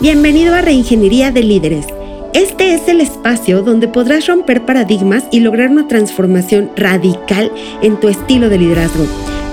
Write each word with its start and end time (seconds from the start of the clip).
Bienvenido 0.00 0.54
a 0.54 0.62
Reingeniería 0.62 1.30
de 1.30 1.42
Líderes. 1.42 1.86
Este 2.32 2.72
es 2.72 2.88
el 2.88 3.02
espacio 3.02 3.60
donde 3.60 3.86
podrás 3.86 4.26
romper 4.26 4.64
paradigmas 4.64 5.24
y 5.30 5.40
lograr 5.40 5.68
una 5.68 5.88
transformación 5.88 6.70
radical 6.74 7.52
en 7.82 8.00
tu 8.00 8.08
estilo 8.08 8.48
de 8.48 8.56
liderazgo. 8.56 9.04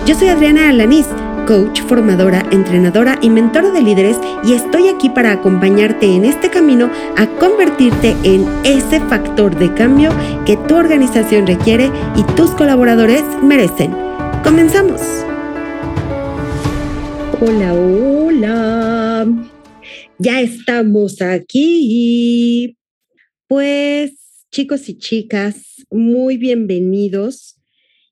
Yo 0.05 0.15
soy 0.15 0.29
Adriana 0.29 0.69
Alaniz, 0.69 1.05
coach, 1.45 1.81
formadora, 1.81 2.45
entrenadora 2.51 3.19
y 3.21 3.29
mentora 3.29 3.71
de 3.71 3.81
líderes 3.81 4.17
y 4.45 4.53
estoy 4.53 4.87
aquí 4.87 5.09
para 5.09 5.33
acompañarte 5.33 6.05
en 6.15 6.23
este 6.23 6.49
camino 6.49 6.89
a 7.17 7.27
convertirte 7.27 8.15
en 8.23 8.47
ese 8.63 9.01
factor 9.01 9.53
de 9.53 9.73
cambio 9.73 10.11
que 10.45 10.55
tu 10.55 10.75
organización 10.75 11.45
requiere 11.45 11.91
y 12.15 12.23
tus 12.35 12.51
colaboradores 12.51 13.23
merecen. 13.43 13.93
Comenzamos. 14.45 15.01
Hola, 17.41 17.73
hola. 17.73 19.27
Ya 20.19 20.41
estamos 20.41 21.21
aquí. 21.21 22.75
Pues 23.47 24.45
chicos 24.51 24.89
y 24.89 24.97
chicas, 24.97 25.85
muy 25.91 26.37
bienvenidos 26.37 27.61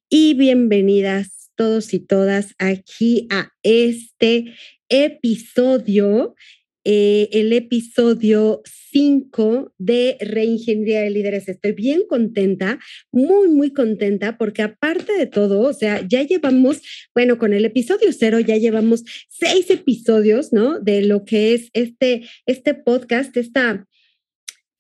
y 0.08 0.36
bienvenidas 0.36 1.50
todos 1.56 1.96
y 1.96 2.00
todas 2.00 2.54
aquí 2.60 3.28
a 3.32 3.50
este 3.64 4.54
episodio 4.88 6.36
eh, 6.86 7.30
el 7.32 7.52
episodio 7.52 8.62
5 8.92 9.74
de 9.78 10.18
Reingeniería 10.22 11.02
de 11.02 11.10
Líderes. 11.10 11.50
Estoy 11.50 11.74
bien 11.74 12.04
contenta, 12.08 12.80
muy, 13.12 13.50
muy 13.50 13.74
contenta, 13.74 14.38
porque 14.38 14.62
aparte 14.62 15.12
de 15.18 15.26
todo, 15.26 15.62
o 15.62 15.74
sea, 15.74 16.08
ya 16.08 16.24
llevamos, 16.24 16.82
bueno, 17.14 17.38
con 17.38 17.54
el 17.54 17.66
episodio 17.66 18.14
cero 18.14 18.40
ya 18.40 18.56
llevamos 18.58 19.04
seis 19.28 19.70
episodios, 19.70 20.54
¿no? 20.54 20.80
De 20.80 21.02
lo 21.02 21.26
que 21.26 21.56
es 21.56 21.70
este, 21.74 22.24
este 22.46 22.74
podcast, 22.74 23.36
esta 23.36 23.86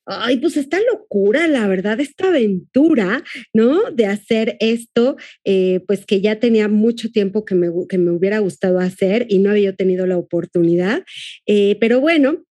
ay, 0.05 0.37
pues 0.37 0.57
esta 0.57 0.77
locura, 0.91 1.47
la 1.47 1.67
verdad, 1.67 1.99
esta 1.99 2.27
aventura, 2.29 3.23
¿no? 3.53 3.91
De 3.91 4.05
hacer 4.05 4.57
esto, 4.59 5.17
eh, 5.43 5.81
pues 5.87 6.05
que 6.05 6.21
ya 6.21 6.39
tenía 6.39 6.67
mucho 6.67 7.11
tiempo 7.11 7.45
que 7.45 7.55
me, 7.55 7.69
que 7.89 7.97
me 7.97 8.11
hubiera 8.11 8.39
gustado 8.39 8.79
hacer 8.79 9.25
y 9.29 9.39
no 9.39 9.51
había 9.51 9.75
tenido 9.75 10.05
la 10.05 10.17
oportunidad. 10.17 11.03
Eh, 11.45 11.77
pero 11.79 11.99
bueno, 12.01 12.43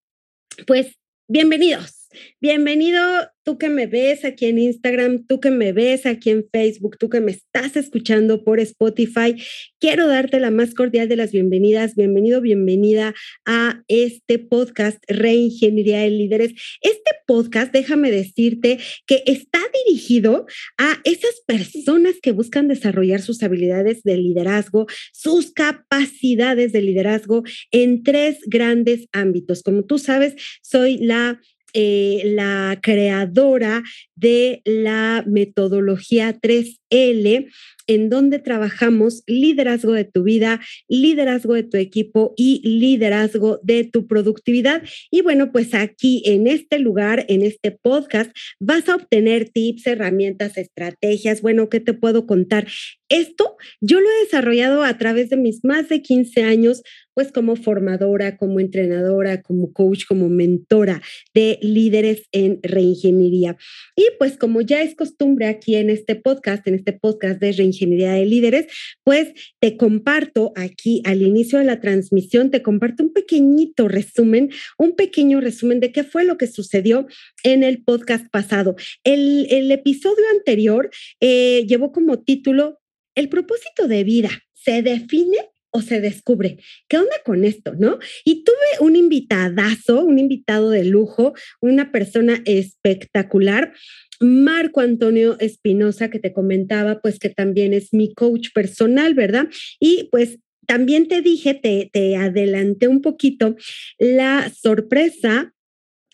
pues 0.67 0.97
bienvenidos. 1.29 2.09
Bienvenido 2.41 3.01
tú 3.45 3.59
que 3.59 3.69
me 3.69 3.87
ves 3.87 4.25
aquí 4.25 4.47
en 4.47 4.59
Instagram, 4.59 5.27
tú 5.27 5.39
que 5.39 5.51
me 5.51 5.73
ves 5.73 6.07
aquí 6.07 6.31
en 6.31 6.49
Facebook, 6.51 6.97
tú 6.99 7.11
que 7.11 7.21
me 7.21 7.33
estás 7.33 7.77
escuchando 7.77 8.43
por 8.43 8.59
Spotify. 8.59 9.37
Quiero 9.79 10.09
darte 10.09 10.41
la 10.41 10.51
más 10.51 10.75
cordial 10.75 11.09
de 11.09 11.17
las 11.17 11.31
bienvenidas. 11.31 11.95
Bienvenido, 11.95 12.41
bienvenida 12.41 13.15
a 13.45 13.83
este 13.87 14.39
podcast 14.39 14.99
Reingeniería 15.09 16.01
de 16.01 16.11
Líderes. 16.11 16.53
Este 16.81 17.11
podcast, 17.27 17.71
déjame 17.71 18.11
decirte 18.11 18.79
que 19.07 19.23
está 19.27 19.61
dirigido 19.87 20.47
a 20.79 21.01
esas 21.05 21.43
personas 21.47 22.15
que 22.23 22.33
buscan 22.33 22.67
desarrollar 22.67 23.21
sus 23.21 23.43
habilidades 23.43 24.03
de 24.05 24.17
liderazgo, 24.17 24.87
sus 25.13 25.53
capacidades 25.53 26.73
de 26.73 26.81
liderazgo 26.81 27.43
en 27.71 28.03
tres 28.03 28.39
grandes 28.47 29.07
ámbitos. 29.13 29.63
Como 29.63 29.85
tú 29.85 29.99
sabes, 29.99 30.35
soy 30.63 30.97
la 30.97 31.41
eh, 31.75 32.23
la 32.25 32.79
creadora 32.83 33.83
de 34.17 34.63
la 34.65 35.25
metodología 35.27 36.41
3L, 36.41 37.51
en 37.87 38.09
donde 38.09 38.39
trabajamos 38.39 39.23
liderazgo 39.27 39.93
de 39.93 40.05
tu 40.05 40.23
vida, 40.23 40.61
liderazgo 40.89 41.55
de 41.55 41.65
tu 41.65 41.77
equipo 41.77 42.33
y 42.37 42.67
liderazgo 42.67 43.61
de 43.63 43.85
tu 43.85 44.07
productividad. 44.07 44.83
Y 45.11 45.23
bueno, 45.23 45.53
pues 45.53 45.75
aquí 45.75 46.23
en 46.25 46.47
este 46.47 46.79
lugar, 46.79 47.27
en 47.29 47.43
este 47.43 47.73
podcast, 47.73 48.31
vas 48.61 48.89
a 48.89 48.95
obtener 48.95 49.51
tips, 49.51 49.87
herramientas, 49.87 50.57
estrategias. 50.57 51.43
Bueno, 51.43 51.69
¿qué 51.69 51.81
te 51.81 51.93
puedo 51.93 52.27
contar? 52.27 52.67
Esto 53.09 53.57
yo 53.81 54.01
lo 54.01 54.09
he 54.09 54.25
desarrollado 54.25 54.83
a 54.83 54.97
través 54.97 55.29
de 55.29 55.37
mis 55.37 55.65
más 55.65 55.89
de 55.89 56.03
15 56.03 56.43
años, 56.45 56.83
pues 57.15 57.33
como 57.33 57.57
formadora, 57.57 58.37
como 58.37 58.61
entrenadora, 58.61 59.43
como 59.43 59.73
coach, 59.73 60.05
como 60.07 60.29
mentora 60.29 61.03
de 61.33 61.59
líderes 61.63 62.29
en 62.33 62.61
reingeniería. 62.63 63.57
Y 63.97 64.05
pues 64.19 64.37
como 64.37 64.61
ya 64.61 64.83
es 64.83 64.95
costumbre 64.95 65.47
aquí 65.47 65.77
en 65.77 65.91
este 65.91 66.17
podcast, 66.17 66.67
en 66.67 66.75
este 66.75 66.93
podcast 66.93 67.41
de 67.41 67.53
reingeniería 67.53 68.13
de 68.13 68.27
líderes, 68.27 68.67
pues 69.05 69.33
te 69.61 69.77
comparto 69.77 70.53
aquí 70.57 71.03
al 71.05 71.23
inicio 71.23 71.59
de 71.59 71.65
la 71.65 71.81
transmisión, 71.81 72.51
te 72.51 72.63
comparto 72.63 73.05
un 73.05 73.13
pequeñito 73.13 73.89
resumen, 73.89 74.51
un 74.79 74.97
pequeño 74.97 75.41
resumen 75.41 75.81
de 75.81 75.93
qué 75.93 76.05
fue 76.05 76.25
lo 76.25 76.37
que 76.37 76.47
sucedió 76.47 77.07
en 77.43 77.63
el 77.63 77.83
podcast 77.83 78.27
pasado. 78.31 78.77
El, 79.05 79.45
episodio 79.75 80.25
anterior 80.37 80.91
eh, 81.21 81.65
llevó 81.67 81.91
como 81.91 82.23
título 82.23 82.79
el 83.15 83.29
propósito 83.29 83.87
de 83.87 84.05
vida 84.05 84.31
se 84.53 84.83
define 84.83 85.39
o 85.75 85.83
se 85.83 86.01
descubre. 86.01 86.59
¿Qué 86.89 86.99
onda 86.99 87.17
con 87.25 87.45
esto, 87.45 87.75
no? 87.77 87.99
Y 88.25 88.45
tuve 88.45 88.79
un 88.81 88.95
invitadazo, 88.95 90.05
un 90.05 90.21
invitado 90.21 90.71
de 90.71 90.85
lujo, 90.85 91.35
una 91.61 91.91
persona 91.91 92.41
espectacular. 92.45 93.75
Marco 94.21 94.81
Antonio 94.81 95.37
Espinosa, 95.41 96.11
que 96.11 96.21
te 96.21 96.33
comentaba, 96.33 97.01
pues 97.01 97.19
que 97.19 97.29
también 97.29 97.75
es 97.75 97.93
mi 97.93 98.15
coach 98.15 98.51
personal, 98.55 99.15
¿verdad? 99.15 99.49
Y 99.81 100.09
pues 100.13 100.39
también 100.69 101.09
te 101.09 101.21
dije, 101.21 101.55
te, 101.55 101.91
te 101.93 102.15
adelanté 102.15 102.87
un 102.87 103.03
poquito 103.03 103.57
la 103.99 104.53
sorpresa 104.55 105.54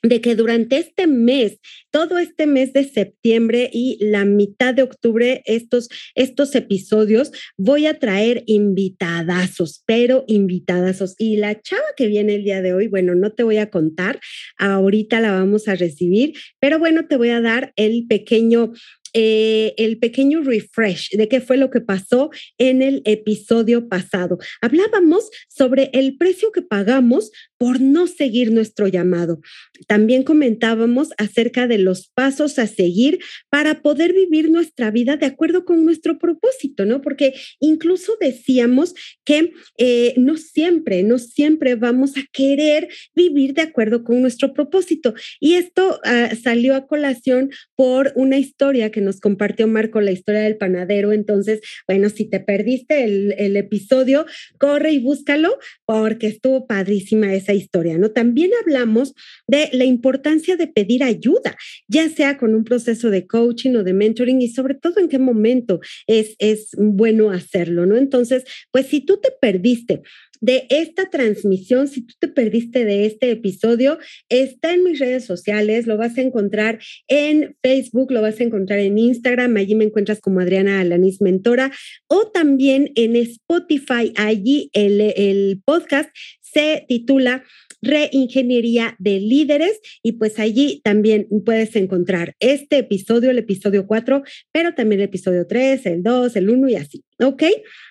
de 0.02 0.20
que 0.20 0.34
durante 0.34 0.78
este 0.78 1.06
mes, 1.06 1.58
todo 1.90 2.18
este 2.18 2.46
mes 2.46 2.72
de 2.72 2.84
septiembre 2.84 3.70
y 3.72 3.98
la 4.00 4.24
mitad 4.24 4.74
de 4.74 4.82
octubre, 4.82 5.42
estos, 5.44 5.88
estos 6.14 6.54
episodios, 6.54 7.32
voy 7.58 7.86
a 7.86 7.98
traer 7.98 8.42
invitadazos, 8.46 9.82
pero 9.86 10.24
invitadazos. 10.26 11.14
Y 11.18 11.36
la 11.36 11.60
chava 11.60 11.82
que 11.96 12.06
viene 12.06 12.36
el 12.36 12.44
día 12.44 12.62
de 12.62 12.72
hoy, 12.72 12.88
bueno, 12.88 13.14
no 13.14 13.32
te 13.32 13.42
voy 13.42 13.58
a 13.58 13.70
contar, 13.70 14.20
ahorita 14.58 15.20
la 15.20 15.32
vamos 15.32 15.68
a 15.68 15.74
recibir, 15.74 16.34
pero 16.60 16.78
bueno, 16.78 17.06
te 17.06 17.16
voy 17.16 17.30
a 17.30 17.40
dar 17.40 17.72
el 17.76 18.06
pequeño 18.08 18.72
eh, 19.12 19.74
el 19.76 19.98
pequeño 19.98 20.42
refresh 20.42 21.10
de 21.10 21.28
qué 21.28 21.40
fue 21.40 21.56
lo 21.56 21.70
que 21.70 21.80
pasó 21.80 22.30
en 22.58 22.82
el 22.82 23.02
episodio 23.04 23.88
pasado. 23.88 24.38
Hablábamos 24.60 25.30
sobre 25.48 25.90
el 25.92 26.16
precio 26.16 26.52
que 26.52 26.62
pagamos 26.62 27.30
por 27.58 27.80
no 27.80 28.06
seguir 28.06 28.52
nuestro 28.52 28.88
llamado. 28.88 29.40
También 29.86 30.22
comentábamos 30.22 31.10
acerca 31.18 31.66
de 31.66 31.76
los 31.76 32.08
pasos 32.08 32.58
a 32.58 32.66
seguir 32.66 33.18
para 33.50 33.82
poder 33.82 34.14
vivir 34.14 34.50
nuestra 34.50 34.90
vida 34.90 35.16
de 35.16 35.26
acuerdo 35.26 35.64
con 35.64 35.84
nuestro 35.84 36.18
propósito, 36.18 36.86
¿no? 36.86 37.02
Porque 37.02 37.34
incluso 37.58 38.16
decíamos 38.18 38.94
que 39.24 39.52
eh, 39.76 40.14
no 40.16 40.36
siempre, 40.38 41.02
no 41.02 41.18
siempre 41.18 41.74
vamos 41.74 42.16
a 42.16 42.22
querer 42.32 42.88
vivir 43.14 43.52
de 43.54 43.62
acuerdo 43.62 44.04
con 44.04 44.22
nuestro 44.22 44.54
propósito. 44.54 45.14
Y 45.38 45.54
esto 45.54 46.00
ah, 46.04 46.30
salió 46.42 46.74
a 46.74 46.86
colación 46.86 47.50
por 47.76 48.12
una 48.16 48.38
historia 48.38 48.90
que 48.90 48.99
nos 49.00 49.20
compartió 49.20 49.66
Marco 49.66 50.00
la 50.00 50.12
historia 50.12 50.42
del 50.42 50.56
panadero. 50.56 51.12
Entonces, 51.12 51.60
bueno, 51.86 52.08
si 52.10 52.24
te 52.24 52.40
perdiste 52.40 53.04
el, 53.04 53.34
el 53.38 53.56
episodio, 53.56 54.26
corre 54.58 54.92
y 54.92 54.98
búscalo 54.98 55.58
porque 55.84 56.26
estuvo 56.26 56.66
padrísima 56.66 57.34
esa 57.34 57.52
historia, 57.52 57.98
¿no? 57.98 58.10
También 58.10 58.50
hablamos 58.60 59.14
de 59.46 59.68
la 59.72 59.84
importancia 59.84 60.56
de 60.56 60.66
pedir 60.66 61.02
ayuda, 61.02 61.56
ya 61.88 62.08
sea 62.08 62.38
con 62.38 62.54
un 62.54 62.64
proceso 62.64 63.10
de 63.10 63.26
coaching 63.26 63.76
o 63.76 63.84
de 63.84 63.92
mentoring 63.92 64.40
y 64.42 64.48
sobre 64.48 64.74
todo 64.74 65.00
en 65.00 65.08
qué 65.08 65.18
momento 65.18 65.80
es, 66.06 66.34
es 66.38 66.70
bueno 66.76 67.30
hacerlo, 67.30 67.86
¿no? 67.86 67.96
Entonces, 67.96 68.44
pues 68.70 68.86
si 68.86 69.00
tú 69.00 69.18
te 69.18 69.30
perdiste 69.40 70.02
de 70.40 70.66
esta 70.70 71.10
transmisión, 71.10 71.88
si 71.88 72.02
tú 72.02 72.14
te 72.18 72.28
perdiste 72.28 72.84
de 72.84 73.06
este 73.06 73.30
episodio, 73.30 73.98
está 74.28 74.72
en 74.72 74.84
mis 74.84 74.98
redes 74.98 75.24
sociales, 75.24 75.86
lo 75.86 75.96
vas 75.96 76.16
a 76.18 76.22
encontrar 76.22 76.78
en 77.08 77.56
Facebook, 77.62 78.10
lo 78.10 78.22
vas 78.22 78.40
a 78.40 78.44
encontrar 78.44 78.78
en 78.78 78.98
Instagram, 78.98 79.56
allí 79.56 79.74
me 79.74 79.84
encuentras 79.84 80.20
como 80.20 80.40
Adriana 80.40 80.80
Alanis 80.80 81.20
Mentora, 81.20 81.72
o 82.08 82.28
también 82.28 82.90
en 82.94 83.16
Spotify, 83.16 84.12
allí 84.16 84.70
el, 84.72 85.00
el 85.00 85.60
podcast 85.64 86.10
se 86.52 86.84
titula 86.88 87.44
Reingeniería 87.82 88.96
de 88.98 89.20
Líderes 89.20 89.80
y 90.02 90.12
pues 90.12 90.38
allí 90.38 90.80
también 90.84 91.26
puedes 91.44 91.74
encontrar 91.76 92.34
este 92.40 92.78
episodio, 92.78 93.30
el 93.30 93.38
episodio 93.38 93.86
4, 93.86 94.22
pero 94.52 94.74
también 94.74 95.00
el 95.00 95.06
episodio 95.06 95.46
3, 95.46 95.86
el 95.86 96.02
2, 96.02 96.36
el 96.36 96.50
1 96.50 96.68
y 96.68 96.74
así. 96.74 97.04
¿Ok? 97.22 97.42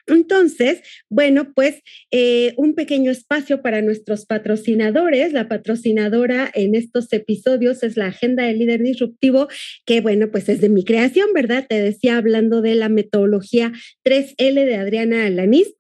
Entonces, 0.08 0.82
bueno, 1.10 1.54
pues 1.54 1.82
eh, 2.12 2.54
un 2.58 2.74
pequeño 2.74 3.12
espacio 3.12 3.62
para 3.62 3.82
nuestros 3.82 4.26
patrocinadores. 4.26 5.34
La 5.34 5.48
patrocinadora 5.48 6.50
en 6.54 6.74
estos 6.74 7.14
episodios 7.14 7.84
es 7.84 7.96
la 7.96 8.08
Agenda 8.08 8.46
del 8.46 8.58
Líder 8.58 8.82
Disruptivo, 8.82 9.48
que 9.86 10.02
bueno, 10.02 10.32
pues 10.32 10.50
es 10.50 10.62
de 10.62 10.70
mi 10.70 10.84
creación, 10.84 11.28
¿verdad? 11.34 11.66
Te 11.68 11.80
decía 11.80 12.18
hablando 12.18 12.62
de 12.62 12.76
la 12.76 12.90
metodología 12.90 13.72
3L 14.04 14.66
de 14.66 14.76
Adriana 14.76 15.26
Alanis 15.26 15.76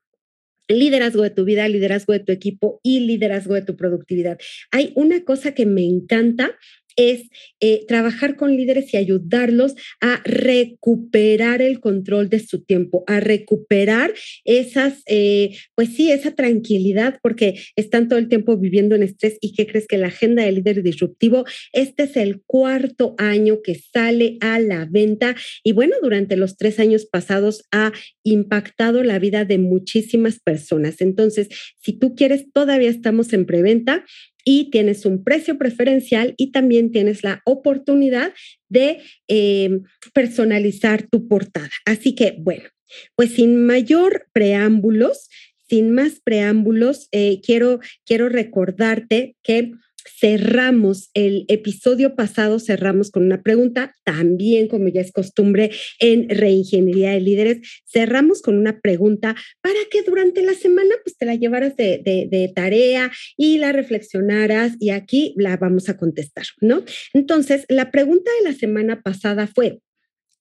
liderazgo 0.69 1.23
de 1.23 1.31
tu 1.31 1.43
vida, 1.45 1.67
liderazgo 1.67 2.13
de 2.13 2.19
tu 2.19 2.31
equipo 2.31 2.79
y 2.83 3.01
liderazgo 3.01 3.55
de 3.55 3.63
tu 3.63 3.75
productividad. 3.75 4.39
Hay 4.71 4.93
una 4.95 5.25
cosa 5.25 5.53
que 5.53 5.65
me 5.65 5.83
encanta 5.85 6.55
es 6.95 7.29
eh, 7.59 7.85
trabajar 7.87 8.35
con 8.35 8.55
líderes 8.55 8.93
y 8.93 8.97
ayudarlos 8.97 9.75
a 10.01 10.21
recuperar 10.25 11.61
el 11.61 11.79
control 11.79 12.29
de 12.29 12.39
su 12.39 12.63
tiempo, 12.63 13.03
a 13.07 13.19
recuperar 13.19 14.13
esas, 14.45 15.03
eh, 15.05 15.55
pues 15.75 15.89
sí, 15.95 16.11
esa 16.11 16.35
tranquilidad, 16.35 17.19
porque 17.21 17.59
están 17.75 18.07
todo 18.07 18.19
el 18.19 18.27
tiempo 18.27 18.57
viviendo 18.57 18.95
en 18.95 19.03
estrés. 19.03 19.37
¿Y 19.41 19.53
qué 19.53 19.67
crees 19.67 19.87
que 19.87 19.97
la 19.97 20.07
agenda 20.07 20.43
de 20.43 20.51
líder 20.51 20.83
disruptivo? 20.83 21.45
Este 21.73 22.03
es 22.03 22.17
el 22.17 22.41
cuarto 22.45 23.15
año 23.17 23.61
que 23.63 23.75
sale 23.75 24.37
a 24.41 24.59
la 24.59 24.87
venta 24.89 25.35
y 25.63 25.71
bueno, 25.73 25.95
durante 26.01 26.35
los 26.35 26.57
tres 26.57 26.79
años 26.79 27.05
pasados 27.05 27.65
ha 27.71 27.91
impactado 28.23 29.03
la 29.03 29.19
vida 29.19 29.45
de 29.45 29.57
muchísimas 29.57 30.39
personas. 30.39 31.01
Entonces, 31.01 31.49
si 31.79 31.93
tú 31.93 32.15
quieres, 32.15 32.51
todavía 32.51 32.89
estamos 32.89 33.33
en 33.33 33.45
preventa 33.45 34.05
y 34.43 34.69
tienes 34.71 35.05
un 35.05 35.23
precio 35.23 35.57
preferencial 35.57 36.33
y 36.37 36.51
también 36.51 36.91
tienes 36.91 37.23
la 37.23 37.41
oportunidad 37.45 38.33
de 38.69 39.01
em, 39.27 39.83
personalizar 40.13 41.07
tu 41.09 41.27
portada. 41.27 41.69
Así 41.85 42.15
que, 42.15 42.35
bueno, 42.39 42.69
pues 43.15 43.33
sin 43.33 43.65
mayor 43.65 44.27
preámbulos, 44.33 45.29
sin 45.67 45.91
más 45.91 46.19
preámbulos, 46.23 47.07
eh, 47.11 47.41
quiero, 47.45 47.79
quiero 48.05 48.29
recordarte 48.29 49.35
que 49.43 49.71
cerramos 50.19 51.09
el 51.13 51.45
episodio 51.47 52.15
pasado, 52.15 52.59
cerramos 52.59 53.11
con 53.11 53.23
una 53.23 53.41
pregunta, 53.41 53.95
también 54.03 54.67
como 54.67 54.87
ya 54.89 55.01
es 55.01 55.11
costumbre 55.11 55.71
en 55.99 56.29
Reingeniería 56.29 57.11
de 57.11 57.21
Líderes, 57.21 57.83
cerramos 57.85 58.41
con 58.41 58.57
una 58.57 58.79
pregunta 58.79 59.35
para 59.61 59.79
que 59.91 60.03
durante 60.03 60.41
la 60.43 60.53
semana 60.53 60.95
pues 61.03 61.17
te 61.17 61.25
la 61.25 61.35
llevaras 61.35 61.75
de, 61.75 62.01
de 62.03 62.51
tarea 62.53 63.11
y 63.37 63.57
la 63.57 63.71
reflexionaras 63.71 64.73
y 64.79 64.89
aquí 64.91 65.33
la 65.37 65.57
vamos 65.57 65.89
a 65.89 65.97
contestar, 65.97 66.45
¿no? 66.61 66.83
Entonces, 67.13 67.65
la 67.69 67.91
pregunta 67.91 68.31
de 68.39 68.49
la 68.49 68.57
semana 68.57 69.01
pasada 69.01 69.47
fue, 69.47 69.79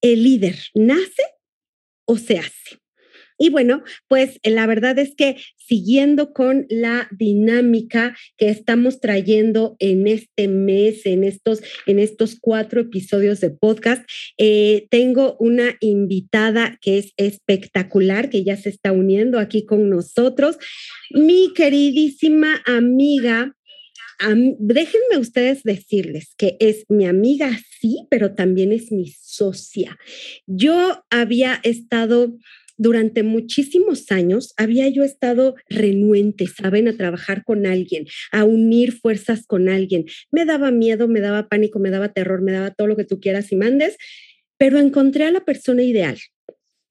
¿el 0.01 0.23
líder 0.23 0.57
nace 0.75 1.23
o 2.05 2.17
se 2.17 2.39
hace? 2.39 2.79
Y 3.39 3.51
bueno, 3.51 3.83
pues 4.09 4.41
la 4.43 4.67
verdad 4.67 4.99
es 4.99 5.15
que 5.15 5.37
siguiendo 5.57 6.33
con 6.33 6.67
la 6.69 7.09
dinámica 7.13 8.17
que 8.37 8.49
estamos 8.49 9.01
trayendo 9.01 9.77
en 9.79 10.07
este 10.07 10.49
mes, 10.49 11.07
en 11.07 11.23
estos, 11.23 11.63
en 11.87 12.01
estos 12.01 12.37
cuatro 12.41 12.81
episodios 12.81 13.41
de 13.41 13.51
podcast, 13.51 14.03
eh, 14.39 14.89
tengo 14.91 15.37
una 15.39 15.77
invitada 15.81 16.79
que 16.81 16.99
es 16.99 17.13
espectacular, 17.17 18.29
que 18.29 18.43
ya 18.43 18.57
se 18.57 18.71
está 18.71 18.93
uniendo 18.93 19.39
aquí 19.39 19.65
con 19.65 19.89
nosotros, 19.89 20.59
mi 21.11 21.53
queridísima 21.55 22.63
amiga. 22.67 23.55
déjenme 24.59 25.19
ustedes 25.19 25.63
decirles 25.63 26.35
que 26.37 26.57
es 26.59 26.85
mi 26.89 27.07
amiga, 27.07 27.57
sí, 27.81 28.07
pero 28.11 28.35
también 28.35 28.73
es 28.73 28.91
mi 28.91 29.13
socia. 29.21 29.97
Yo 30.47 31.05
había 31.11 31.61
estado 31.63 32.37
durante 32.79 33.23
muchísimos 33.23 34.11
años 34.11 34.55
había 34.57 34.89
yo 34.89 35.05
estado 35.05 35.57
renuente, 35.69 36.47
¿saben? 36.47 36.89
A 36.89 36.97
trabajar 36.97 37.45
con 37.45 37.67
alguien, 37.67 38.07
a 38.33 38.45
unir 38.45 38.93
fuerzas 38.93 39.45
con 39.47 39.69
alguien. 39.69 40.07
Me 40.31 40.45
daba 40.45 40.71
miedo, 40.71 41.09
me 41.09 41.21
daba 41.21 41.49
pánico, 41.49 41.79
me 41.79 41.91
daba 41.91 42.13
terror, 42.13 42.41
me 42.41 42.53
daba 42.53 42.71
todo 42.71 42.87
lo 42.87 42.97
que 42.97 43.05
tú 43.05 43.21
quieras 43.21 43.53
y 43.53 43.57
mandes, 43.57 43.97
pero 44.57 44.79
encontré 44.79 45.25
a 45.25 45.33
la 45.33 45.45
persona 45.45 45.83
ideal. 45.83 46.19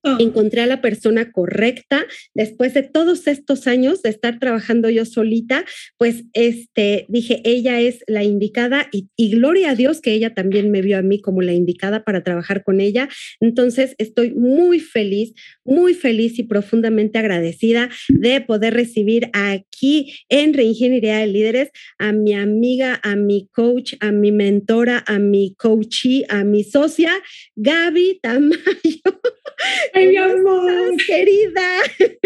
Oh. 0.04 0.18
Encontré 0.20 0.62
a 0.62 0.68
la 0.68 0.80
persona 0.80 1.32
correcta 1.32 2.06
después 2.36 2.74
de 2.74 2.84
todos 2.84 3.28
estos 3.28 3.66
años 3.66 4.04
de 4.04 4.10
estar 4.10 4.40
trabajando 4.40 4.90
yo 4.90 5.06
solita, 5.06 5.66
pues 5.98 6.24
este 6.34 7.06
dije, 7.10 7.42
ella 7.44 7.82
es 7.82 8.04
la 8.08 8.24
indicada 8.24 8.90
y, 8.92 9.10
y, 9.16 9.32
gloria 9.32 9.72
a 9.72 9.76
Dios 9.76 10.00
que 10.00 10.14
ella 10.14 10.34
también 10.34 10.70
me 10.70 10.82
vio 10.82 11.00
a 11.00 11.02
mí 11.02 11.20
como 11.20 11.42
la 11.42 11.54
indicada 11.54 12.04
para 12.04 12.24
trabajar 12.24 12.64
con 12.64 12.80
ella. 12.80 13.10
Entonces 13.40 13.96
estoy 13.98 14.34
muy 14.34 14.80
feliz, 14.80 15.34
muy 15.66 15.94
feliz 15.94 16.38
y 16.38 16.44
profundamente 16.44 17.18
agradecida 17.18 17.90
de 18.10 18.42
poder 18.42 18.76
recibir 18.76 19.30
aquí 19.34 20.14
en 20.30 20.54
Reingeniería 20.54 21.18
de 21.18 21.28
Líderes 21.28 21.72
a 21.98 22.12
mi 22.12 22.34
amiga, 22.34 23.00
a 23.04 23.16
mi 23.16 23.48
coach, 23.52 23.96
a 24.00 24.12
mi 24.12 24.32
mentora, 24.32 25.04
a 25.08 25.20
mi 25.20 25.56
coachee, 25.58 26.26
a 26.30 26.44
mi 26.44 26.64
socia, 26.64 27.12
Gaby 27.56 28.20
Tamayo. 28.22 28.62
Ay, 29.98 30.10
mi 30.10 30.18
amor. 30.18 30.96
querida. 31.06 31.68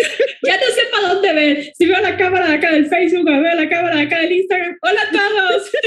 Ya 0.43 0.55
no 0.57 0.63
sé 0.73 0.81
para 0.91 1.13
dónde 1.13 1.33
ver. 1.33 1.71
Si 1.77 1.85
veo 1.85 2.01
la 2.01 2.17
cámara 2.17 2.47
de 2.49 2.55
acá 2.55 2.71
del 2.73 2.87
Facebook 2.87 3.27
o 3.29 3.41
veo 3.41 3.55
la 3.55 3.69
cámara 3.69 3.95
de 3.97 4.01
acá 4.01 4.19
del 4.19 4.31
Instagram. 4.31 4.75
Hola 4.81 5.01
a 5.01 5.11
todos. 5.11 5.71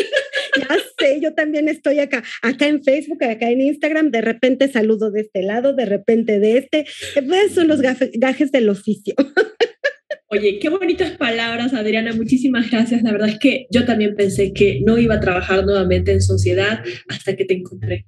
Ya 0.57 0.77
sé, 0.99 1.21
yo 1.21 1.35
también 1.35 1.69
estoy 1.69 1.99
acá, 1.99 2.23
acá 2.41 2.69
en 2.69 2.83
Facebook, 2.83 3.23
acá 3.25 3.51
en 3.51 3.61
Instagram. 3.61 4.13
De 4.13 4.21
repente 4.21 4.69
saludo 4.69 5.11
de 5.11 5.23
este 5.23 5.43
lado, 5.43 5.75
de 5.75 5.85
repente 5.85 6.39
de 6.39 6.59
este. 6.59 6.87
Pues 7.27 7.53
son 7.53 7.67
los 7.69 7.81
gajes 7.81 8.53
del 8.53 8.69
oficio. 8.69 9.15
Oye, 10.29 10.59
qué 10.61 10.69
bonitas 10.69 11.11
palabras, 11.13 11.75
Adriana. 11.75 12.13
Muchísimas 12.13 12.71
gracias. 12.71 13.03
La 13.03 13.13
verdad 13.13 13.29
es 13.29 13.39
que 13.39 13.67
yo 13.71 13.85
también 13.85 14.15
pensé 14.15 14.53
que 14.53 14.81
no 14.87 14.97
iba 14.99 15.17
a 15.17 15.21
trabajar 15.21 15.65
nuevamente 15.67 16.13
en 16.13 16.23
sociedad 16.23 16.83
hasta 17.09 17.37
que 17.37 17.45
te 17.45 17.55
encontré. 17.55 18.07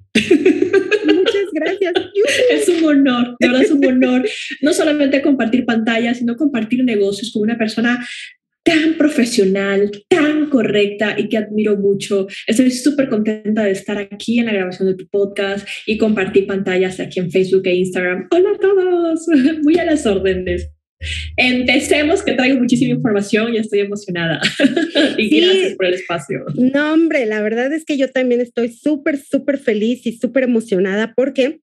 Gracias. 1.56 1.92
Es 2.50 2.68
un 2.68 2.84
honor, 2.84 3.36
de 3.38 3.46
verdad 3.46 3.62
es 3.62 3.70
un 3.70 3.84
honor. 3.84 4.28
No 4.60 4.72
solamente 4.72 5.22
compartir 5.22 5.64
pantallas, 5.64 6.18
sino 6.18 6.36
compartir 6.36 6.84
negocios 6.84 7.32
con 7.32 7.42
una 7.42 7.56
persona 7.56 8.06
tan 8.62 8.94
profesional, 8.98 9.90
tan 10.08 10.50
correcta 10.50 11.14
y 11.16 11.28
que 11.28 11.38
admiro 11.38 11.76
mucho. 11.76 12.26
Estoy 12.46 12.70
súper 12.72 13.08
contenta 13.08 13.64
de 13.64 13.70
estar 13.70 13.96
aquí 13.96 14.40
en 14.40 14.46
la 14.46 14.52
grabación 14.52 14.88
de 14.88 14.96
tu 14.96 15.08
podcast 15.08 15.66
y 15.86 15.96
compartir 15.96 16.46
pantallas 16.46 16.98
aquí 16.98 17.20
en 17.20 17.30
Facebook 17.30 17.62
e 17.66 17.76
Instagram. 17.76 18.26
Hola 18.30 18.50
a 18.50 18.58
todos, 18.58 19.26
muy 19.62 19.78
a 19.78 19.84
las 19.84 20.04
órdenes. 20.04 20.75
Empecemos, 21.36 22.22
que 22.22 22.32
traigo 22.32 22.58
muchísima 22.58 22.94
información 22.94 23.54
y 23.54 23.58
estoy 23.58 23.80
emocionada. 23.80 24.40
y 25.18 25.40
gracias 25.40 25.74
por 25.74 25.86
el 25.86 25.94
espacio. 25.94 26.44
No, 26.54 26.94
hombre, 26.94 27.26
la 27.26 27.42
verdad 27.42 27.72
es 27.72 27.84
que 27.84 27.96
yo 27.96 28.10
también 28.10 28.40
estoy 28.40 28.72
súper, 28.72 29.18
súper 29.18 29.58
feliz 29.58 30.06
y 30.06 30.16
súper 30.16 30.44
emocionada 30.44 31.12
porque 31.14 31.60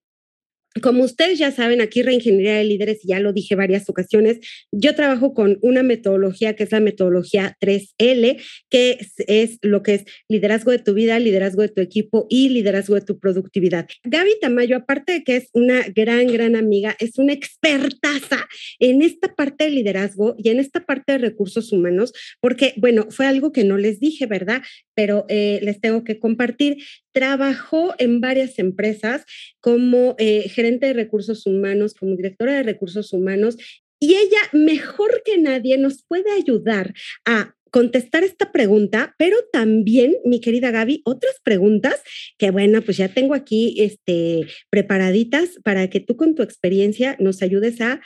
como 0.82 1.04
ustedes 1.04 1.38
ya 1.38 1.52
saben, 1.52 1.80
aquí 1.80 2.02
Reingeniería 2.02 2.56
de 2.56 2.64
Líderes, 2.64 3.00
ya 3.04 3.20
lo 3.20 3.32
dije 3.32 3.54
varias 3.54 3.88
ocasiones, 3.88 4.40
yo 4.72 4.94
trabajo 4.94 5.34
con 5.34 5.58
una 5.62 5.82
metodología 5.82 6.56
que 6.56 6.64
es 6.64 6.72
la 6.72 6.80
metodología 6.80 7.56
3L, 7.60 8.42
que 8.70 8.98
es, 9.26 9.58
lo 9.62 9.82
que 9.82 9.94
es 9.94 10.04
liderazgo 10.28 10.72
de 10.72 10.78
tu 10.78 10.94
vida, 10.94 11.18
liderazgo 11.18 11.62
de 11.62 11.68
tu 11.68 11.80
equipo 11.80 12.26
y 12.28 12.48
liderazgo 12.48 12.96
de 12.96 13.02
tu 13.02 13.18
productividad. 13.18 13.86
Gaby 14.02 14.32
Tamayo, 14.40 14.76
aparte 14.76 15.12
de 15.12 15.24
que 15.24 15.36
es 15.36 15.48
una 15.52 15.82
gran, 15.94 16.26
gran 16.26 16.56
amiga, 16.56 16.96
es 16.98 17.18
una 17.18 17.32
expertaza 17.32 18.46
en 18.78 19.02
esta 19.02 19.34
parte 19.34 19.64
de 19.64 19.70
liderazgo 19.70 20.34
y 20.38 20.50
en 20.50 20.58
esta 20.58 20.84
parte 20.84 21.12
de 21.12 21.18
recursos 21.18 21.72
humanos, 21.72 22.12
porque, 22.40 22.74
bueno, 22.76 23.06
fue 23.10 23.26
algo 23.26 23.52
que 23.52 23.64
no 23.64 23.76
les 23.76 24.00
dije, 24.00 24.26
¿verdad? 24.26 24.62
Pero 24.94 25.24
eh, 25.28 25.60
les 25.62 25.80
tengo 25.80 26.04
que 26.04 26.18
compartir 26.18 26.78
trabajó 27.14 27.94
en 27.98 28.20
varias 28.20 28.58
empresas 28.58 29.24
como 29.60 30.16
eh, 30.18 30.48
gerente 30.48 30.86
de 30.86 30.92
recursos 30.92 31.46
humanos, 31.46 31.94
como 31.94 32.16
directora 32.16 32.54
de 32.54 32.64
recursos 32.64 33.12
humanos, 33.12 33.56
y 34.00 34.16
ella 34.16 34.40
mejor 34.52 35.22
que 35.24 35.38
nadie 35.38 35.78
nos 35.78 36.02
puede 36.02 36.30
ayudar 36.32 36.92
a 37.24 37.54
contestar 37.70 38.22
esta 38.22 38.52
pregunta, 38.52 39.14
pero 39.18 39.36
también, 39.52 40.16
mi 40.24 40.40
querida 40.40 40.70
Gaby, 40.70 41.02
otras 41.04 41.40
preguntas 41.42 42.02
que, 42.38 42.50
bueno, 42.50 42.82
pues 42.82 42.98
ya 42.98 43.08
tengo 43.08 43.34
aquí 43.34 43.76
este, 43.78 44.46
preparaditas 44.70 45.58
para 45.64 45.88
que 45.88 46.00
tú 46.00 46.16
con 46.16 46.34
tu 46.34 46.42
experiencia 46.42 47.16
nos 47.18 47.42
ayudes 47.42 47.80
a, 47.80 48.00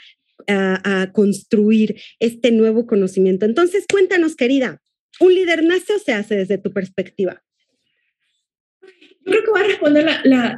a 0.47 1.11
construir 1.11 2.01
este 2.19 2.51
nuevo 2.51 2.87
conocimiento. 2.87 3.45
Entonces, 3.45 3.85
cuéntanos, 3.91 4.35
querida, 4.35 4.81
¿un 5.19 5.35
líder 5.35 5.63
nace 5.63 5.93
o 5.93 5.99
se 5.99 6.13
hace 6.13 6.35
desde 6.35 6.57
tu 6.57 6.71
perspectiva? 6.71 7.43
Creo 9.29 9.43
que 9.43 9.51
voy 9.51 9.61
a 9.61 9.67
responder 9.67 10.07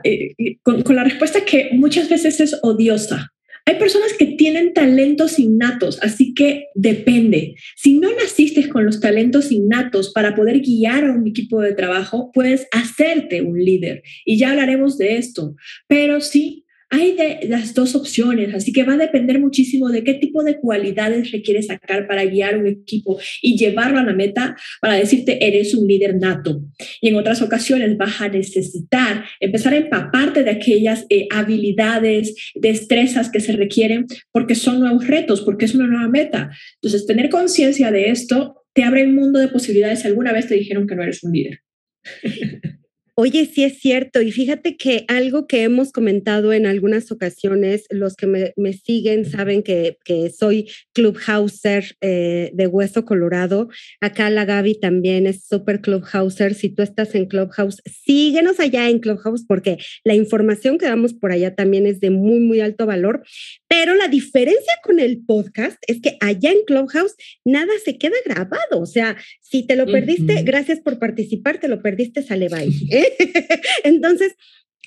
eh, 0.03 0.33
eh, 0.37 0.57
con, 0.63 0.81
con 0.83 0.95
la 0.95 1.03
respuesta 1.03 1.43
que 1.45 1.69
muchas 1.73 2.09
veces 2.09 2.39
es 2.39 2.57
odiosa. 2.63 3.31
Hay 3.65 3.75
personas 3.75 4.13
que 4.13 4.25
tienen 4.25 4.73
talentos 4.73 5.37
innatos, 5.37 5.99
así 6.01 6.33
que 6.33 6.65
depende. 6.73 7.55
Si 7.75 7.99
no 7.99 8.09
naciste 8.15 8.67
con 8.69 8.85
los 8.85 8.99
talentos 8.99 9.51
innatos 9.51 10.11
para 10.11 10.35
poder 10.35 10.61
guiar 10.61 11.05
a 11.05 11.11
un 11.11 11.27
equipo 11.27 11.61
de 11.61 11.73
trabajo, 11.73 12.31
puedes 12.33 12.67
hacerte 12.71 13.41
un 13.41 13.59
líder. 13.59 14.01
Y 14.25 14.37
ya 14.37 14.49
hablaremos 14.49 14.97
de 14.97 15.17
esto. 15.17 15.55
Pero 15.87 16.21
sí, 16.21 16.60
hay 16.91 17.13
de 17.13 17.47
las 17.47 17.73
dos 17.73 17.95
opciones, 17.95 18.53
así 18.53 18.73
que 18.73 18.83
va 18.83 18.93
a 18.93 18.97
depender 18.97 19.39
muchísimo 19.39 19.89
de 19.89 20.03
qué 20.03 20.15
tipo 20.15 20.43
de 20.43 20.59
cualidades 20.59 21.31
requieres 21.31 21.67
sacar 21.67 22.05
para 22.05 22.25
guiar 22.25 22.57
un 22.57 22.67
equipo 22.67 23.17
y 23.41 23.57
llevarlo 23.57 23.97
a 23.97 24.03
la 24.03 24.13
meta 24.13 24.57
para 24.81 24.95
decirte 24.95 25.45
eres 25.47 25.73
un 25.73 25.87
líder 25.87 26.17
nato. 26.17 26.61
Y 26.99 27.07
en 27.07 27.15
otras 27.15 27.41
ocasiones 27.41 27.97
vas 27.97 28.19
a 28.19 28.27
necesitar 28.27 29.23
empezar 29.39 29.73
a 29.73 29.77
empaparte 29.77 30.43
de 30.43 30.51
aquellas 30.51 31.05
eh, 31.09 31.27
habilidades, 31.31 32.35
destrezas 32.55 33.31
que 33.31 33.39
se 33.39 33.53
requieren 33.53 34.05
porque 34.33 34.55
son 34.55 34.81
nuevos 34.81 35.07
retos, 35.07 35.41
porque 35.41 35.65
es 35.65 35.73
una 35.73 35.87
nueva 35.87 36.09
meta. 36.09 36.51
Entonces, 36.75 37.07
tener 37.07 37.29
conciencia 37.29 37.89
de 37.89 38.09
esto 38.09 38.65
te 38.73 38.83
abre 38.83 39.05
un 39.05 39.15
mundo 39.15 39.39
de 39.39 39.47
posibilidades 39.47 39.99
si 39.99 40.07
alguna 40.07 40.33
vez 40.33 40.47
te 40.47 40.55
dijeron 40.55 40.87
que 40.87 40.95
no 40.95 41.03
eres 41.03 41.23
un 41.23 41.31
líder. 41.31 41.59
Oye, 43.15 43.45
sí 43.45 43.65
es 43.65 43.79
cierto. 43.79 44.21
Y 44.21 44.31
fíjate 44.31 44.77
que 44.77 45.03
algo 45.09 45.45
que 45.45 45.63
hemos 45.63 45.91
comentado 45.91 46.53
en 46.53 46.65
algunas 46.65 47.11
ocasiones, 47.11 47.83
los 47.89 48.15
que 48.15 48.25
me, 48.25 48.73
siguen 48.73 49.25
saben 49.25 49.63
que, 49.63 49.97
soy 50.37 50.69
clubhouser 50.93 51.97
eh, 51.99 52.51
de 52.53 52.67
Hueso 52.67 53.03
Colorado. 53.03 53.69
Acá 53.99 54.29
la 54.29 54.45
Gaby 54.45 54.79
también 54.79 55.27
es 55.27 55.45
super 55.45 55.81
clubhouser. 55.81 56.53
Si 56.53 56.69
tú 56.69 56.83
estás 56.83 57.13
en 57.15 57.25
Clubhouse, 57.25 57.81
síguenos 57.85 58.59
allá 58.59 58.89
en 58.89 58.99
Clubhouse 58.99 59.43
porque 59.45 59.77
la 60.05 60.15
información 60.15 60.77
que 60.77 60.85
damos 60.85 61.13
por 61.13 61.31
allá 61.31 61.53
también 61.53 61.85
es 61.87 61.99
de 61.99 62.11
muy, 62.11 62.39
muy 62.39 62.61
alto 62.61 62.85
valor. 62.85 63.23
Pero 63.67 63.93
la 63.95 64.07
diferencia 64.07 64.73
con 64.83 64.99
el 64.99 65.23
podcast 65.25 65.77
es 65.87 65.99
que 66.01 66.17
allá 66.21 66.51
en 66.51 66.63
Clubhouse 66.65 67.15
nada 67.43 67.73
se 67.83 67.97
queda 67.97 68.15
grabado. 68.25 68.79
O 68.79 68.85
sea, 68.85 69.17
si 69.41 69.67
te 69.67 69.75
lo 69.75 69.85
perdiste, 69.85 70.43
gracias 70.43 70.79
por 70.79 70.97
participar, 70.97 71.59
te 71.59 71.67
lo 71.67 71.81
perdiste, 71.81 72.23
sale 72.23 72.47
bye. 72.47 72.71
¿eh? 72.89 73.00
Entonces, 73.83 74.35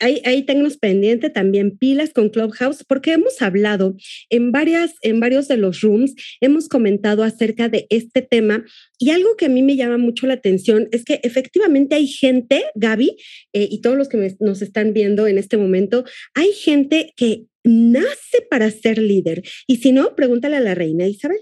ahí, 0.01 0.21
ahí 0.25 0.43
tenemos 0.43 0.77
pendiente 0.77 1.31
también 1.31 1.77
pilas 1.79 2.13
con 2.13 2.29
Clubhouse, 2.29 2.85
porque 2.87 3.13
hemos 3.13 3.41
hablado 3.43 3.97
en, 4.31 4.53
varias, 4.53 4.95
en 5.03 5.21
varios 5.21 5.49
de 5.49 5.57
los 5.57 5.81
rooms, 5.81 6.15
hemos 6.41 6.69
comentado 6.69 7.23
acerca 7.23 7.69
de 7.69 7.87
este 7.91 8.23
tema 8.23 8.65
y 8.99 9.11
algo 9.11 9.37
que 9.37 9.47
a 9.47 9.51
mí 9.51 9.63
me 9.63 9.77
llama 9.77 9.99
mucho 9.99 10.27
la 10.27 10.35
atención 10.35 10.89
es 10.93 11.05
que 11.05 11.21
efectivamente 11.23 11.95
hay 11.95 12.07
gente, 12.07 12.65
Gaby, 12.75 13.17
eh, 13.53 13.69
y 13.71 13.81
todos 13.81 13.97
los 13.97 14.09
que 14.09 14.37
nos 14.41 14.63
están 14.63 14.93
viendo 14.93 15.27
en 15.27 15.39
este 15.39 15.57
momento, 15.57 16.05
hay 16.35 16.53
gente 16.53 17.13
que 17.17 17.45
nace 17.65 18.43
para 18.51 18.71
ser 18.71 18.99
líder. 18.99 19.43
Y 19.67 19.77
si 19.77 19.93
no, 19.93 20.15
pregúntale 20.15 20.57
a 20.57 20.61
la 20.61 20.75
reina 20.75 21.07
Isabel, 21.07 21.41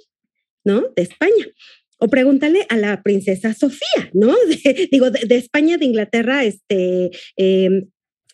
¿no? 0.65 0.93
De 0.95 1.03
España. 1.03 1.47
O 2.03 2.09
pregúntale 2.09 2.67
a 2.69 2.77
la 2.77 3.01
princesa 3.03 3.55
Sofía, 3.55 4.11
¿no? 4.13 4.35
digo, 4.91 5.11
de, 5.11 5.37
España, 5.37 5.79
de 5.79 5.85
Inglaterra, 5.85 6.45
este, 6.45 7.11
em, 7.37 7.87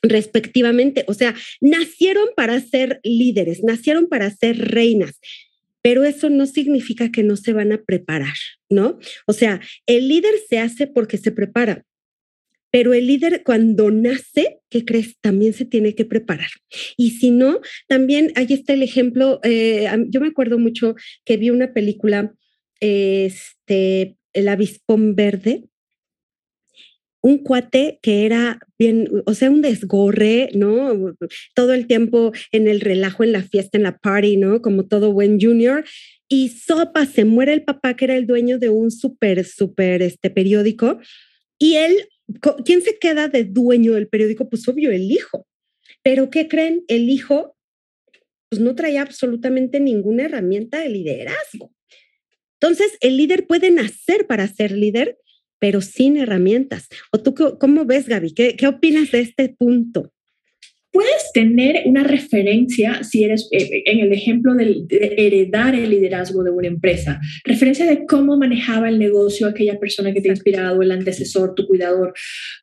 respectivamente. 0.03 1.05
O 1.07 1.13
sea, 1.13 1.35
nacieron 1.61 2.29
para 2.35 2.59
ser 2.61 3.01
líderes, 3.03 3.63
nacieron 3.63 4.09
para 4.09 4.31
ser 4.31 4.57
reinas 4.59 5.19
pero 5.81 6.05
eso 6.05 6.29
no 6.29 6.45
significa 6.45 7.11
que 7.11 7.23
no 7.23 7.37
se 7.37 7.53
van 7.53 7.73
a 7.73 7.83
preparar, 7.83 8.35
¿no? 8.69 8.99
O 9.27 9.33
sea, 9.33 9.61
el 9.87 10.09
líder 10.09 10.35
se 10.49 10.59
hace 10.59 10.87
porque 10.87 11.17
se 11.19 11.31
prepara, 11.31 11.87
pero 12.71 12.93
el 12.93 13.07
líder 13.07 13.43
cuando 13.45 13.91
nace, 13.91 14.59
¿qué 14.69 14.85
crees? 14.85 15.19
También 15.21 15.55
se 15.55 15.65
tiene 15.65 15.95
que 15.95 16.05
preparar. 16.05 16.51
Y 16.97 17.13
si 17.13 17.31
no, 17.31 17.61
también 17.87 18.33
ahí 18.35 18.49
está 18.51 18.75
el 18.75 18.83
ejemplo, 18.83 19.41
eh, 19.43 19.89
yo 20.09 20.21
me 20.21 20.29
acuerdo 20.29 20.59
mucho 20.59 20.95
que 21.25 21.39
vi 21.39 21.51
una 21.51 21.73
película, 21.73 22.35
este, 22.81 24.17
El 24.33 24.49
avispón 24.49 25.15
verde, 25.15 25.65
un 27.21 27.39
cuate 27.39 27.99
que 28.03 28.25
era 28.25 28.61
bien, 28.79 29.09
o 29.27 29.35
sea, 29.35 29.51
un 29.51 29.61
desgorre, 29.61 30.51
¿no? 30.55 31.15
Todo 31.55 31.75
el 31.75 31.87
tiempo 31.87 32.33
en 32.53 32.69
el 32.69 32.81
relajo, 32.81 33.25
en 33.25 33.33
la 33.33 33.43
fiesta, 33.43 33.77
en 33.77 33.85
la 33.85 33.99
party, 33.99 34.37
¿no? 34.37 34.63
Como 34.63 34.87
todo 34.87 35.13
buen 35.13 35.41
junior. 35.41 35.85
Y 36.29 36.51
sopa, 36.51 37.07
se 37.07 37.25
muere 37.25 37.53
el 37.55 37.65
papá 37.65 37.97
que 37.97 38.05
era 38.05 38.17
el 38.17 38.27
dueño 38.27 38.59
de 38.59 38.69
un 38.69 38.91
súper, 38.91 39.45
súper 39.45 40.03
este 40.03 40.31
periódico. 40.31 41.01
Y 41.59 41.75
él 41.75 42.09
¿quién 42.65 42.83
se 42.83 42.99
queda 42.99 43.29
de 43.29 43.45
dueño 43.45 43.95
del 43.95 44.09
periódico? 44.09 44.49
Pues 44.49 44.67
obvio, 44.69 44.91
el 44.91 45.11
hijo. 45.11 45.47
Pero 46.03 46.31
¿qué 46.31 46.49
creen? 46.49 46.85
El 46.89 47.09
hijo 47.09 47.57
pues 48.51 48.63
no 48.63 48.75
traía 48.75 49.03
absolutamente 49.03 49.79
ninguna 49.79 50.25
herramienta 50.25 50.81
de 50.81 50.89
liderazgo. 50.89 51.73
Entonces, 52.61 52.97
el 53.01 53.17
líder 53.17 53.47
puede 53.47 53.71
nacer 53.71 54.27
para 54.27 54.47
ser 54.49 54.73
líder, 54.73 55.19
pero 55.59 55.81
sin 55.81 56.17
herramientas. 56.17 56.89
¿O 57.13 57.19
tú 57.19 57.35
cómo 57.59 57.85
ves, 57.85 58.09
Gaby? 58.09 58.35
¿Qué, 58.35 58.57
qué 58.57 58.67
opinas 58.67 59.11
de 59.13 59.21
este 59.21 59.49
punto? 59.49 60.13
Puedes 60.91 61.33
tener 61.33 61.83
una 61.85 62.03
referencia, 62.03 63.03
si 63.03 63.25
eres 63.25 63.49
eh, 63.53 63.83
en 63.87 64.01
el 64.01 64.13
ejemplo 64.13 64.55
de, 64.55 64.87
heredar 64.91 65.75
el 65.75 65.91
liderazgo 65.91 66.43
de 66.43 66.51
una 66.51 66.69
empresa, 66.69 67.21
referencia 67.45 67.87
de 67.87 68.07
cómo 68.07 68.37
manejaba 68.37 68.89
el 68.89 68.99
negocio 68.99 69.47
aquella 69.47 69.79
persona 69.79 70.13
que 70.13 70.21
te 70.21 70.29
ha 70.29 70.33
inspirado, 70.33 70.83
el 70.83 70.91
antecesor, 70.91 71.55
tu 71.55 71.67
cuidador, 71.67 72.15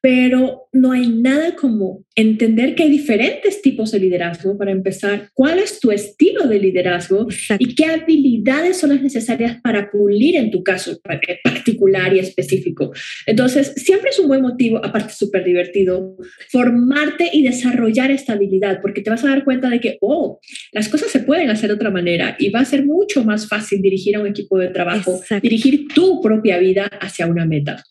pero 0.01 0.67
no 0.74 0.91
hay 0.91 1.08
nada 1.08 1.55
como 1.55 2.03
entender 2.15 2.75
que 2.75 2.84
hay 2.84 2.89
diferentes 2.89 3.62
tipos 3.62 3.91
de 3.91 4.00
liderazgo 4.00 4.58
para 4.58 4.72
empezar, 4.72 5.29
cuál 5.34 5.60
es 5.60 5.79
tu 5.79 5.91
estilo 5.91 6.48
de 6.48 6.60
liderazgo 6.60 7.27
y 7.60 7.75
qué 7.75 7.86
habilidades 7.86 8.77
son 8.77 8.91
las 8.91 9.01
necesarias 9.01 9.60
para 9.62 9.91
pulir 9.91 10.36
en 10.36 10.51
tu 10.51 10.63
caso 10.63 11.00
particular 11.44 12.15
y 12.15 12.20
específico. 12.20 12.91
Entonces, 13.25 13.74
siempre 13.75 14.10
es 14.10 14.20
un 14.20 14.27
buen 14.27 14.41
motivo, 14.41 14.84
aparte 14.84 15.13
súper 15.13 15.44
divertido, 15.44 16.17
formarte 16.50 17.29
y 17.32 17.44
desarrollar 17.44 18.12
estabilidad, 18.15 18.81
porque 18.81 19.01
te 19.01 19.10
vas 19.10 19.24
a 19.24 19.29
dar 19.29 19.43
cuenta 19.43 19.69
de 19.69 19.79
que, 19.79 19.98
oh, 20.01 20.39
las 20.72 20.89
cosas 20.89 21.12
se 21.12 21.19
pueden 21.19 21.50
hacer 21.50 21.69
de 21.69 21.75
otra 21.75 21.91
manera 21.91 22.36
y 22.39 22.50
va 22.50 22.62
a 22.62 22.65
ser 22.65 22.86
mucho 22.86 23.24
más 23.24 23.48
fácil 23.48 23.81
dirigir 23.81 24.15
a 24.15 24.22
un 24.22 24.27
equipo 24.27 24.57
de 24.57 24.69
trabajo, 24.69 25.22
dirigir 25.41 25.88
tu 25.93 26.22
propia 26.22 26.57
vida 26.57 26.86
hacia 27.00 27.27
una 27.27 27.45
meta. 27.45 27.84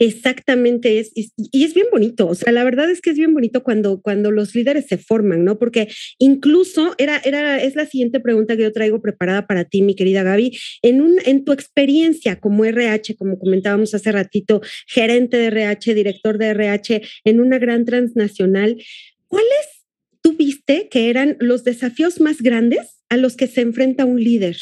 Exactamente, 0.00 0.98
es, 0.98 1.12
y 1.14 1.64
es 1.64 1.74
bien 1.74 1.86
bonito, 1.92 2.26
o 2.26 2.34
sea, 2.34 2.52
la 2.52 2.64
verdad 2.64 2.90
es 2.90 3.00
que 3.00 3.10
es 3.10 3.16
bien 3.16 3.32
bonito 3.32 3.62
cuando, 3.62 4.00
cuando 4.02 4.32
los 4.32 4.52
líderes 4.54 4.86
se 4.86 4.98
forman, 4.98 5.44
¿no? 5.44 5.60
Porque 5.60 5.86
incluso 6.18 6.94
era, 6.98 7.18
era, 7.24 7.62
es 7.62 7.76
la 7.76 7.86
siguiente 7.86 8.18
pregunta 8.18 8.56
que 8.56 8.64
yo 8.64 8.72
traigo 8.72 9.00
preparada 9.00 9.46
para 9.46 9.64
ti, 9.64 9.82
mi 9.82 9.94
querida 9.94 10.24
Gaby, 10.24 10.58
en, 10.82 11.00
un, 11.00 11.18
en 11.24 11.44
tu 11.44 11.52
experiencia 11.52 12.40
como 12.40 12.64
RH, 12.64 13.14
como 13.16 13.38
comentábamos 13.38 13.94
hace 13.94 14.10
ratito, 14.10 14.60
gerente 14.88 15.36
de 15.36 15.46
RH, 15.46 15.94
director 15.94 16.38
de 16.38 16.48
RH 16.48 17.02
en 17.24 17.40
una 17.40 17.58
gran 17.60 17.84
transnacional, 17.84 18.76
¿cuáles 18.76 19.09
tuviste 20.40 20.88
que 20.90 21.10
eran 21.10 21.36
los 21.38 21.64
desafíos 21.64 22.18
más 22.20 22.40
grandes 22.40 23.02
a 23.10 23.18
los 23.18 23.36
que 23.36 23.46
se 23.46 23.60
enfrenta 23.60 24.06
un 24.06 24.22
líder? 24.22 24.56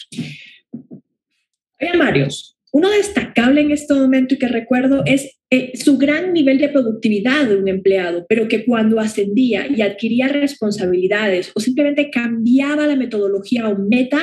Hay 1.79 1.97
varios. 1.97 2.57
Uno 2.73 2.91
destacable 2.91 3.61
en 3.61 3.71
este 3.71 3.95
momento 3.95 4.35
y 4.35 4.39
que 4.39 4.49
recuerdo 4.49 5.03
es 5.07 5.39
eh, 5.51 5.71
su 5.75 5.97
gran 5.97 6.33
nivel 6.33 6.59
de 6.59 6.69
productividad 6.69 7.47
de 7.49 7.57
un 7.57 7.69
empleado, 7.69 8.27
pero 8.29 8.49
que 8.49 8.65
cuando 8.65 8.99
ascendía 8.99 9.69
y 9.69 9.81
adquiría 9.81 10.29
responsabilidades 10.29 11.53
o 11.55 11.61
simplemente 11.61 12.11
cambiaba 12.11 12.87
la 12.87 12.97
metodología 12.97 13.69
o 13.69 13.79
meta, 13.79 14.21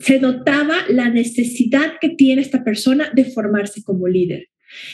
se 0.00 0.18
notaba 0.18 0.74
la 0.88 1.08
necesidad 1.08 1.94
que 2.00 2.10
tiene 2.10 2.42
esta 2.42 2.64
persona 2.64 3.10
de 3.14 3.24
formarse 3.26 3.82
como 3.84 4.08
líder. 4.08 4.48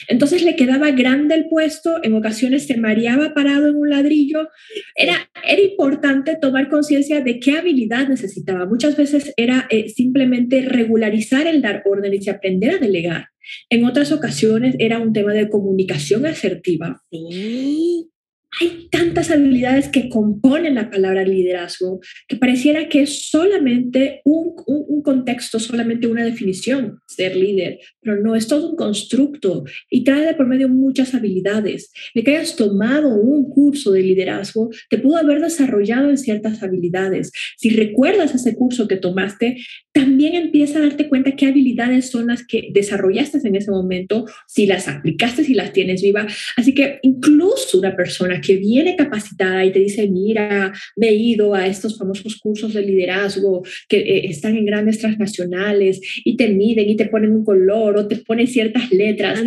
Entonces 0.08 0.42
le 0.42 0.56
quedaba 0.56 0.90
grande 0.90 1.34
el 1.34 1.48
puesto, 1.48 2.00
en 2.02 2.14
ocasiones 2.14 2.66
se 2.66 2.76
mareaba 2.76 3.34
parado 3.34 3.68
en 3.68 3.76
un 3.76 3.90
ladrillo. 3.90 4.48
Era, 4.94 5.30
era 5.46 5.62
importante 5.62 6.36
tomar 6.40 6.68
conciencia 6.68 7.20
de 7.20 7.40
qué 7.40 7.52
habilidad 7.52 8.08
necesitaba. 8.08 8.66
Muchas 8.66 8.96
veces 8.96 9.32
era 9.36 9.66
eh, 9.70 9.88
simplemente 9.88 10.62
regularizar 10.62 11.46
el 11.46 11.62
dar 11.62 11.82
órdenes 11.84 12.26
y 12.26 12.30
aprender 12.30 12.74
a 12.74 12.78
delegar. 12.78 13.26
En 13.68 13.84
otras 13.84 14.12
ocasiones 14.12 14.76
era 14.78 14.98
un 14.98 15.12
tema 15.12 15.32
de 15.32 15.48
comunicación 15.48 16.26
asertiva. 16.26 17.02
Sí 17.10 18.10
hay 18.58 18.88
tantas 18.90 19.30
habilidades 19.30 19.88
que 19.88 20.08
componen 20.08 20.74
la 20.74 20.90
palabra 20.90 21.24
liderazgo 21.24 22.00
que 22.26 22.36
pareciera 22.36 22.88
que 22.88 23.02
es 23.02 23.28
solamente 23.30 24.22
un, 24.24 24.54
un, 24.66 25.02
contexto, 25.02 25.58
solamente 25.58 26.08
una 26.08 26.24
definición, 26.24 26.98
ser 27.06 27.36
líder, 27.36 27.78
pero 28.02 28.20
no, 28.20 28.34
es 28.34 28.48
todo 28.48 28.70
un 28.70 28.76
constructo 28.76 29.64
y 29.88 30.04
trae 30.04 30.26
de 30.26 30.34
por 30.34 30.46
medio 30.46 30.68
muchas 30.68 31.14
habilidades. 31.14 31.92
De 32.14 32.24
que 32.24 32.36
hayas 32.36 32.56
tomado 32.56 33.14
un 33.14 33.48
curso 33.48 33.92
de 33.92 34.02
liderazgo, 34.02 34.70
te 34.88 34.98
pudo 34.98 35.16
haber 35.16 35.40
desarrollado 35.40 36.10
en 36.10 36.18
ciertas 36.18 36.62
habilidades. 36.62 37.32
Si 37.56 37.70
recuerdas 37.70 38.34
ese 38.34 38.54
curso 38.56 38.88
que 38.88 38.96
tomaste, 38.96 39.58
también 39.92 40.34
empieza 40.34 40.78
a 40.78 40.82
darte 40.82 41.08
cuenta 41.08 41.36
qué 41.36 41.46
habilidades 41.46 42.10
son 42.10 42.26
las 42.26 42.44
que 42.46 42.70
desarrollaste 42.72 43.38
en 43.44 43.56
ese 43.56 43.70
momento, 43.70 44.26
si 44.46 44.66
las 44.66 44.88
aplicaste, 44.88 45.44
si 45.44 45.54
las 45.54 45.72
tienes 45.72 46.02
viva. 46.02 46.26
Así 46.56 46.74
que 46.74 46.98
incluso 47.02 47.78
una 47.78 47.96
persona 47.96 48.39
que 48.40 48.56
viene 48.56 48.96
capacitada 48.96 49.64
y 49.64 49.72
te 49.72 49.78
dice, 49.78 50.08
mira, 50.08 50.72
me 50.96 51.08
he 51.08 51.14
ido 51.14 51.54
a 51.54 51.66
estos 51.66 51.98
famosos 51.98 52.38
cursos 52.38 52.74
de 52.74 52.82
liderazgo 52.82 53.62
que 53.88 53.98
eh, 53.98 54.26
están 54.26 54.56
en 54.56 54.66
grandes 54.66 54.98
transnacionales 54.98 56.00
y 56.24 56.36
te 56.36 56.48
miden 56.48 56.88
y 56.88 56.96
te 56.96 57.06
ponen 57.06 57.32
un 57.32 57.44
color 57.44 57.96
o 57.96 58.08
te 58.08 58.16
ponen 58.16 58.46
ciertas 58.46 58.90
letras. 58.90 59.40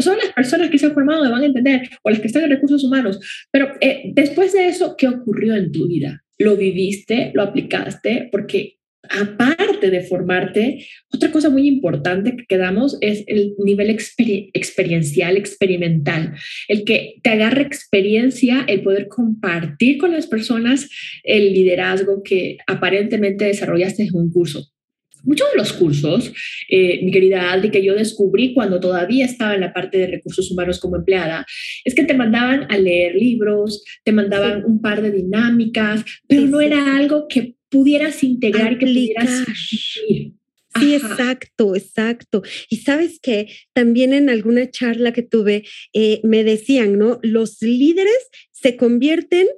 Son, 0.00 0.16
las 0.16 0.32
personas 0.34 0.70
que 0.70 0.78
se 0.78 0.86
han 0.86 0.94
formado 0.94 1.26
y 1.26 1.30
van 1.30 1.42
a 1.42 1.46
entender, 1.46 1.88
o 2.02 2.10
las 2.10 2.20
que 2.20 2.26
están 2.26 2.44
en 2.44 2.50
recursos 2.50 2.84
humanos. 2.84 3.18
Pero 3.50 3.68
eh, 3.80 4.10
después 4.14 4.52
de 4.52 4.68
eso, 4.68 4.94
¿qué 4.96 5.08
ocurrió 5.08 5.54
en 5.54 5.72
tu 5.72 5.86
vida? 5.86 6.22
lo 6.38 6.56
viviste, 6.56 7.32
lo 7.34 7.42
aplicaste, 7.42 8.28
porque 8.30 8.77
aparte 9.10 9.90
de 9.90 10.02
formarte, 10.02 10.86
otra 11.12 11.30
cosa 11.30 11.50
muy 11.50 11.66
importante 11.66 12.36
que 12.36 12.46
quedamos 12.46 12.98
es 13.00 13.24
el 13.26 13.54
nivel 13.58 13.90
experiencial, 13.90 15.36
experimental, 15.36 16.34
el 16.68 16.84
que 16.84 17.16
te 17.22 17.30
agarre 17.30 17.62
experiencia, 17.62 18.64
el 18.68 18.82
poder 18.82 19.08
compartir 19.08 19.98
con 19.98 20.12
las 20.12 20.26
personas 20.26 20.88
el 21.24 21.52
liderazgo 21.52 22.22
que 22.22 22.58
aparentemente 22.66 23.44
desarrollaste 23.44 24.04
en 24.04 24.14
un 24.14 24.30
curso. 24.30 24.66
Muchos 25.24 25.50
de 25.50 25.58
los 25.58 25.72
cursos, 25.72 26.32
eh, 26.70 27.00
mi 27.02 27.10
querida 27.10 27.52
Aldi, 27.52 27.70
que 27.70 27.84
yo 27.84 27.94
descubrí 27.94 28.54
cuando 28.54 28.78
todavía 28.78 29.24
estaba 29.24 29.54
en 29.54 29.60
la 29.60 29.72
parte 29.72 29.98
de 29.98 30.06
recursos 30.06 30.50
humanos 30.50 30.78
como 30.78 30.96
empleada, 30.96 31.44
es 31.84 31.94
que 31.94 32.04
te 32.04 32.14
mandaban 32.14 32.66
a 32.70 32.78
leer 32.78 33.14
libros, 33.14 33.84
te 34.04 34.12
mandaban 34.12 34.64
un 34.64 34.80
par 34.80 35.02
de 35.02 35.10
dinámicas, 35.10 36.04
pero 36.28 36.42
no 36.42 36.60
era 36.60 36.96
algo 36.96 37.26
que 37.28 37.57
pudieras 37.68 38.22
integrar 38.24 38.72
y 38.72 38.78
que 38.78 38.86
pudieras 38.86 39.44
Sí, 40.78 40.94
exacto, 40.94 41.74
exacto. 41.74 42.42
Y 42.68 42.78
sabes 42.78 43.18
que 43.20 43.48
también 43.72 44.12
en 44.12 44.30
alguna 44.30 44.70
charla 44.70 45.12
que 45.12 45.22
tuve 45.22 45.64
eh, 45.92 46.20
me 46.22 46.44
decían, 46.44 46.98
¿no? 46.98 47.18
Los 47.22 47.60
líderes 47.62 48.28
se 48.52 48.76
convierten 48.76 49.48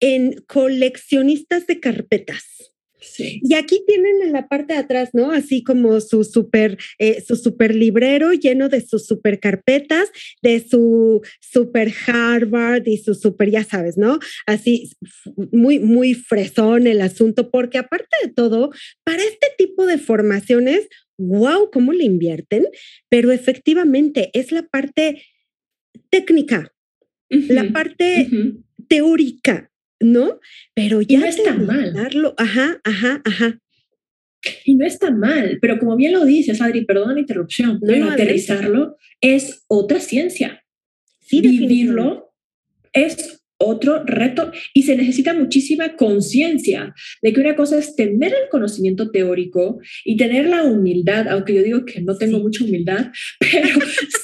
en 0.00 0.42
coleccionistas 0.46 1.66
de 1.66 1.80
carpetas. 1.80 2.72
Y 3.18 3.54
aquí 3.54 3.82
tienen 3.86 4.22
en 4.22 4.32
la 4.32 4.48
parte 4.48 4.74
de 4.74 4.80
atrás, 4.80 5.10
¿no? 5.12 5.32
Así 5.32 5.62
como 5.62 6.00
su 6.00 6.24
super, 6.24 6.78
eh, 6.98 7.22
su 7.26 7.36
super 7.36 7.74
librero 7.74 8.32
lleno 8.32 8.68
de 8.68 8.80
sus 8.80 9.06
super 9.06 9.40
carpetas, 9.40 10.10
de 10.42 10.60
su 10.60 11.22
super 11.40 11.92
Harvard 12.06 12.86
y 12.86 12.98
su 12.98 13.14
super, 13.14 13.50
ya 13.50 13.64
sabes, 13.64 13.96
¿no? 13.96 14.18
Así 14.46 14.90
muy, 15.52 15.78
muy 15.78 16.14
fresón 16.14 16.86
el 16.86 17.00
asunto, 17.00 17.50
porque 17.50 17.78
aparte 17.78 18.16
de 18.24 18.32
todo, 18.32 18.70
para 19.04 19.22
este 19.22 19.48
tipo 19.58 19.86
de 19.86 19.98
formaciones, 19.98 20.88
wow, 21.18 21.70
cómo 21.70 21.92
le 21.92 22.04
invierten, 22.04 22.66
pero 23.08 23.32
efectivamente 23.32 24.30
es 24.34 24.52
la 24.52 24.62
parte 24.62 25.22
técnica, 26.10 26.72
la 27.28 27.72
parte 27.72 28.28
teórica, 28.88 29.70
¿no? 30.00 30.40
Pero 30.74 31.00
ya 31.00 31.18
y 31.18 31.20
no 31.20 31.26
está 31.26 31.54
mal. 31.54 31.94
Ajá, 32.36 32.80
ajá, 32.84 33.22
ajá. 33.24 33.60
Y 34.64 34.76
no 34.76 34.86
está 34.86 35.10
mal, 35.10 35.58
pero 35.60 35.78
como 35.78 35.96
bien 35.96 36.12
lo 36.12 36.24
dices, 36.24 36.60
Adri, 36.60 36.84
perdón 36.84 37.14
la 37.14 37.20
interrupción, 37.20 37.80
pero 37.84 38.10
aterrizarlo 38.10 38.96
es 39.20 39.64
otra 39.66 39.98
ciencia. 39.98 40.62
Sí, 41.20 41.40
Vivirlo 41.40 42.32
es 42.92 43.44
otro 43.58 44.04
reto 44.04 44.52
y 44.74 44.82
se 44.82 44.96
necesita 44.96 45.34
muchísima 45.34 45.96
conciencia 45.96 46.94
de 47.22 47.32
que 47.32 47.40
una 47.40 47.56
cosa 47.56 47.78
es 47.78 47.96
tener 47.96 48.32
el 48.32 48.48
conocimiento 48.50 49.10
teórico 49.10 49.80
y 50.04 50.16
tener 50.16 50.46
la 50.46 50.64
humildad, 50.64 51.28
aunque 51.28 51.54
yo 51.54 51.62
digo 51.62 51.84
que 51.84 52.00
no 52.02 52.16
tengo 52.16 52.38
mucha 52.38 52.64
humildad, 52.64 53.12
pero 53.40 53.68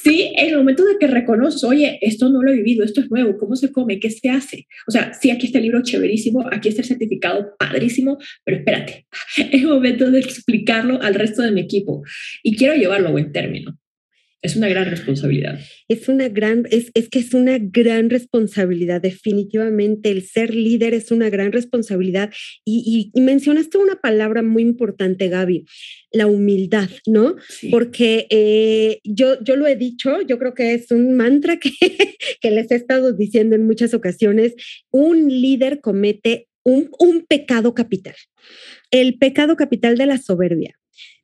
sí 0.03 0.33
en 0.37 0.51
el 0.51 0.57
momento 0.57 0.85
de 0.85 0.99
que 0.99 1.07
reconoces, 1.07 1.65
oye, 1.65 1.99
esto 2.03 2.29
no 2.29 2.43
lo 2.43 2.53
he 2.53 2.57
vivido, 2.57 2.85
esto 2.85 3.01
es 3.01 3.11
nuevo, 3.11 3.37
¿cómo 3.39 3.57
se 3.57 3.73
come? 3.73 3.99
¿Qué 3.99 4.11
se 4.11 4.29
hace? 4.31 4.67
O 4.87 4.91
sea, 4.91 5.13
sí, 5.15 5.31
aquí 5.31 5.47
está 5.47 5.59
el 5.59 5.65
libro 5.65 5.83
chéverísimo, 5.83 6.47
aquí 6.51 6.69
está 6.69 6.83
el 6.83 6.89
certificado 6.89 7.55
padrísimo, 7.59 8.19
pero 8.45 8.59
espérate, 8.59 9.07
es 9.53 9.63
momento 9.65 10.11
de 10.11 10.21
explicarlo 10.21 11.01
al 11.03 11.15
resto 11.15 11.43
de 11.43 11.53
mi 11.53 11.61
equipo 11.61 12.03
y 12.43 12.57
quiero 12.57 12.75
llevarlo 12.75 13.09
a 13.09 13.13
buen 13.13 13.33
término. 13.33 13.79
Es 14.43 14.57
una 14.57 14.69
gran 14.69 14.91
responsabilidad. 14.91 15.61
Es 15.87 16.09
una 16.09 16.29
gran, 16.29 16.65
es, 16.69 16.91
es, 16.95 17.09
que 17.09 17.21
es 17.21 17.33
una 17.33 17.59
gran 17.59 18.11
responsabilidad, 18.11 19.01
definitivamente. 19.01 20.11
El 20.11 20.23
ser 20.23 20.53
líder 20.53 20.95
es 20.95 21.13
una 21.13 21.31
gran 21.31 21.53
responsabilidad. 21.53 22.33
Y, 22.65 23.13
y, 23.15 23.21
mencionaste 23.21 23.79
una 23.79 24.01
palabra 24.01 24.43
muy 24.43 24.63
importante, 24.63 25.29
Gaby, 25.29 25.65
la 26.11 26.27
humildad, 26.27 26.91
¿no? 27.07 27.37
Porque 27.71 28.27
eh, 28.31 28.99
yo, 29.05 29.41
yo 29.45 29.55
lo 29.55 29.69
he 29.69 29.77
dicho, 29.77 30.21
yo 30.23 30.41
creo 30.41 30.55
que 30.55 30.75
es 30.75 30.91
un 30.91 31.17
mantra 31.17 31.59
que, 31.59 31.71
que 32.41 32.51
les 32.51 32.69
he 32.73 32.75
estado 32.75 33.13
diciendo 33.13 33.55
en 33.55 33.65
muchas 33.65 33.95
ocasiones. 33.95 34.55
Un 34.91 35.29
líder 35.29 35.81
comete 35.81 36.49
un, 36.65 36.91
un 36.99 37.27
pecado 37.27 37.75
capital, 37.75 38.17
el 38.91 39.19
pecado 39.19 39.57
capital 39.57 39.97
de 39.97 40.07
la 40.07 40.19
soberbia. 40.19 40.77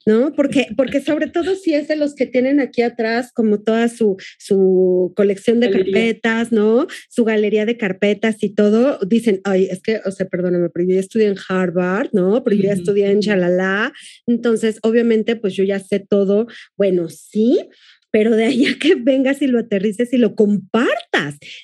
¿No? 0.09 0.33
Porque, 0.33 0.69
porque 0.75 1.03
sobre 1.03 1.27
todo 1.27 1.55
si 1.55 1.75
es 1.75 1.87
de 1.87 1.95
los 1.95 2.15
que 2.15 2.25
tienen 2.25 2.61
aquí 2.61 2.81
atrás 2.81 3.31
como 3.31 3.61
toda 3.61 3.89
su, 3.89 4.17
su 4.39 5.13
colección 5.15 5.61
de 5.61 5.71
carpetas, 5.71 6.51
¿no? 6.51 6.87
Su 7.11 7.27
galería 7.27 7.67
de 7.67 7.77
carpetas 7.77 8.43
y 8.43 8.55
todo, 8.55 8.99
dicen, 9.07 9.43
ay, 9.45 9.69
es 9.71 9.83
que, 9.83 10.01
o 10.07 10.11
sea, 10.11 10.27
perdóname, 10.27 10.71
pero 10.71 10.89
yo 10.89 10.95
ya 10.95 11.01
estudié 11.01 11.27
en 11.27 11.37
Harvard, 11.47 12.09
¿no? 12.15 12.43
Pero 12.43 12.57
yo 12.57 12.63
ya 12.63 12.73
estudié 12.73 13.11
en 13.11 13.21
Chalala, 13.21 13.93
entonces 14.27 14.79
obviamente 14.83 15.37
pues 15.37 15.53
yo 15.55 15.63
ya 15.63 15.79
sé 15.79 16.01
todo, 16.01 16.47
bueno, 16.75 17.11
sí, 17.11 17.69
pero 18.11 18.35
de 18.35 18.47
allá 18.47 18.79
que 18.81 18.95
vengas 18.99 19.43
y 19.43 19.47
lo 19.47 19.59
aterrices 19.59 20.13
y 20.13 20.17
lo 20.17 20.35
compartas, 20.35 20.97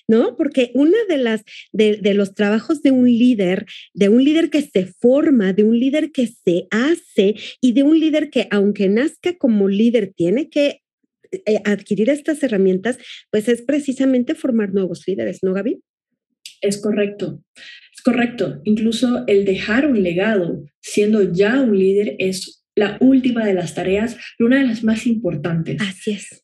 ¿no? 0.08 0.36
Porque 0.36 0.70
una 0.74 0.98
de 1.08 1.18
las 1.18 1.42
de, 1.72 1.96
de, 1.96 2.14
los 2.14 2.34
trabajos 2.34 2.82
de 2.82 2.90
un 2.90 3.06
líder, 3.06 3.66
de 3.92 4.08
un 4.08 4.24
líder 4.24 4.50
que 4.50 4.62
se 4.62 4.86
forma, 4.86 5.52
de 5.52 5.64
un 5.64 5.78
líder 5.78 6.12
que 6.12 6.26
se 6.26 6.66
hace 6.70 7.34
y 7.60 7.72
de 7.72 7.82
un 7.82 7.98
líder 7.98 8.30
que 8.30 8.48
aunque 8.50 8.88
nazca 8.88 9.36
como 9.36 9.68
líder 9.68 10.12
tiene 10.14 10.48
que 10.48 10.80
eh, 11.46 11.60
adquirir 11.64 12.10
estas 12.10 12.42
herramientas, 12.42 12.98
pues 13.30 13.48
es 13.48 13.62
precisamente 13.62 14.34
formar 14.34 14.72
nuevos 14.72 15.06
líderes, 15.06 15.40
¿no, 15.42 15.52
Gaby? 15.52 15.80
Es 16.60 16.78
correcto. 16.78 17.42
Es 17.94 18.02
correcto. 18.02 18.60
Incluso 18.64 19.24
el 19.26 19.44
dejar 19.44 19.86
un 19.86 20.02
legado 20.02 20.64
siendo 20.80 21.32
ya 21.32 21.60
un 21.60 21.78
líder 21.78 22.16
es 22.18 22.64
la 22.76 22.96
última 23.00 23.44
de 23.44 23.54
las 23.54 23.74
tareas, 23.74 24.16
pero 24.36 24.48
una 24.48 24.58
de 24.58 24.66
las 24.66 24.84
más 24.84 25.06
importantes. 25.06 25.80
Así 25.80 26.12
es. 26.12 26.43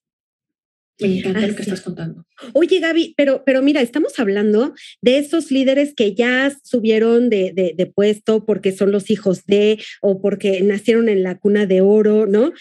Me 1.00 1.18
encanta 1.18 1.46
lo 1.46 1.54
que 1.54 1.62
estás 1.62 1.80
contando. 1.80 2.24
Oye, 2.52 2.80
Gaby, 2.80 3.14
pero, 3.16 3.42
pero 3.44 3.62
mira, 3.62 3.80
estamos 3.80 4.18
hablando 4.18 4.74
de 5.02 5.18
esos 5.18 5.50
líderes 5.50 5.94
que 5.94 6.14
ya 6.14 6.54
subieron 6.62 7.30
de, 7.30 7.52
de, 7.54 7.86
puesto 7.86 8.44
porque 8.44 8.72
son 8.72 8.92
los 8.92 9.10
hijos 9.10 9.44
de 9.46 9.78
o 10.00 10.20
porque 10.20 10.60
nacieron 10.62 11.08
en 11.08 11.22
la 11.22 11.38
cuna 11.38 11.66
de 11.66 11.80
oro, 11.80 12.26
¿no? 12.26 12.52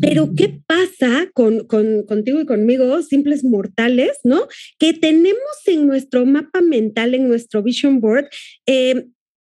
Pero 0.00 0.34
¿qué 0.36 0.60
pasa 0.66 1.28
con, 1.32 1.66
con, 1.66 2.04
contigo 2.04 2.40
y 2.40 2.46
conmigo, 2.46 3.02
simples 3.02 3.44
mortales, 3.44 4.18
¿no? 4.24 4.46
Que 4.78 4.92
tenemos 4.92 5.38
en 5.66 5.86
nuestro 5.86 6.26
mapa 6.26 6.60
mental, 6.60 7.14
en 7.14 7.28
nuestro 7.28 7.62
vision 7.62 8.00
board, 8.00 8.28
eh, 8.66 9.06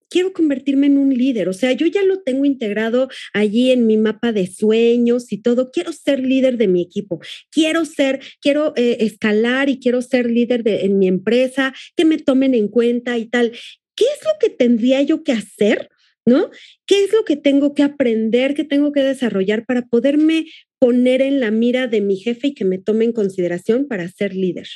quiero 0.09 0.33
convertirme 0.33 0.87
en 0.87 0.97
un 0.97 1.13
líder, 1.13 1.49
o 1.49 1.53
sea, 1.53 1.71
yo 1.73 1.87
ya 1.87 2.03
lo 2.03 2.21
tengo 2.21 2.45
integrado 2.45 3.09
allí 3.33 3.71
en 3.71 3.87
mi 3.87 3.97
mapa 3.97 4.31
de 4.31 4.47
sueños 4.47 5.31
y 5.31 5.41
todo, 5.41 5.71
quiero 5.71 5.91
ser 5.91 6.19
líder 6.19 6.57
de 6.57 6.67
mi 6.67 6.81
equipo, 6.81 7.19
quiero 7.51 7.85
ser, 7.85 8.19
quiero 8.41 8.73
eh, 8.75 8.97
escalar 9.01 9.69
y 9.69 9.79
quiero 9.79 10.01
ser 10.01 10.29
líder 10.29 10.63
de, 10.63 10.85
en 10.85 10.99
mi 10.99 11.07
empresa, 11.07 11.73
que 11.95 12.05
me 12.05 12.17
tomen 12.17 12.53
en 12.53 12.67
cuenta 12.67 13.17
y 13.17 13.25
tal. 13.25 13.51
¿Qué 13.95 14.05
es 14.05 14.25
lo 14.25 14.31
que 14.39 14.49
tendría 14.49 15.01
yo 15.01 15.23
que 15.23 15.31
hacer? 15.31 15.89
¿No? 16.27 16.49
¿Qué 16.87 17.03
es 17.03 17.13
lo 17.13 17.23
que 17.23 17.35
tengo 17.35 17.75
que 17.75 17.83
aprender, 17.83 18.55
que 18.55 18.63
tengo 18.63 18.91
que 18.91 19.03
desarrollar 19.03 19.63
para 19.65 19.83
poderme 19.83 20.47
poner 20.79 21.21
en 21.21 21.39
la 21.39 21.51
mira 21.51 21.85
de 21.85 22.01
mi 22.01 22.17
jefe 22.17 22.47
y 22.47 22.53
que 22.55 22.65
me 22.65 22.79
tome 22.79 23.05
en 23.05 23.13
consideración 23.13 23.87
para 23.87 24.07
ser 24.07 24.33
líder? 24.35 24.67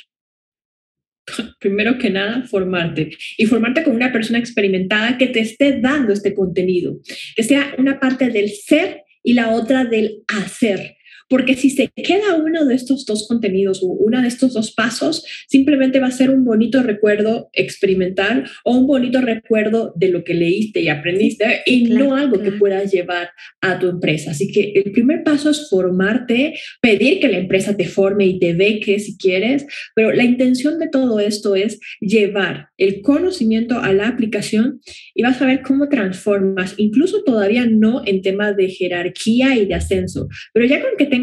Primero 1.58 1.98
que 1.98 2.10
nada, 2.10 2.42
formarte 2.42 3.10
y 3.36 3.46
formarte 3.46 3.82
con 3.82 3.94
una 3.94 4.12
persona 4.12 4.38
experimentada 4.38 5.18
que 5.18 5.28
te 5.28 5.40
esté 5.40 5.80
dando 5.80 6.12
este 6.12 6.34
contenido, 6.34 6.98
que 7.36 7.42
sea 7.42 7.74
una 7.78 7.98
parte 8.00 8.30
del 8.30 8.50
ser 8.50 9.02
y 9.22 9.34
la 9.34 9.50
otra 9.50 9.84
del 9.84 10.22
hacer. 10.28 10.96
Porque 11.30 11.54
si 11.54 11.70
se 11.70 11.88
queda 11.94 12.34
uno 12.34 12.66
de 12.66 12.74
estos 12.74 13.06
dos 13.06 13.28
contenidos 13.28 13.84
o 13.84 13.86
uno 13.86 14.20
de 14.20 14.26
estos 14.26 14.52
dos 14.52 14.72
pasos, 14.72 15.24
simplemente 15.46 16.00
va 16.00 16.08
a 16.08 16.10
ser 16.10 16.28
un 16.28 16.44
bonito 16.44 16.82
recuerdo 16.82 17.50
experimental 17.52 18.50
o 18.64 18.76
un 18.76 18.88
bonito 18.88 19.20
recuerdo 19.20 19.92
de 19.94 20.08
lo 20.08 20.24
que 20.24 20.34
leíste 20.34 20.80
y 20.80 20.88
aprendiste 20.88 21.62
y 21.66 21.84
no 21.84 22.16
algo 22.16 22.42
que 22.42 22.50
puedas 22.50 22.92
llevar 22.92 23.30
a 23.60 23.78
tu 23.78 23.88
empresa. 23.88 24.32
Así 24.32 24.50
que 24.50 24.72
el 24.74 24.90
primer 24.90 25.22
paso 25.22 25.50
es 25.50 25.68
formarte, 25.70 26.54
pedir 26.80 27.20
que 27.20 27.28
la 27.28 27.38
empresa 27.38 27.76
te 27.76 27.86
forme 27.86 28.26
y 28.26 28.40
te 28.40 28.52
beque 28.54 28.98
si 28.98 29.16
quieres, 29.16 29.66
pero 29.94 30.12
la 30.12 30.24
intención 30.24 30.80
de 30.80 30.88
todo 30.88 31.20
esto 31.20 31.54
es 31.54 31.78
llevar 32.00 32.70
el 32.76 33.02
conocimiento 33.02 33.78
a 33.78 33.92
la 33.92 34.08
aplicación 34.08 34.80
y 35.14 35.22
vas 35.22 35.40
a 35.40 35.46
ver 35.46 35.62
cómo 35.62 35.88
transformas, 35.88 36.74
incluso 36.76 37.22
todavía 37.22 37.66
no 37.66 38.02
en 38.04 38.20
temas 38.20 38.56
de 38.56 38.68
jerarquía 38.68 39.56
y 39.56 39.66
de 39.66 39.74
ascenso, 39.74 40.26
pero 40.52 40.66
ya 40.66 40.80
con 40.80 40.96
que 40.98 41.06
tengas 41.06 41.19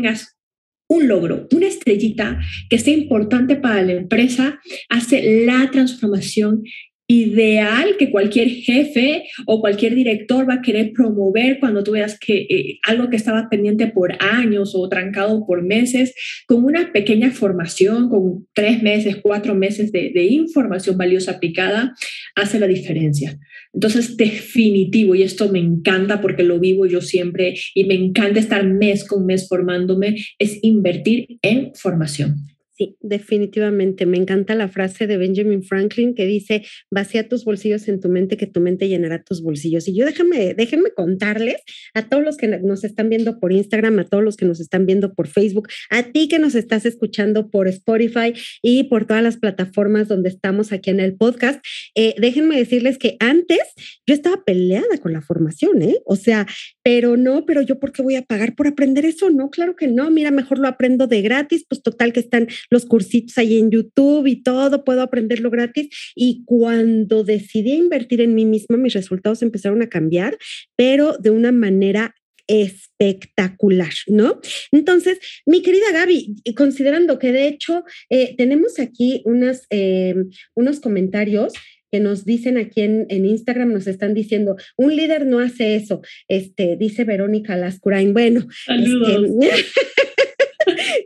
un 0.89 1.07
logro, 1.07 1.47
una 1.53 1.67
estrellita 1.67 2.39
que 2.69 2.79
sea 2.79 2.93
importante 2.93 3.55
para 3.55 3.81
la 3.81 3.93
empresa, 3.93 4.59
hace 4.89 5.45
la 5.45 5.69
transformación 5.71 6.63
ideal 7.09 7.95
que 7.97 8.11
cualquier 8.11 8.49
jefe 8.49 9.23
o 9.45 9.61
cualquier 9.61 9.95
director 9.95 10.47
va 10.47 10.55
a 10.55 10.61
querer 10.61 10.91
promover 10.91 11.57
cuando 11.59 11.81
tú 11.81 11.91
veas 11.91 12.19
que 12.19 12.47
eh, 12.49 12.79
algo 12.83 13.09
que 13.09 13.15
estaba 13.15 13.47
pendiente 13.49 13.87
por 13.87 14.21
años 14.21 14.73
o 14.75 14.89
trancado 14.89 15.45
por 15.45 15.63
meses, 15.63 16.13
con 16.47 16.65
una 16.65 16.91
pequeña 16.91 17.31
formación, 17.31 18.09
con 18.09 18.45
tres 18.53 18.83
meses, 18.83 19.17
cuatro 19.21 19.55
meses 19.55 19.93
de 19.93 20.23
información 20.25 20.97
valiosa 20.97 21.31
aplicada, 21.31 21.95
hace 22.35 22.59
la 22.59 22.67
diferencia. 22.67 23.39
Entonces, 23.73 24.17
definitivo, 24.17 25.15
y 25.15 25.23
esto 25.23 25.51
me 25.51 25.59
encanta 25.59 26.21
porque 26.21 26.43
lo 26.43 26.59
vivo 26.59 26.85
yo 26.85 27.01
siempre 27.01 27.55
y 27.73 27.85
me 27.85 27.95
encanta 27.95 28.39
estar 28.39 28.65
mes 28.65 29.03
con 29.05 29.25
mes 29.25 29.47
formándome, 29.47 30.15
es 30.39 30.59
invertir 30.61 31.37
en 31.41 31.71
formación. 31.75 32.56
Sí, 32.77 32.95
definitivamente. 33.01 34.05
Me 34.05 34.17
encanta 34.17 34.53
la 34.53 34.67
frase 34.67 35.07
de 35.07 35.17
Benjamin 35.17 35.63
Franklin 35.63 36.13
que 36.13 36.27
dice, 36.27 36.63
vacía 36.91 37.27
tus 37.27 37.43
bolsillos 37.43 37.87
en 37.87 37.99
tu 37.99 38.07
mente, 38.07 38.37
que 38.37 38.45
tu 38.45 38.59
mente 38.59 38.87
llenará 38.87 39.23
tus 39.23 39.41
bolsillos. 39.41 39.87
Y 39.87 39.95
yo 39.95 40.05
déjame, 40.05 40.53
déjenme 40.53 40.91
contarles 40.91 41.55
a 41.95 42.07
todos 42.07 42.23
los 42.23 42.37
que 42.37 42.47
nos 42.47 42.83
están 42.83 43.09
viendo 43.09 43.39
por 43.39 43.51
Instagram, 43.51 43.97
a 43.97 44.05
todos 44.05 44.23
los 44.23 44.37
que 44.37 44.45
nos 44.45 44.59
están 44.59 44.85
viendo 44.85 45.15
por 45.15 45.27
Facebook, 45.27 45.69
a 45.89 46.03
ti 46.11 46.27
que 46.27 46.37
nos 46.37 46.53
estás 46.53 46.85
escuchando 46.85 47.49
por 47.49 47.67
Spotify 47.67 48.33
y 48.61 48.83
por 48.83 49.07
todas 49.07 49.23
las 49.23 49.37
plataformas 49.37 50.07
donde 50.07 50.29
estamos 50.29 50.71
aquí 50.71 50.91
en 50.91 50.99
el 50.99 51.15
podcast. 51.15 51.65
Eh, 51.95 52.13
déjenme 52.19 52.57
decirles 52.57 52.99
que 52.99 53.17
antes 53.19 53.59
yo 54.05 54.13
estaba 54.13 54.43
peleada 54.45 54.99
con 55.01 55.13
la 55.13 55.21
formación, 55.21 55.81
¿eh? 55.81 55.97
O 56.05 56.15
sea, 56.15 56.45
pero 56.83 57.17
no, 57.17 57.43
pero 57.47 57.63
yo 57.63 57.79
¿por 57.79 57.91
qué 57.91 58.03
voy 58.03 58.17
a 58.17 58.21
pagar 58.21 58.55
por 58.55 58.67
aprender 58.67 59.03
eso? 59.03 59.31
No, 59.31 59.49
claro 59.49 59.75
que 59.75 59.87
no. 59.87 60.11
Mira, 60.11 60.29
mejor 60.29 60.59
lo 60.59 60.67
aprendo 60.67 61.07
de 61.07 61.23
gratis, 61.23 61.65
pues 61.67 61.81
total 61.81 62.13
que 62.13 62.19
están 62.19 62.47
los 62.69 62.85
cursitos 62.85 63.37
ahí 63.37 63.57
en 63.59 63.71
YouTube 63.71 64.27
y 64.27 64.43
todo, 64.43 64.83
puedo 64.83 65.01
aprenderlo 65.01 65.49
gratis. 65.49 65.89
Y 66.15 66.43
cuando 66.45 67.23
decidí 67.23 67.73
invertir 67.73 68.21
en 68.21 68.35
mí 68.35 68.45
misma, 68.45 68.77
mis 68.77 68.93
resultados 68.93 69.41
empezaron 69.41 69.81
a 69.81 69.89
cambiar, 69.89 70.37
pero 70.75 71.17
de 71.17 71.31
una 71.31 71.51
manera 71.51 72.15
espectacular, 72.47 73.91
¿no? 74.07 74.39
Entonces, 74.71 75.19
mi 75.45 75.61
querida 75.61 75.91
Gaby, 75.91 76.35
considerando 76.55 77.19
que 77.19 77.31
de 77.31 77.47
hecho 77.47 77.83
eh, 78.09 78.35
tenemos 78.37 78.79
aquí 78.79 79.21
unas, 79.25 79.67
eh, 79.69 80.15
unos 80.55 80.79
comentarios 80.79 81.53
que 81.91 81.99
nos 81.99 82.25
dicen 82.25 82.57
aquí 82.57 82.81
en, 82.81 83.05
en, 83.09 83.25
Instagram, 83.25 83.71
nos 83.71 83.87
están 83.87 84.13
diciendo, 84.13 84.57
un 84.75 84.95
líder 84.95 85.25
no 85.25 85.39
hace 85.39 85.75
eso, 85.75 86.01
este, 86.27 86.75
dice 86.77 87.03
Verónica 87.03 87.55
Lascurain. 87.55 88.13
Bueno, 88.13 88.47
Saludos. 88.65 89.29
Este, 89.41 89.65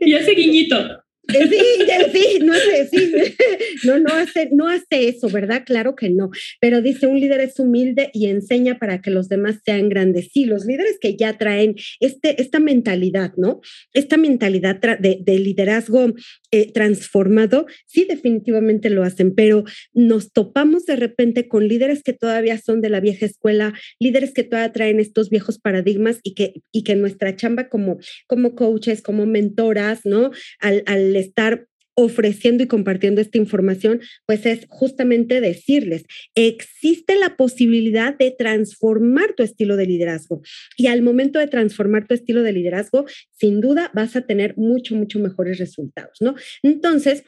y 0.00 0.14
ese 0.14 0.32
guiñito. 0.32 1.04
Sí, 1.28 1.38
sí, 2.12 2.38
no 2.40 2.52
hace, 2.52 2.88
sí, 2.88 3.12
no, 3.84 3.98
no 4.00 4.12
hace, 4.12 4.50
no 4.52 4.68
hace 4.68 5.08
eso, 5.08 5.28
¿verdad? 5.28 5.62
Claro 5.64 5.94
que 5.94 6.10
no. 6.10 6.30
Pero 6.60 6.82
dice, 6.82 7.06
un 7.06 7.20
líder 7.20 7.40
es 7.40 7.58
humilde 7.60 8.10
y 8.12 8.26
enseña 8.26 8.78
para 8.78 9.00
que 9.00 9.10
los 9.10 9.28
demás 9.28 9.60
sean 9.64 9.88
grandes. 9.88 10.30
Sí, 10.32 10.46
los 10.46 10.64
líderes 10.66 10.98
que 11.00 11.16
ya 11.16 11.38
traen 11.38 11.76
este, 12.00 12.42
esta 12.42 12.58
mentalidad, 12.58 13.32
¿no? 13.36 13.60
Esta 13.92 14.16
mentalidad 14.16 14.80
de, 14.98 15.20
de 15.22 15.38
liderazgo 15.38 16.12
eh, 16.50 16.72
transformado, 16.72 17.66
sí, 17.86 18.04
definitivamente 18.04 18.90
lo 18.90 19.04
hacen, 19.04 19.34
pero 19.34 19.64
nos 19.94 20.32
topamos 20.32 20.86
de 20.86 20.96
repente 20.96 21.46
con 21.46 21.68
líderes 21.68 22.02
que 22.02 22.12
todavía 22.12 22.58
son 22.58 22.80
de 22.80 22.90
la 22.90 23.00
vieja 23.00 23.26
escuela, 23.26 23.74
líderes 24.00 24.32
que 24.34 24.42
todavía 24.42 24.72
traen 24.72 24.98
estos 24.98 25.30
viejos 25.30 25.58
paradigmas 25.58 26.18
y 26.24 26.34
que, 26.34 26.62
y 26.72 26.82
que 26.82 26.96
nuestra 26.96 27.36
chamba 27.36 27.68
como, 27.68 27.98
como 28.26 28.56
coaches, 28.56 29.02
como 29.02 29.24
mentoras, 29.24 30.00
¿no? 30.04 30.32
Al 30.58 31.11
estar 31.16 31.66
ofreciendo 31.94 32.64
y 32.64 32.68
compartiendo 32.68 33.20
esta 33.20 33.38
información, 33.38 34.00
pues 34.26 34.46
es 34.46 34.66
justamente 34.68 35.40
decirles, 35.40 36.04
existe 36.34 37.16
la 37.16 37.36
posibilidad 37.36 38.16
de 38.16 38.30
transformar 38.30 39.34
tu 39.34 39.42
estilo 39.42 39.76
de 39.76 39.86
liderazgo. 39.86 40.42
Y 40.76 40.86
al 40.86 41.02
momento 41.02 41.38
de 41.38 41.48
transformar 41.48 42.06
tu 42.06 42.14
estilo 42.14 42.42
de 42.42 42.52
liderazgo, 42.52 43.04
sin 43.38 43.60
duda 43.60 43.90
vas 43.94 44.16
a 44.16 44.22
tener 44.22 44.56
mucho, 44.56 44.94
mucho 44.94 45.18
mejores 45.18 45.58
resultados, 45.58 46.16
¿no? 46.20 46.34
Entonces, 46.62 47.24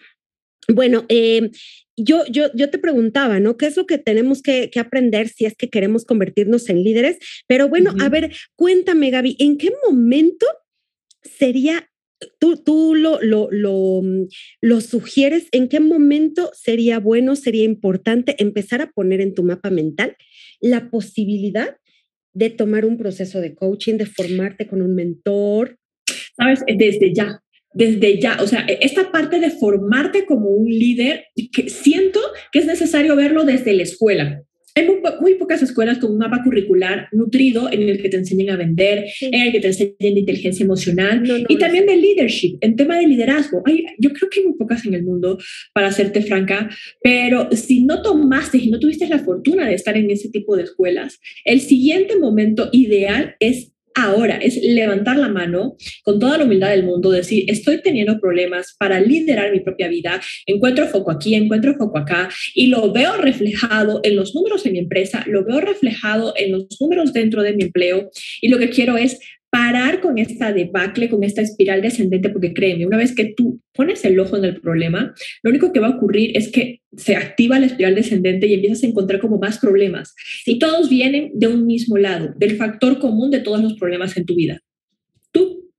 bueno, 0.68 1.04
eh, 1.10 1.50
yo, 1.94 2.24
yo, 2.26 2.50
yo 2.54 2.70
te 2.70 2.78
preguntaba, 2.78 3.38
¿no? 3.38 3.58
¿Qué 3.58 3.66
es 3.66 3.76
lo 3.76 3.86
que 3.86 3.98
tenemos 3.98 4.40
que, 4.40 4.70
que 4.70 4.80
aprender 4.80 5.28
si 5.28 5.44
es 5.44 5.54
que 5.54 5.68
queremos 5.68 6.06
convertirnos 6.06 6.70
en 6.70 6.82
líderes? 6.82 7.18
Pero 7.46 7.68
bueno, 7.68 7.90
uh 7.90 7.96
-huh. 7.96 8.04
a 8.04 8.08
ver, 8.08 8.32
cuéntame, 8.56 9.10
Gaby, 9.10 9.36
¿en 9.38 9.58
qué 9.58 9.70
momento 9.86 10.46
sería 11.22 11.90
tú, 12.38 12.56
tú 12.56 12.94
lo, 12.94 13.20
lo, 13.20 13.48
mm, 14.02 14.26
lo, 14.60 14.80
sugieres, 14.80 15.48
¿en 15.52 15.68
qué 15.68 15.80
momento 15.80 16.50
sería 16.54 16.98
bueno, 16.98 17.36
sería 17.36 17.64
importante 17.64 18.34
empezar 18.38 18.80
a 18.80 18.90
poner 18.90 19.20
en 19.20 19.34
tu 19.34 19.42
mapa 19.42 19.70
mental 19.70 20.16
la 20.60 20.90
posibilidad 20.90 21.76
de 22.32 22.50
tomar 22.50 22.84
un 22.84 22.98
proceso 22.98 23.40
de 23.40 23.54
coaching, 23.54 23.94
de 23.94 24.06
formarte 24.06 24.66
con 24.66 24.82
un 24.82 24.94
mentor? 24.94 25.78
Sabes, 26.36 26.60
desde 26.66 27.14
ya, 27.14 27.40
desde 27.72 28.20
ya, 28.20 28.38
o 28.40 28.46
sea, 28.46 28.66
esta 28.80 29.10
parte 29.10 29.40
de 29.40 29.50
formarte 29.50 30.26
como 30.26 30.50
un 30.50 30.68
líder, 30.68 31.24
que 31.52 31.68
siento 31.68 32.20
que 32.52 32.60
es 32.60 32.66
necesario 32.66 33.16
verlo 33.16 33.44
desde 33.44 33.72
la 33.72 33.82
escuela. 33.82 34.42
Hay 34.76 34.86
muy, 34.86 34.96
muy, 35.20 35.34
pocas 35.34 35.62
escuelas 35.62 35.98
con 35.98 36.10
un 36.10 36.18
mapa 36.18 36.42
curricular 36.42 37.08
nutrido 37.12 37.70
en 37.72 37.88
el 37.88 38.02
que 38.02 38.08
te 38.08 38.16
enseñen 38.16 38.50
a 38.50 38.56
vender, 38.56 39.04
sí. 39.08 39.26
en 39.26 39.42
el 39.42 39.52
que 39.52 39.60
te 39.60 39.68
enseñen 39.68 39.96
de 40.00 40.20
inteligencia 40.20 40.64
emocional 40.64 41.22
no, 41.22 41.38
no, 41.38 41.44
y 41.48 41.58
también 41.58 41.86
de 41.86 41.96
leadership, 41.96 42.58
en 42.60 42.74
tema 42.74 42.98
de 42.98 43.06
liderazgo. 43.06 43.62
Hay, 43.66 43.84
yo 43.98 44.12
creo 44.12 44.28
que 44.28 44.40
hay 44.40 44.46
muy 44.46 44.56
pocas 44.56 44.84
en 44.84 44.94
el 44.94 45.04
mundo, 45.04 45.38
para 45.72 45.92
serte 45.92 46.22
franca, 46.22 46.68
pero 47.02 47.50
si 47.52 47.84
no 47.84 48.02
tomaste 48.02 48.58
y 48.58 48.70
no 48.70 48.80
tuviste 48.80 49.06
la 49.06 49.20
fortuna 49.20 49.68
de 49.68 49.74
estar 49.74 49.96
en 49.96 50.10
ese 50.10 50.28
tipo 50.30 50.56
de 50.56 50.64
escuelas, 50.64 51.20
el 51.44 51.60
siguiente 51.60 52.18
momento 52.18 52.68
ideal 52.72 53.36
es 53.38 53.73
ahora 53.94 54.36
es 54.36 54.56
levantar 54.62 55.16
la 55.16 55.28
mano 55.28 55.76
con 56.02 56.18
toda 56.18 56.38
la 56.38 56.44
humildad 56.44 56.70
del 56.70 56.84
mundo, 56.84 57.10
decir, 57.10 57.44
estoy 57.48 57.80
teniendo 57.80 58.18
problemas 58.20 58.74
para 58.78 59.00
liderar 59.00 59.52
mi 59.52 59.60
propia 59.60 59.88
vida, 59.88 60.20
encuentro 60.46 60.86
foco 60.86 61.10
aquí, 61.10 61.34
encuentro 61.34 61.74
foco 61.76 61.98
acá, 61.98 62.28
y 62.54 62.66
lo 62.66 62.92
veo 62.92 63.16
reflejado 63.16 64.00
en 64.02 64.16
los 64.16 64.34
números 64.34 64.64
de 64.64 64.70
mi 64.70 64.78
empresa, 64.78 65.24
lo 65.26 65.44
veo 65.44 65.60
reflejado 65.60 66.34
en 66.36 66.52
los 66.52 66.66
números 66.80 67.12
dentro 67.12 67.42
de 67.42 67.54
mi 67.54 67.64
empleo, 67.64 68.10
y 68.40 68.48
lo 68.48 68.58
que 68.58 68.70
quiero 68.70 68.96
es 68.96 69.18
parar 69.54 70.00
con 70.00 70.18
esta 70.18 70.52
debacle, 70.52 71.08
con 71.08 71.22
esta 71.22 71.40
espiral 71.40 71.80
descendente, 71.80 72.28
porque 72.28 72.52
créeme, 72.52 72.86
una 72.86 72.96
vez 72.96 73.14
que 73.14 73.34
tú 73.36 73.60
pones 73.72 74.04
el 74.04 74.18
ojo 74.18 74.36
en 74.36 74.44
el 74.44 74.60
problema, 74.60 75.14
lo 75.44 75.50
único 75.50 75.72
que 75.72 75.78
va 75.78 75.86
a 75.86 75.96
ocurrir 75.96 76.36
es 76.36 76.50
que 76.50 76.80
se 76.96 77.14
activa 77.14 77.60
la 77.60 77.66
espiral 77.66 77.94
descendente 77.94 78.48
y 78.48 78.54
empiezas 78.54 78.82
a 78.82 78.88
encontrar 78.88 79.20
como 79.20 79.38
más 79.38 79.60
problemas. 79.60 80.12
Y 80.44 80.58
todos 80.58 80.88
vienen 80.88 81.30
de 81.34 81.46
un 81.46 81.66
mismo 81.66 81.96
lado, 81.98 82.34
del 82.36 82.56
factor 82.56 82.98
común 82.98 83.30
de 83.30 83.38
todos 83.38 83.62
los 83.62 83.74
problemas 83.74 84.16
en 84.16 84.26
tu 84.26 84.34
vida. 84.34 84.60
Tú. 85.30 85.70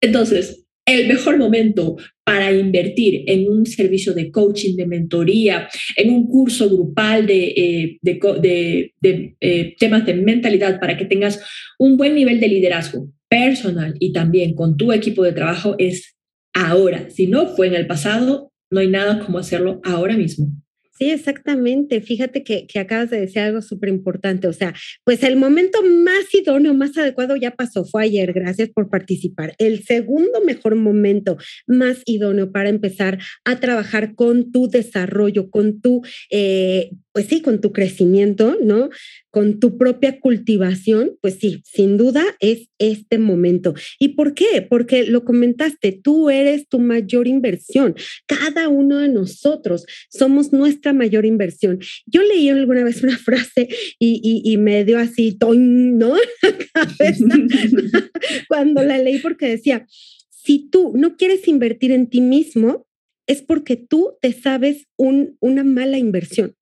Entonces, 0.00 0.63
el 0.86 1.08
mejor 1.08 1.38
momento 1.38 1.96
para 2.24 2.52
invertir 2.52 3.24
en 3.26 3.48
un 3.48 3.66
servicio 3.66 4.14
de 4.14 4.30
coaching, 4.30 4.76
de 4.76 4.86
mentoría, 4.86 5.68
en 5.96 6.10
un 6.10 6.26
curso 6.26 6.68
grupal 6.68 7.26
de, 7.26 7.98
eh, 8.02 8.92
eh, 9.40 9.76
temas 9.78 10.06
de 10.06 10.14
mentalidad 10.14 10.80
para 10.80 10.96
que 10.96 11.04
tengas 11.04 11.40
un 11.78 11.96
buen 11.96 12.14
nivel 12.14 12.40
de 12.40 12.48
liderazgo 12.48 13.10
personal 13.28 13.94
y 13.98 14.12
también 14.12 14.54
con 14.54 14.76
tu 14.76 14.92
equipo 14.92 15.22
de 15.22 15.32
trabajo 15.32 15.74
es 15.78 16.14
ahora. 16.54 17.08
Si 17.10 17.26
no 17.26 17.46
fue 17.46 17.66
en 17.66 17.74
el 17.74 17.86
pasado, 17.86 18.52
no 18.70 18.80
hay 18.80 18.88
nada 18.88 19.20
como 19.24 19.38
hacerlo 19.38 19.80
ahora 19.84 20.16
mismo. 20.16 20.48
Sí, 20.96 21.10
exactamente. 21.10 22.00
Fíjate 22.00 22.44
que, 22.44 22.68
que 22.68 22.78
acabas 22.78 23.10
de 23.10 23.20
decir 23.20 23.40
algo 23.40 23.62
súper 23.62 23.88
importante. 23.88 24.46
O 24.46 24.52
sea, 24.52 24.74
pues 25.02 25.24
el 25.24 25.34
momento 25.34 25.82
más 25.82 26.32
idóneo, 26.32 26.72
más 26.72 26.96
adecuado 26.96 27.34
ya 27.34 27.50
pasó, 27.50 27.84
fue 27.84 28.04
ayer. 28.04 28.32
Gracias 28.32 28.68
por 28.68 28.88
participar. 28.88 29.56
El 29.58 29.82
segundo 29.82 30.40
mejor 30.46 30.76
momento 30.76 31.36
más 31.66 32.02
idóneo 32.06 32.52
para 32.52 32.68
empezar 32.68 33.18
a 33.44 33.58
trabajar 33.58 34.14
con 34.14 34.52
tu 34.52 34.68
desarrollo, 34.68 35.50
con 35.50 35.80
tu, 35.80 36.02
eh, 36.30 36.92
pues 37.12 37.26
sí, 37.26 37.42
con 37.42 37.60
tu 37.60 37.72
crecimiento, 37.72 38.56
¿no? 38.62 38.88
Con 39.34 39.58
tu 39.58 39.76
propia 39.76 40.20
cultivación, 40.20 41.18
pues 41.20 41.38
sí, 41.40 41.60
sin 41.64 41.96
duda 41.96 42.22
es 42.38 42.68
este 42.78 43.18
momento. 43.18 43.74
¿Y 43.98 44.10
por 44.10 44.34
qué? 44.34 44.62
Porque 44.62 45.06
lo 45.06 45.24
comentaste, 45.24 45.90
tú 45.90 46.30
eres 46.30 46.68
tu 46.68 46.78
mayor 46.78 47.26
inversión. 47.26 47.96
Cada 48.28 48.68
uno 48.68 48.98
de 48.98 49.08
nosotros 49.08 49.86
somos 50.08 50.52
nuestra 50.52 50.92
mayor 50.92 51.26
inversión. 51.26 51.80
Yo 52.06 52.22
leí 52.22 52.48
alguna 52.48 52.84
vez 52.84 53.02
una 53.02 53.18
frase 53.18 53.66
y, 53.98 54.20
y, 54.22 54.52
y 54.52 54.56
me 54.56 54.84
dio 54.84 54.98
así, 54.98 55.36
toin, 55.36 55.98
¿no? 55.98 56.14
cuando 58.48 58.84
la 58.84 58.98
leí 58.98 59.18
porque 59.18 59.48
decía, 59.48 59.84
si 60.30 60.68
tú 60.70 60.92
no 60.94 61.16
quieres 61.16 61.48
invertir 61.48 61.90
en 61.90 62.08
ti 62.08 62.20
mismo, 62.20 62.86
es 63.26 63.42
porque 63.42 63.74
tú 63.74 64.12
te 64.22 64.32
sabes 64.32 64.86
un, 64.96 65.36
una 65.40 65.64
mala 65.64 65.98
inversión 65.98 66.54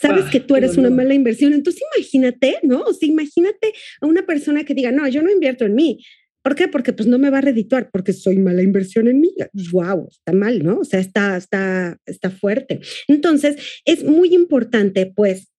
sabes 0.00 0.24
ah, 0.26 0.30
que 0.30 0.40
tú 0.40 0.56
eres 0.56 0.76
una 0.76 0.90
mala 0.90 1.14
inversión. 1.14 1.52
Entonces 1.52 1.82
imagínate, 1.96 2.56
¿no? 2.62 2.82
O 2.82 2.94
sea, 2.94 3.08
imagínate 3.08 3.72
a 4.00 4.06
una 4.06 4.24
persona 4.24 4.64
que 4.64 4.74
diga, 4.74 4.92
no, 4.92 5.06
yo 5.08 5.22
no 5.22 5.30
invierto 5.30 5.64
en 5.64 5.74
mí. 5.74 5.98
¿Por 6.42 6.54
qué? 6.54 6.68
Porque 6.68 6.94
pues 6.94 7.06
no 7.06 7.18
me 7.18 7.28
va 7.28 7.38
a 7.38 7.42
redituar, 7.42 7.90
porque 7.92 8.14
soy 8.14 8.38
mala 8.38 8.62
inversión 8.62 9.08
en 9.08 9.20
mí. 9.20 9.30
Wow, 9.72 10.08
está 10.10 10.32
mal, 10.32 10.62
¿no? 10.64 10.78
O 10.78 10.84
sea, 10.84 11.00
está, 11.00 11.36
está, 11.36 11.98
está 12.06 12.30
fuerte. 12.30 12.80
Entonces, 13.08 13.56
es 13.84 14.04
muy 14.04 14.34
importante, 14.34 15.12
pues, 15.14 15.49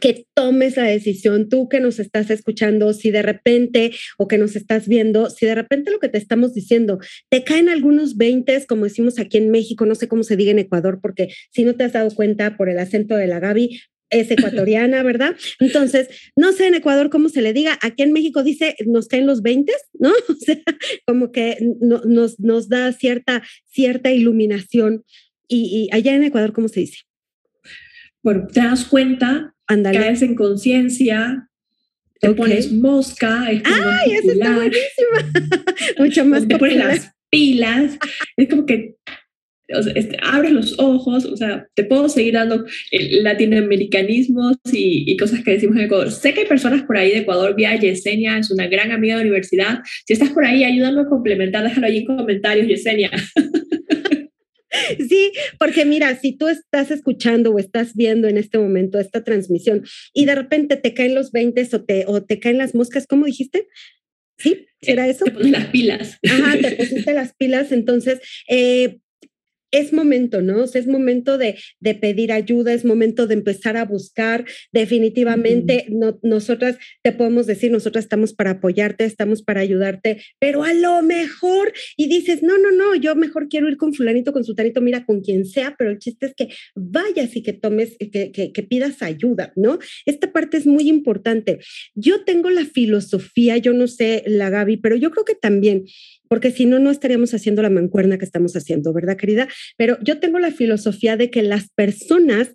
que 0.00 0.26
tomes 0.34 0.76
la 0.76 0.84
decisión, 0.84 1.48
tú 1.48 1.68
que 1.68 1.80
nos 1.80 1.98
estás 1.98 2.30
escuchando, 2.30 2.92
si 2.92 3.10
de 3.10 3.22
repente 3.22 3.92
o 4.18 4.28
que 4.28 4.38
nos 4.38 4.56
estás 4.56 4.86
viendo, 4.86 5.30
si 5.30 5.46
de 5.46 5.54
repente 5.54 5.90
lo 5.90 5.98
que 5.98 6.08
te 6.08 6.18
estamos 6.18 6.54
diciendo 6.54 6.98
te 7.30 7.44
caen 7.44 7.68
algunos 7.68 8.16
20, 8.16 8.66
como 8.66 8.84
decimos 8.84 9.18
aquí 9.18 9.38
en 9.38 9.50
México, 9.50 9.86
no 9.86 9.94
sé 9.94 10.08
cómo 10.08 10.22
se 10.22 10.36
diga 10.36 10.50
en 10.50 10.58
Ecuador, 10.58 10.98
porque 11.00 11.28
si 11.50 11.64
no 11.64 11.74
te 11.74 11.84
has 11.84 11.92
dado 11.92 12.10
cuenta 12.14 12.56
por 12.56 12.68
el 12.68 12.78
acento 12.78 13.16
de 13.16 13.26
la 13.26 13.40
Gaby, 13.40 13.80
es 14.10 14.30
ecuatoriana, 14.30 15.02
¿verdad? 15.02 15.36
Entonces, 15.60 16.08
no 16.36 16.52
sé 16.52 16.66
en 16.66 16.74
Ecuador 16.74 17.10
cómo 17.10 17.28
se 17.28 17.42
le 17.42 17.52
diga, 17.52 17.78
aquí 17.82 18.02
en 18.02 18.12
México 18.12 18.42
dice, 18.42 18.74
nos 18.86 19.08
caen 19.08 19.26
los 19.26 19.42
20, 19.42 19.72
¿no? 19.98 20.10
O 20.28 20.34
sea, 20.34 20.56
como 21.06 21.32
que 21.32 21.58
nos, 21.80 22.38
nos 22.40 22.68
da 22.68 22.92
cierta, 22.92 23.42
cierta 23.66 24.12
iluminación. 24.12 25.04
Y, 25.50 25.88
allá 25.92 26.14
en 26.14 26.24
Ecuador, 26.24 26.52
¿cómo 26.52 26.68
se 26.68 26.80
dice? 26.80 26.98
Bueno, 28.22 28.46
te 28.52 28.60
das 28.60 28.84
cuenta, 28.84 29.54
caes 29.66 30.22
en 30.22 30.34
conciencia, 30.34 31.48
te 32.20 32.30
pones 32.34 32.72
mosca. 32.72 33.50
Es 33.50 33.62
¡Ay, 33.64 34.12
eso 34.12 34.32
está 34.32 34.54
buenísima! 34.54 35.54
Mucho 35.98 36.24
más 36.24 36.46
Te 36.46 36.58
pones 36.58 36.76
las 36.76 37.12
pilas. 37.30 37.98
Es 38.36 38.48
como 38.48 38.66
que 38.66 38.96
o 39.70 39.82
sea, 39.82 39.92
este, 39.94 40.16
abres 40.22 40.52
los 40.52 40.78
ojos, 40.78 41.26
o 41.26 41.36
sea, 41.36 41.68
te 41.74 41.84
puedo 41.84 42.08
seguir 42.08 42.34
dando 42.34 42.64
latinoamericanismos 42.90 44.56
y, 44.72 45.04
y, 45.10 45.16
cosas 45.18 45.44
que 45.44 45.52
decimos 45.52 45.76
en 45.76 45.82
Ecuador. 45.82 46.10
Sé 46.10 46.32
que 46.32 46.40
hay 46.40 46.46
personas 46.46 46.84
por 46.84 46.96
ahí 46.96 47.10
de 47.10 47.18
Ecuador, 47.18 47.54
vía 47.54 47.76
Yesenia, 47.76 48.38
es 48.38 48.50
una 48.50 48.66
gran 48.66 48.92
amiga 48.92 49.16
de 49.16 49.22
universidad. 49.22 49.80
Si 50.06 50.14
estás 50.14 50.30
por 50.30 50.46
ahí, 50.46 50.64
ayúdame 50.64 51.02
a 51.02 51.06
complementar, 51.06 51.64
déjalo 51.64 51.86
ahí 51.86 51.98
en 51.98 52.06
comentarios, 52.06 52.66
Yesenia. 52.66 53.10
Sí, 55.08 55.32
porque 55.58 55.84
mira, 55.84 56.18
si 56.18 56.36
tú 56.36 56.48
estás 56.48 56.90
escuchando 56.90 57.52
o 57.52 57.58
estás 57.58 57.94
viendo 57.94 58.28
en 58.28 58.38
este 58.38 58.58
momento 58.58 58.98
esta 58.98 59.24
transmisión 59.24 59.84
y 60.12 60.24
de 60.24 60.34
repente 60.34 60.76
te 60.76 60.94
caen 60.94 61.14
los 61.14 61.32
20 61.32 61.68
o 61.72 61.84
te, 61.84 62.04
o 62.06 62.22
te 62.22 62.38
caen 62.40 62.58
las 62.58 62.74
moscas, 62.74 63.06
¿cómo 63.06 63.26
dijiste? 63.26 63.68
¿Sí? 64.38 64.66
¿Era 64.80 65.08
eso? 65.08 65.24
Te 65.24 65.32
pones 65.32 65.50
las 65.50 65.66
pilas. 65.66 66.18
Ajá, 66.28 66.58
te 66.58 66.72
pusiste 66.76 67.12
las 67.12 67.34
pilas. 67.34 67.72
Entonces, 67.72 68.20
eh, 68.48 68.98
es 69.70 69.92
momento, 69.92 70.42
¿no? 70.42 70.64
es 70.64 70.86
momento 70.86 71.38
de, 71.38 71.58
de, 71.80 71.94
pedir 71.94 72.32
ayuda, 72.32 72.72
es 72.72 72.84
momento 72.84 73.26
de 73.26 73.34
empezar 73.34 73.76
a 73.76 73.84
buscar. 73.84 74.44
Definitivamente, 74.72 75.86
no, 75.90 76.18
nosotras 76.22 76.76
te 77.02 77.12
podemos 77.12 77.46
decir, 77.46 77.70
nosotras 77.70 78.04
estamos 78.04 78.32
para 78.32 78.52
apoyarte, 78.52 79.04
estamos 79.04 79.42
para 79.42 79.60
ayudarte, 79.60 80.22
pero 80.38 80.64
a 80.64 80.72
lo 80.72 81.02
mejor, 81.02 81.72
y 81.96 82.08
dices, 82.08 82.42
no, 82.42 82.58
no, 82.58 82.70
no, 82.70 82.94
yo 82.94 83.14
mejor 83.14 83.48
quiero 83.48 83.68
ir 83.68 83.76
con 83.76 83.92
fulanito, 83.94 84.32
con 84.32 84.44
sutanito, 84.44 84.80
mira, 84.80 85.04
con 85.04 85.20
quien 85.20 85.44
sea, 85.44 85.74
pero 85.78 85.90
el 85.90 85.98
chiste 85.98 86.26
es 86.26 86.34
que 86.34 86.48
vayas 86.74 87.36
y 87.36 87.42
que 87.42 87.52
tomes, 87.52 87.96
que, 87.98 88.32
que, 88.32 88.52
que 88.52 88.62
pidas 88.62 89.02
ayuda, 89.02 89.52
¿no? 89.56 89.78
Esta 90.06 90.32
parte 90.32 90.56
es 90.56 90.66
muy 90.66 90.88
importante. 90.88 91.58
Yo 91.94 92.24
tengo 92.24 92.50
la 92.50 92.64
filosofía, 92.64 93.56
yo 93.58 93.72
no 93.72 93.86
sé, 93.86 94.22
la 94.26 94.50
Gaby, 94.50 94.78
pero 94.78 94.96
yo 94.96 95.10
creo 95.10 95.24
que 95.24 95.34
también 95.34 95.84
porque 96.28 96.50
si 96.50 96.66
no, 96.66 96.78
no 96.78 96.90
estaríamos 96.90 97.34
haciendo 97.34 97.62
la 97.62 97.70
mancuerna 97.70 98.18
que 98.18 98.24
estamos 98.24 98.54
haciendo, 98.56 98.92
¿verdad, 98.92 99.16
querida? 99.16 99.48
Pero 99.76 99.98
yo 100.02 100.18
tengo 100.18 100.38
la 100.38 100.50
filosofía 100.50 101.16
de 101.16 101.30
que 101.30 101.42
las 101.42 101.68
personas 101.70 102.52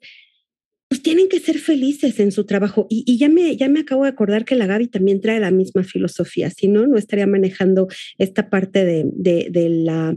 pues 0.93 1.01
tienen 1.01 1.27
que 1.27 1.39
ser 1.39 1.57
felices 1.57 2.19
en 2.19 2.31
su 2.31 2.45
trabajo. 2.45 2.86
Y, 2.88 3.17
ya, 3.17 3.27
me, 3.27 3.57
ya 3.57 3.67
me 3.67 3.79
acabo 3.79 4.03
de 4.03 4.09
acordar 4.09 4.45
que 4.45 4.53
la 4.53 4.67
Gaby 4.67 4.89
también 4.89 5.21
trae 5.21 5.39
la 5.39 5.49
misma 5.49 5.83
filosofía, 5.83 6.51
si 6.51 6.67
no, 6.67 6.86
no 6.86 6.97
estaría 6.97 7.25
manejando 7.25 7.88
esta 8.19 8.51
parte 8.51 8.86
de, 8.86 9.03
de, 9.15 9.69
la 9.69 10.15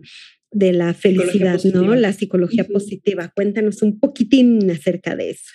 de 0.51 0.73
la 0.75 0.93
felicidad, 0.93 1.59
¿no? 1.73 1.95
La 1.95 2.13
psicología 2.13 2.65
positiva. 2.65 3.33
Cuéntanos 3.35 3.81
un 3.81 3.99
poquitín 3.99 4.71
acerca 4.71 5.17
de 5.17 5.31
eso. 5.31 5.51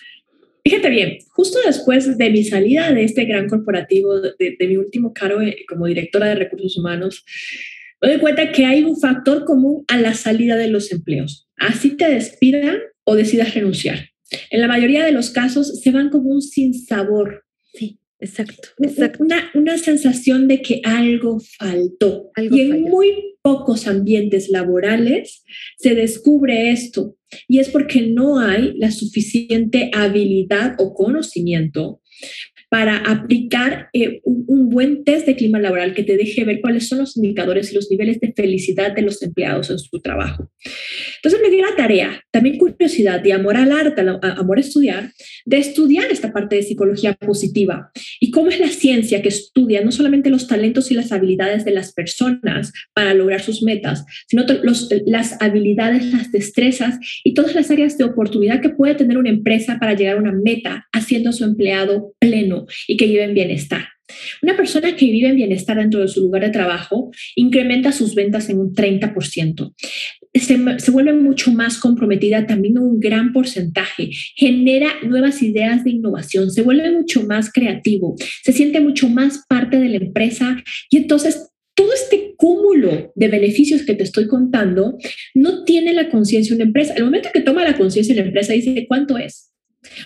Fíjate 0.64 0.90
bien, 0.90 1.18
justo 1.30 1.58
después 1.66 2.18
de 2.18 2.30
mi 2.30 2.42
salida 2.42 2.92
de 2.92 3.04
este 3.04 3.24
gran 3.24 3.48
corporativo, 3.48 4.20
de, 4.20 4.56
de 4.58 4.66
mi 4.66 4.76
último 4.76 5.12
cargo 5.12 5.40
eh, 5.40 5.64
como 5.68 5.86
directora 5.86 6.26
de 6.30 6.34
recursos 6.34 6.76
humanos, 6.76 7.24
me 8.02 8.08
doy 8.08 8.20
cuenta 8.20 8.50
que 8.50 8.66
hay 8.66 8.82
un 8.82 8.98
factor 8.98 9.44
común 9.44 9.84
a 9.86 9.96
la 9.96 10.14
salida 10.14 10.56
de 10.56 10.68
los 10.68 10.90
empleos. 10.90 11.48
Así 11.56 11.96
te 11.96 12.08
despidan 12.08 12.78
o 13.04 13.14
decidas 13.14 13.54
renunciar. 13.54 14.08
En 14.50 14.60
la 14.60 14.68
mayoría 14.68 15.04
de 15.04 15.12
los 15.12 15.30
casos 15.30 15.80
se 15.80 15.90
van 15.92 16.10
como 16.10 16.30
un 16.30 16.42
sinsabor. 16.42 17.44
Sí, 17.72 18.00
exacto. 18.18 18.70
Una, 19.18 19.50
una, 19.54 19.78
sensación 19.78 20.48
de 20.48 20.62
que 20.62 20.80
algo 20.84 21.40
faltó. 21.58 22.30
y 22.36 22.60
en 22.60 22.82
muy 22.82 23.36
pocos 23.40 23.86
ambientes 23.86 24.48
laborales 24.48 25.44
se 25.78 25.94
descubre 25.94 26.70
esto. 26.70 27.16
Y 27.46 27.60
es 27.60 27.68
porque 27.68 28.02
no 28.02 28.40
hay 28.40 28.74
la 28.78 28.90
suficiente 28.90 29.90
habilidad 29.94 30.74
o 30.78 30.92
conocimiento 30.92 32.00
para 32.72 32.96
aplicar 32.96 33.90
eh, 33.92 34.22
un, 34.24 34.70
buen 34.70 35.04
test 35.04 35.26
de 35.26 35.36
clima 35.36 35.60
laboral 35.60 35.92
que 35.92 36.04
te 36.04 36.16
deje 36.16 36.44
ver 36.44 36.62
cuáles 36.62 36.88
son 36.88 37.00
los 37.00 37.18
indicadores 37.18 37.70
y 37.70 37.74
los 37.74 37.90
niveles 37.90 38.18
de 38.18 38.32
felicidad 38.34 38.94
de 38.94 39.02
los 39.02 39.22
empleados 39.22 39.68
en 39.68 39.78
su 39.78 40.00
trabajo. 40.00 40.50
Entonces 41.16 41.40
me 41.42 41.50
di 41.50 41.60
la 41.60 41.76
tarea, 41.76 42.24
también 42.30 42.56
curiosidad 42.56 43.22
y 43.22 43.32
amor 43.32 43.58
al 43.58 43.72
arte, 43.72 44.00
amor 44.00 44.56
a 44.56 44.60
estudiar, 44.62 45.12
de 45.44 45.58
estudiar 45.58 46.10
esta 46.10 46.32
parte 46.32 46.56
de 46.56 46.62
psicología 46.62 47.12
positiva 47.12 47.90
y 48.18 48.30
cómo 48.30 48.48
es 48.48 48.58
la 48.58 48.68
ciencia 48.68 49.20
que 49.20 49.28
estudia 49.28 49.84
no 49.84 49.92
solamente 49.92 50.30
los 50.30 50.46
talentos 50.46 50.90
y 50.90 50.94
las 50.94 51.12
habilidades 51.12 51.66
de 51.66 51.72
las 51.72 51.92
personas 51.92 52.72
para 52.94 53.12
lograr 53.12 53.42
sus 53.42 53.62
metas, 53.62 54.06
sino 54.28 54.44
los, 54.62 54.88
las 55.04 55.36
habilidades, 55.42 56.10
las 56.10 56.32
destrezas 56.32 56.98
y 57.22 57.34
todas 57.34 57.54
las 57.54 57.70
áreas 57.70 57.98
de 57.98 58.04
oportunidad 58.04 58.62
que 58.62 58.70
puede 58.70 58.94
tener 58.94 59.18
una 59.18 59.28
empresa 59.28 59.76
para 59.78 59.92
llegar 59.92 60.16
a 60.16 60.20
una 60.20 60.32
meta 60.32 60.86
haciendo 60.90 61.28
a 61.28 61.32
su 61.34 61.44
empleado 61.44 62.14
pleno 62.18 62.61
y 62.86 62.96
que 62.96 63.06
vive 63.06 63.24
en 63.24 63.34
bienestar. 63.34 63.88
Una 64.42 64.56
persona 64.56 64.94
que 64.96 65.06
vive 65.06 65.28
en 65.28 65.36
bienestar 65.36 65.78
dentro 65.78 66.00
de 66.00 66.08
su 66.08 66.20
lugar 66.20 66.42
de 66.42 66.50
trabajo 66.50 67.10
incrementa 67.36 67.92
sus 67.92 68.14
ventas 68.14 68.48
en 68.50 68.58
un 68.58 68.74
30%. 68.74 69.74
Se, 70.34 70.78
se, 70.78 70.90
vuelve 70.90 71.12
mucho 71.12 71.52
más 71.52 71.78
comprometida 71.78 72.46
también 72.46 72.78
un 72.78 73.00
gran 73.00 73.32
porcentaje, 73.32 74.10
genera 74.34 74.88
nuevas 75.02 75.42
ideas 75.42 75.84
de 75.84 75.90
innovación, 75.90 76.50
se 76.50 76.62
vuelve 76.62 76.90
mucho 76.90 77.26
más 77.26 77.52
creativo, 77.52 78.16
se 78.42 78.52
siente 78.52 78.80
mucho 78.80 79.10
más 79.10 79.44
parte 79.46 79.78
de 79.78 79.90
la 79.90 79.96
empresa 79.96 80.56
y 80.90 80.96
entonces 80.96 81.50
todo 81.74 81.92
este 81.92 82.34
cúmulo 82.36 83.12
de 83.14 83.28
beneficios 83.28 83.82
que 83.82 83.94
te 83.94 84.04
estoy 84.04 84.26
contando 84.26 84.96
no 85.34 85.64
tiene 85.64 85.92
la 85.92 86.10
conciencia 86.10 86.54
una 86.54 86.64
empresa. 86.64 86.94
El 86.94 87.04
momento 87.04 87.28
que 87.32 87.40
toma 87.40 87.64
la 87.64 87.76
conciencia 87.76 88.14
la 88.14 88.22
empresa 88.22 88.52
dice, 88.52 88.86
¿cuánto 88.88 89.18
es? 89.18 89.51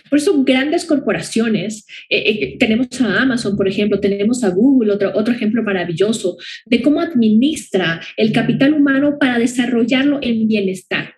Por 0.08 0.18
eso 0.18 0.42
grandes 0.44 0.84
corporaciones, 0.84 1.86
eh, 2.08 2.18
eh, 2.18 2.56
tenemos 2.58 2.88
a 3.00 3.22
Amazon, 3.22 3.56
por 3.56 3.68
ejemplo, 3.68 4.00
tenemos 4.00 4.42
a 4.44 4.50
Google, 4.50 4.92
otro, 4.92 5.12
otro 5.14 5.34
ejemplo 5.34 5.62
maravilloso 5.62 6.36
de 6.64 6.82
cómo 6.82 7.00
administra 7.00 8.00
el 8.16 8.32
capital 8.32 8.74
humano 8.74 9.16
para 9.18 9.38
desarrollarlo 9.38 10.18
en 10.22 10.46
bienestar 10.46 11.15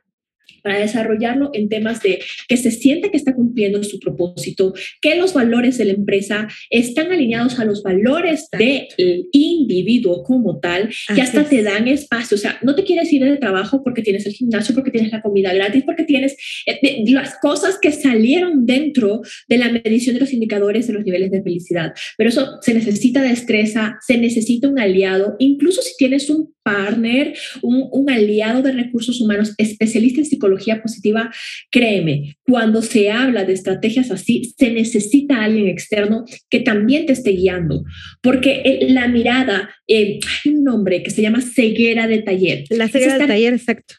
para 0.69 0.81
desarrollarlo 0.81 1.49
en 1.55 1.71
temas 1.71 2.03
de 2.03 2.21
que 2.47 2.59
se 2.59 2.71
siente 2.71 3.11
que 3.11 3.17
está 3.17 3.35
cumpliendo 3.35 3.83
su 3.83 3.99
propósito, 3.99 4.75
que 5.01 5.15
los 5.15 5.33
valores 5.33 5.79
de 5.79 5.87
la 5.87 5.93
empresa 5.93 6.47
están 6.69 7.11
alineados 7.11 7.59
a 7.59 7.65
los 7.65 7.83
valores 7.83 8.51
del 8.59 8.89
individuo 9.33 10.23
como 10.25 10.61
tal, 10.61 10.91
y 11.17 11.21
hasta 11.21 11.45
te 11.45 11.63
dan 11.63 11.89
espacio. 11.89 12.35
O 12.35 12.39
sea, 12.39 12.59
no 12.63 12.75
te 12.75 12.85
quieres 12.85 13.11
ir 13.11 13.25
de 13.25 13.39
trabajo 13.39 13.83
porque 13.83 14.03
tienes 14.03 14.27
el 14.27 14.35
gimnasio, 14.35 14.75
porque 14.75 14.91
tienes 14.91 15.11
la 15.11 15.23
comida 15.23 15.55
gratis, 15.55 15.85
porque 15.85 16.05
tienes 16.05 16.37
eh, 16.67 17.03
las 17.07 17.37
cosas 17.41 17.79
que 17.81 17.91
salieron 17.91 18.67
dentro 18.67 19.23
de 19.49 19.57
la 19.57 19.73
medición 19.73 20.17
de 20.17 20.21
los 20.21 20.35
indicadores 20.35 20.87
de 20.87 20.93
los 20.93 21.05
niveles 21.05 21.31
de 21.31 21.43
felicidad. 21.43 21.95
Pero 22.19 22.29
eso 22.29 22.59
se 22.61 22.75
necesita 22.75 23.23
destreza, 23.23 23.97
se 24.07 24.19
necesita 24.19 24.69
un 24.69 24.79
aliado, 24.79 25.37
incluso 25.39 25.81
si 25.81 25.97
tienes 25.97 26.29
un 26.29 26.53
partner, 26.69 27.35
un, 27.63 27.89
un 27.91 28.11
aliado 28.11 28.61
de 28.63 28.73
recursos 28.73 29.21
humanos 29.23 29.55
especialista 29.57 30.21
en 30.21 30.27
psicología 30.27 30.83
positiva, 30.83 31.31
créeme, 31.71 32.37
cuando 32.43 32.83
se 32.83 33.11
habla 33.11 33.45
de 33.45 33.55
estrategias 33.55 34.11
así, 34.11 34.55
se 34.59 34.71
necesita 34.71 35.43
alguien 35.43 35.69
externo 35.69 36.25
que 36.51 36.61
también 36.61 37.07
te 37.07 37.15
esté 37.15 37.31
guiando, 37.31 37.85
porque 38.21 38.87
la 38.91 39.09
mirada, 39.09 39.71
eh, 39.87 40.19
hay 40.45 40.55
un 40.55 40.65
nombre 40.65 41.03
que 41.03 41.11
se 41.11 41.23
llama 41.23 41.41
ceguera 41.41 42.07
de 42.07 42.19
taller. 42.19 42.65
La 42.69 42.89
ceguera 42.89 43.17
de 43.17 43.27
taller, 43.27 43.55
exacto 43.55 43.95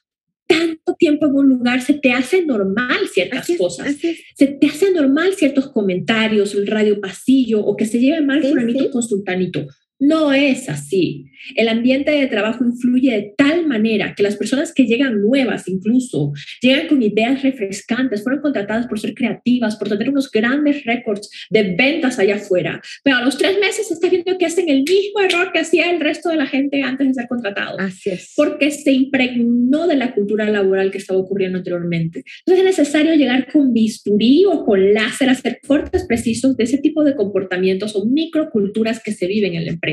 tanto 0.49 0.95
tiempo 0.97 1.27
en 1.27 1.35
un 1.35 1.47
lugar, 1.47 1.79
se 1.79 1.93
te 1.93 2.11
hace 2.11 2.43
normal 2.43 3.07
ciertas 3.13 3.47
cosas. 3.55 3.95
Se 4.35 4.47
te 4.47 4.65
hace 4.65 4.91
normal 4.91 5.33
ciertos 5.35 5.69
comentarios, 5.69 6.55
el 6.55 6.65
radio 6.65 6.99
pasillo, 6.99 7.63
o 7.63 7.77
que 7.77 7.85
se 7.85 7.99
lleve 7.99 8.21
mal 8.21 8.41
sí, 8.41 8.89
con 8.91 9.03
sultanito. 9.03 9.67
No 9.99 10.31
es 10.31 10.69
así. 10.69 11.25
El 11.55 11.67
ambiente 11.67 12.11
de 12.11 12.27
trabajo 12.27 12.63
influye 12.63 13.11
de 13.11 13.33
tal 13.37 13.67
manera 13.67 14.13
que 14.15 14.23
las 14.23 14.37
personas 14.37 14.73
que 14.73 14.85
llegan 14.85 15.21
nuevas 15.21 15.67
incluso, 15.67 16.31
llegan 16.61 16.87
con 16.87 17.01
ideas 17.01 17.43
refrescantes, 17.43 18.23
fueron 18.23 18.41
contratadas 18.41 18.87
por 18.87 18.99
ser 18.99 19.13
creativas, 19.13 19.75
por 19.75 19.89
tener 19.89 20.09
unos 20.09 20.31
grandes 20.31 20.83
récords 20.85 21.29
de 21.49 21.75
ventas 21.75 22.17
allá 22.19 22.35
afuera, 22.35 22.81
pero 23.03 23.17
a 23.17 23.21
los 23.21 23.37
tres 23.37 23.57
meses 23.59 23.87
se 23.87 23.93
está 23.93 24.09
viendo 24.09 24.37
que 24.37 24.45
hacen 24.45 24.69
el 24.69 24.83
mismo 24.83 25.19
error 25.21 25.51
que 25.51 25.59
hacía 25.59 25.91
el 25.91 25.99
resto 25.99 26.29
de 26.29 26.37
la 26.37 26.45
gente 26.45 26.81
antes 26.81 27.07
de 27.07 27.13
ser 27.13 27.27
contratado. 27.27 27.79
Así 27.79 28.09
es. 28.09 28.33
Porque 28.35 28.71
se 28.71 28.91
impregnó 28.91 29.87
de 29.87 29.95
la 29.95 30.13
cultura 30.13 30.49
laboral 30.49 30.91
que 30.91 30.97
estaba 30.97 31.19
ocurriendo 31.19 31.57
anteriormente. 31.57 32.23
Entonces 32.45 32.65
es 32.65 32.77
necesario 32.77 33.15
llegar 33.15 33.51
con 33.51 33.73
bisturí 33.73 34.45
o 34.45 34.65
con 34.65 34.93
láser, 34.93 35.29
hacer 35.29 35.59
cortes 35.65 36.05
precisos 36.05 36.55
de 36.55 36.63
ese 36.63 36.77
tipo 36.77 37.03
de 37.03 37.15
comportamientos 37.15 37.95
o 37.95 38.05
microculturas 38.05 39.01
que 39.03 39.11
se 39.11 39.27
viven 39.27 39.55
en 39.55 39.65
la 39.65 39.71
empresa. 39.71 39.88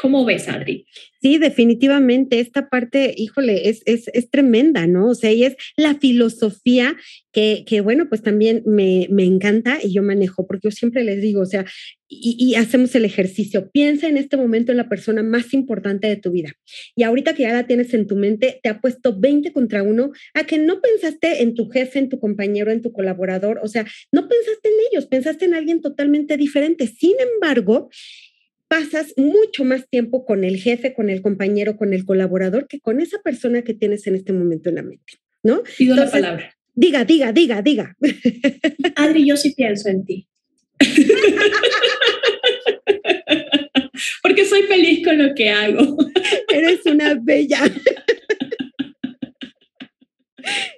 ¿Cómo 0.00 0.24
ves, 0.24 0.48
Adri? 0.48 0.86
Sí, 1.20 1.38
definitivamente, 1.38 2.38
esta 2.38 2.68
parte, 2.68 3.12
híjole, 3.16 3.68
es, 3.68 3.82
es, 3.84 4.08
es 4.14 4.30
tremenda, 4.30 4.86
¿no? 4.86 5.08
O 5.08 5.14
sea, 5.16 5.32
y 5.32 5.42
es 5.42 5.56
la 5.76 5.96
filosofía 5.96 6.96
que, 7.32 7.64
que 7.66 7.80
bueno, 7.80 8.08
pues 8.08 8.22
también 8.22 8.62
me, 8.64 9.08
me, 9.10 9.24
encanta 9.24 9.78
y 9.82 9.92
yo 9.92 10.04
manejo, 10.04 10.46
porque 10.46 10.68
yo 10.68 10.70
siempre 10.70 11.02
les 11.02 11.20
digo, 11.20 11.40
o 11.40 11.46
sea, 11.46 11.64
y, 12.06 12.36
y, 12.38 12.54
hacemos 12.54 12.94
el 12.94 13.04
ejercicio, 13.04 13.70
piensa 13.72 14.06
en 14.06 14.16
este 14.16 14.36
momento 14.36 14.70
en 14.70 14.78
la 14.78 14.88
persona 14.88 15.24
más 15.24 15.52
importante 15.52 16.06
de 16.06 16.16
tu 16.16 16.30
vida. 16.30 16.52
Y 16.94 17.02
ahorita 17.02 17.34
que 17.34 17.42
ya 17.42 17.52
la 17.52 17.66
tienes 17.66 17.92
en 17.92 18.06
tu 18.06 18.14
mente, 18.14 18.60
te 18.62 18.68
ha 18.68 18.80
puesto 18.80 19.18
20 19.18 19.52
contra 19.52 19.82
uno 19.82 20.12
a 20.34 20.44
que 20.44 20.58
no 20.58 20.80
pensaste 20.80 21.42
en 21.42 21.54
tu 21.54 21.68
jefe, 21.68 21.98
en 21.98 22.08
tu 22.08 22.20
compañero, 22.20 22.70
en 22.70 22.82
tu 22.82 22.92
colaborador, 22.92 23.58
o 23.64 23.66
sea, 23.66 23.84
no 24.12 24.28
pensaste 24.28 24.68
en 24.68 24.74
ellos, 24.92 25.06
pensaste 25.06 25.44
en 25.46 25.54
alguien 25.54 25.80
totalmente 25.80 26.36
diferente. 26.36 26.86
Sin 26.86 27.16
embargo, 27.34 27.90
pasas 28.68 29.14
mucho 29.16 29.64
más 29.64 29.88
tiempo 29.88 30.24
con 30.24 30.44
el 30.44 30.56
jefe, 30.58 30.94
con 30.94 31.10
el 31.10 31.22
compañero, 31.22 31.76
con 31.76 31.92
el 31.94 32.04
colaborador 32.04 32.68
que 32.68 32.80
con 32.80 33.00
esa 33.00 33.18
persona 33.22 33.62
que 33.62 33.74
tienes 33.74 34.06
en 34.06 34.14
este 34.14 34.32
momento 34.32 34.68
en 34.68 34.74
la 34.76 34.82
mente, 34.82 35.14
¿no? 35.42 35.62
Pido 35.76 35.94
Entonces, 35.94 36.20
la 36.20 36.28
palabra. 36.28 36.54
Diga, 36.74 37.04
diga, 37.04 37.32
diga, 37.32 37.62
diga. 37.62 37.96
Adri, 38.96 39.26
yo 39.26 39.36
sí 39.36 39.52
pienso 39.56 39.88
en 39.88 40.04
ti. 40.04 40.28
Porque 44.22 44.44
soy 44.44 44.62
feliz 44.62 45.04
con 45.04 45.18
lo 45.18 45.34
que 45.34 45.50
hago. 45.50 45.96
Eres 46.52 46.86
una 46.86 47.14
bella. 47.14 47.60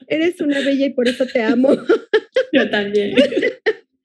Eres 0.07 0.41
una 0.41 0.61
bella 0.61 0.87
y 0.87 0.91
por 0.91 1.07
eso 1.09 1.27
te 1.27 1.43
amo. 1.43 1.77
Yo 2.53 2.71
también. 2.71 3.15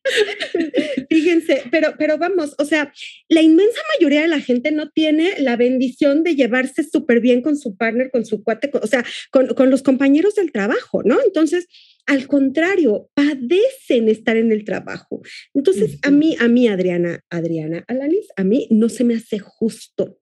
Fíjense, 1.09 1.63
pero, 1.71 1.95
pero 1.97 2.17
vamos, 2.17 2.55
o 2.57 2.65
sea, 2.65 2.93
la 3.29 3.41
inmensa 3.41 3.79
mayoría 3.95 4.21
de 4.21 4.27
la 4.27 4.39
gente 4.39 4.71
no 4.71 4.89
tiene 4.89 5.33
la 5.39 5.55
bendición 5.55 6.23
de 6.23 6.35
llevarse 6.35 6.83
súper 6.83 7.19
bien 7.19 7.41
con 7.41 7.57
su 7.57 7.75
partner, 7.75 8.11
con 8.11 8.25
su 8.25 8.43
cuate, 8.43 8.69
o 8.73 8.87
sea, 8.87 9.05
con, 9.31 9.47
con 9.47 9.69
los 9.69 9.81
compañeros 9.83 10.35
del 10.35 10.51
trabajo, 10.51 11.01
¿no? 11.03 11.17
Entonces, 11.25 11.67
al 12.05 12.27
contrario, 12.27 13.09
padecen 13.13 14.09
estar 14.09 14.37
en 14.37 14.51
el 14.51 14.63
trabajo. 14.63 15.21
Entonces, 15.53 15.97
a 16.03 16.11
mí, 16.11 16.35
a 16.39 16.47
mí, 16.47 16.67
Adriana, 16.67 17.23
Adriana 17.29 17.83
Alanis, 17.87 18.27
a 18.35 18.43
mí 18.43 18.67
no 18.69 18.89
se 18.89 19.03
me 19.03 19.15
hace 19.15 19.39
justo 19.39 20.19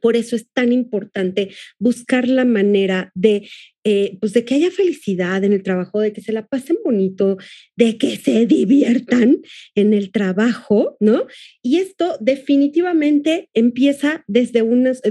por 0.00 0.16
eso 0.16 0.36
es 0.36 0.48
tan 0.52 0.72
importante 0.72 1.50
buscar 1.78 2.28
la 2.28 2.44
manera 2.44 3.10
de, 3.14 3.48
eh, 3.84 4.16
pues 4.20 4.32
de 4.32 4.44
que 4.44 4.54
haya 4.54 4.70
felicidad 4.70 5.42
en 5.44 5.52
el 5.52 5.62
trabajo, 5.62 6.00
de 6.00 6.12
que 6.12 6.20
se 6.20 6.32
la 6.32 6.46
pasen 6.46 6.76
bonito, 6.84 7.36
de 7.76 7.98
que 7.98 8.16
se 8.16 8.46
diviertan 8.46 9.42
en 9.74 9.94
el 9.94 10.12
trabajo, 10.12 10.96
¿no? 11.00 11.26
Y 11.62 11.78
esto 11.78 12.16
definitivamente 12.20 13.48
empieza 13.54 14.24
desde, 14.26 14.62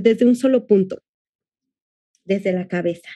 desde 0.01 0.25
un 0.25 0.35
solo 0.35 0.67
punto, 0.67 1.01
desde 2.25 2.53
la 2.53 2.67
cabeza. 2.67 3.09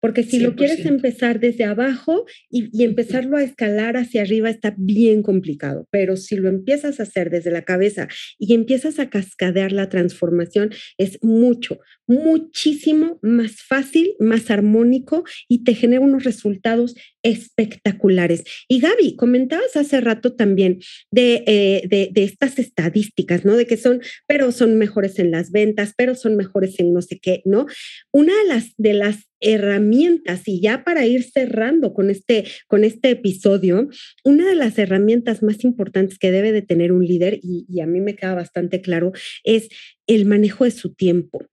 Porque 0.00 0.22
si 0.22 0.38
100%. 0.38 0.42
lo 0.42 0.56
quieres 0.56 0.84
empezar 0.86 1.40
desde 1.40 1.64
abajo 1.64 2.26
y, 2.50 2.68
y, 2.72 2.84
empezarlo 2.84 3.36
a 3.36 3.42
escalar 3.42 3.96
hacia 3.96 4.22
arriba 4.22 4.50
está 4.50 4.74
bien 4.76 5.22
complicado, 5.22 5.86
pero 5.90 6.16
si 6.16 6.36
lo 6.36 6.48
empiezas 6.48 7.00
a 7.00 7.04
hacer 7.04 7.30
desde 7.30 7.50
la 7.50 7.62
cabeza 7.62 8.08
y 8.38 8.54
empiezas 8.54 8.98
a 8.98 9.10
cascadear 9.10 9.72
la 9.72 9.88
transformación, 9.88 10.70
es 10.98 11.18
mucho, 11.22 11.80
muchísimo 12.06 13.18
más 13.22 13.62
fácil, 13.62 14.14
más 14.18 14.50
armónico 14.50 15.24
y 15.48 15.64
te 15.64 15.74
genera 15.74 16.00
unos 16.00 16.24
resultados 16.24 16.94
espectaculares. 17.22 18.44
Y 18.68 18.80
Gaby, 18.80 19.16
comentabas 19.16 19.76
hace 19.76 20.00
rato 20.00 20.34
también 20.34 20.78
de, 21.10 21.42
eh, 21.46 21.82
de, 21.88 22.10
de, 22.12 22.24
estas 22.24 22.58
estadísticas, 22.58 23.44
¿no? 23.44 23.56
De 23.56 23.66
que 23.66 23.76
son, 23.76 24.00
pero 24.26 24.52
son 24.52 24.76
mejores 24.78 25.18
en 25.18 25.30
las 25.30 25.50
ventas, 25.50 25.92
pero 25.96 26.14
son 26.14 26.36
mejores 26.36 26.78
en 26.78 26.92
no 26.92 27.02
sé 27.02 27.18
qué, 27.18 27.42
¿no? 27.44 27.66
Una 28.12 28.32
de 28.42 28.48
las, 28.48 28.74
de 28.76 28.94
las 28.94 29.26
herramientas, 29.40 30.42
y 30.46 30.60
ya 30.60 30.84
para 30.84 31.06
ir 31.06 31.22
cerrando 31.24 31.92
con 31.92 32.10
este, 32.10 32.44
con 32.66 32.84
este 32.84 33.10
episodio, 33.10 33.88
una 34.24 34.46
de 34.46 34.54
las 34.54 34.78
herramientas 34.78 35.42
más 35.42 35.64
importantes 35.64 36.18
que 36.18 36.30
debe 36.30 36.52
de 36.52 36.62
tener 36.62 36.92
un 36.92 37.04
líder, 37.04 37.38
y, 37.42 37.66
y 37.68 37.80
a 37.80 37.86
mí 37.86 38.00
me 38.00 38.16
queda 38.16 38.34
bastante 38.34 38.80
claro, 38.80 39.12
es 39.44 39.68
el 40.06 40.26
manejo 40.26 40.64
de 40.64 40.70
su 40.70 40.94
tiempo 40.94 41.46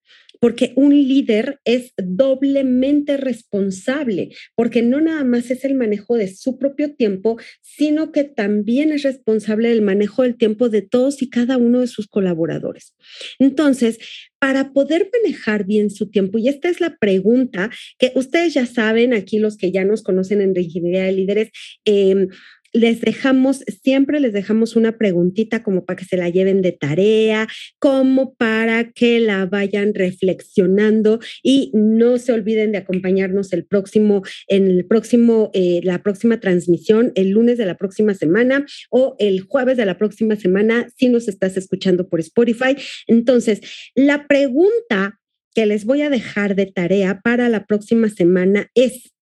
porque 0.44 0.74
un 0.76 0.92
líder 0.92 1.62
es 1.64 1.94
doblemente 1.96 3.16
responsable, 3.16 4.32
porque 4.56 4.82
no 4.82 5.00
nada 5.00 5.24
más 5.24 5.50
es 5.50 5.64
el 5.64 5.74
manejo 5.74 6.18
de 6.18 6.28
su 6.28 6.58
propio 6.58 6.96
tiempo, 6.96 7.40
sino 7.62 8.12
que 8.12 8.26
también 8.26 8.92
es 8.92 9.04
responsable 9.04 9.70
del 9.70 9.82
manejo 9.82 10.24
del 10.24 10.36
tiempo 10.36 10.68
de 10.68 10.82
todos 10.82 11.22
y 11.22 11.30
cada 11.30 11.56
uno 11.56 11.80
de 11.80 11.88
sus 11.88 12.08
colaboradores. 12.08 12.94
Entonces, 13.40 14.00
para 14.38 14.74
poder 14.74 15.10
manejar 15.14 15.66
bien 15.66 15.90
su 15.90 16.10
tiempo, 16.10 16.38
y 16.38 16.50
esta 16.50 16.68
es 16.68 16.82
la 16.82 16.98
pregunta 16.98 17.72
que 17.98 18.12
ustedes 18.14 18.54
ya 18.54 18.66
saben, 18.66 19.14
aquí 19.14 19.40
los 19.40 19.56
que 19.56 19.72
ya 19.72 19.86
nos 19.86 20.04
conocen 20.04 20.42
en 20.42 20.54
Ingeniería 20.58 21.06
de 21.06 21.14
Líderes, 21.14 21.52
eh, 21.86 22.28
les 22.74 23.02
dejamos, 23.02 23.64
siempre 23.84 24.20
les 24.20 24.34
dejamos 24.34 24.76
una 24.76 24.98
preguntita 24.98 25.64
como 25.64 25.86
para 25.86 25.98
que 25.98 26.06
se 26.06 26.18
la 26.18 26.30
lleven 26.30 26.62
de 26.62 26.72
tarea, 26.72 27.48
como 27.80 28.34
para 28.34 28.92
que 28.92 29.20
la 29.20 29.46
vayan 29.46 29.94
reflexionando 29.94 31.20
y 31.44 31.72
no 31.74 32.18
se 32.18 32.34
olviden 32.34 32.72
de 32.72 32.80
acompañarnos 32.80 33.54
el 33.54 33.66
próximo, 33.66 34.24
en 34.48 34.68
el 34.68 34.86
próximo, 34.86 35.52
eh, 35.54 35.82
la 35.84 36.02
próxima 36.02 36.40
transmisión, 36.40 37.12
el 37.16 37.30
lunes 37.30 37.58
de 37.58 37.66
la 37.66 37.78
próxima 37.78 38.16
semana 38.16 38.66
o 38.90 39.16
el 39.20 39.42
jueves 39.42 39.78
de 39.78 39.86
la 39.86 39.98
próxima 39.98 40.36
semana, 40.36 40.88
si 40.98 41.10
nos 41.10 41.28
estás 41.28 41.56
escuchando 41.58 42.10
por 42.10 42.20
Spotify. 42.20 42.76
Entonces, 43.08 43.62
la 43.94 44.28
pregunta 44.28 45.20
que 45.54 45.68
les 45.68 45.86
voy 45.86 46.02
a 46.02 46.10
dejar 46.10 46.56
de 46.56 46.66
tarea 46.66 47.22
para 47.24 47.50
la 47.50 47.66
próxima 47.66 48.10
semana 48.10 48.72
es, 48.74 49.14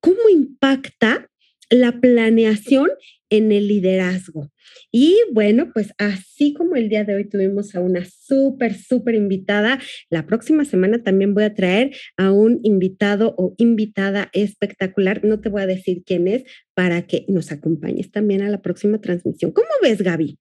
¿cómo 0.00 0.28
impacta 0.28 1.28
la 1.70 2.00
planeación 2.00 2.90
en 3.30 3.52
el 3.52 3.68
liderazgo. 3.68 4.50
Y 4.92 5.16
bueno, 5.32 5.70
pues 5.72 5.92
así 5.98 6.52
como 6.54 6.76
el 6.76 6.88
día 6.88 7.04
de 7.04 7.14
hoy 7.14 7.28
tuvimos 7.28 7.74
a 7.74 7.80
una 7.80 8.04
súper, 8.04 8.74
súper 8.74 9.14
invitada, 9.14 9.80
la 10.10 10.26
próxima 10.26 10.64
semana 10.64 11.02
también 11.02 11.34
voy 11.34 11.44
a 11.44 11.54
traer 11.54 11.94
a 12.16 12.32
un 12.32 12.60
invitado 12.62 13.34
o 13.36 13.54
invitada 13.58 14.30
espectacular. 14.32 15.24
No 15.24 15.40
te 15.40 15.48
voy 15.48 15.62
a 15.62 15.66
decir 15.66 16.02
quién 16.04 16.28
es 16.28 16.44
para 16.74 17.02
que 17.02 17.24
nos 17.28 17.52
acompañes 17.52 18.10
también 18.10 18.42
a 18.42 18.48
la 18.48 18.62
próxima 18.62 19.00
transmisión. 19.00 19.52
¿Cómo 19.52 19.68
ves, 19.82 20.02
Gaby? 20.02 20.38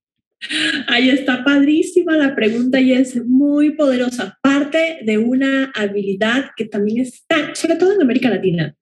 Ahí 0.87 1.09
está 1.09 1.43
padrísima 1.43 2.15
la 2.17 2.35
pregunta 2.35 2.79
y 2.79 2.91
es 2.91 3.15
muy 3.25 3.71
poderosa, 3.71 4.37
parte 4.41 4.99
de 5.03 5.17
una 5.17 5.71
habilidad 5.73 6.51
que 6.55 6.65
también 6.65 6.99
está, 6.99 7.55
sobre 7.55 7.77
todo 7.77 7.93
en 7.93 8.01
América 8.01 8.29
Latina, 8.29 8.75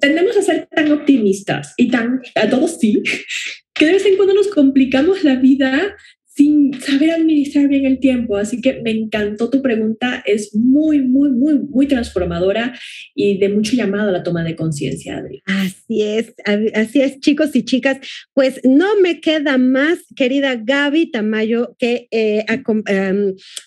tendemos 0.00 0.36
a 0.36 0.42
ser 0.42 0.68
tan 0.74 0.92
optimistas 0.92 1.74
y 1.76 1.88
tan, 1.88 2.20
a 2.34 2.48
todos 2.48 2.78
sí, 2.78 3.02
que 3.74 3.86
de 3.86 3.92
vez 3.92 4.06
en 4.06 4.16
cuando 4.16 4.34
nos 4.34 4.48
complicamos 4.48 5.24
la 5.24 5.36
vida 5.36 5.96
sin 6.34 6.72
saber 6.80 7.10
administrar 7.10 7.68
bien 7.68 7.84
el 7.84 7.98
tiempo. 7.98 8.36
Así 8.36 8.60
que 8.60 8.80
me 8.82 8.90
encantó 8.90 9.50
tu 9.50 9.60
pregunta, 9.60 10.22
es 10.26 10.54
muy, 10.54 11.00
muy, 11.00 11.30
muy, 11.30 11.58
muy 11.58 11.86
transformadora 11.86 12.78
y 13.14 13.38
de 13.38 13.48
mucho 13.50 13.76
llamado 13.76 14.08
a 14.08 14.12
la 14.12 14.22
toma 14.22 14.42
de 14.42 14.56
conciencia, 14.56 15.18
Adri. 15.18 15.42
Así 15.44 16.02
es, 16.02 16.34
así 16.74 17.02
es, 17.02 17.20
chicos 17.20 17.54
y 17.54 17.64
chicas. 17.64 17.98
Pues 18.32 18.60
no 18.64 18.98
me 19.00 19.20
queda 19.20 19.58
más, 19.58 19.98
querida 20.16 20.56
Gaby 20.56 21.10
Tamayo, 21.10 21.76
que 21.78 22.08
eh, 22.10 22.44
um, 22.66 22.82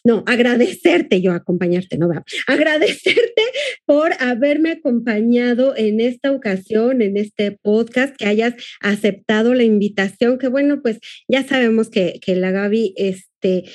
no, 0.03 0.23
agradecerte, 0.25 1.21
yo 1.21 1.33
acompañarte, 1.33 1.97
no, 1.97 2.09
agradecerte 2.47 3.41
por 3.85 4.11
haberme 4.19 4.71
acompañado 4.71 5.75
en 5.77 5.99
esta 5.99 6.31
ocasión, 6.31 7.01
en 7.01 7.17
este 7.17 7.51
podcast, 7.51 8.15
que 8.15 8.25
hayas 8.25 8.55
aceptado 8.81 9.53
la 9.53 9.63
invitación, 9.63 10.39
que 10.39 10.47
bueno, 10.47 10.81
pues 10.81 10.99
ya 11.27 11.43
sabemos 11.43 11.89
que, 11.89 12.19
que 12.21 12.35
la 12.35 12.54
Gaby, 12.55 12.93
este, 12.97 13.65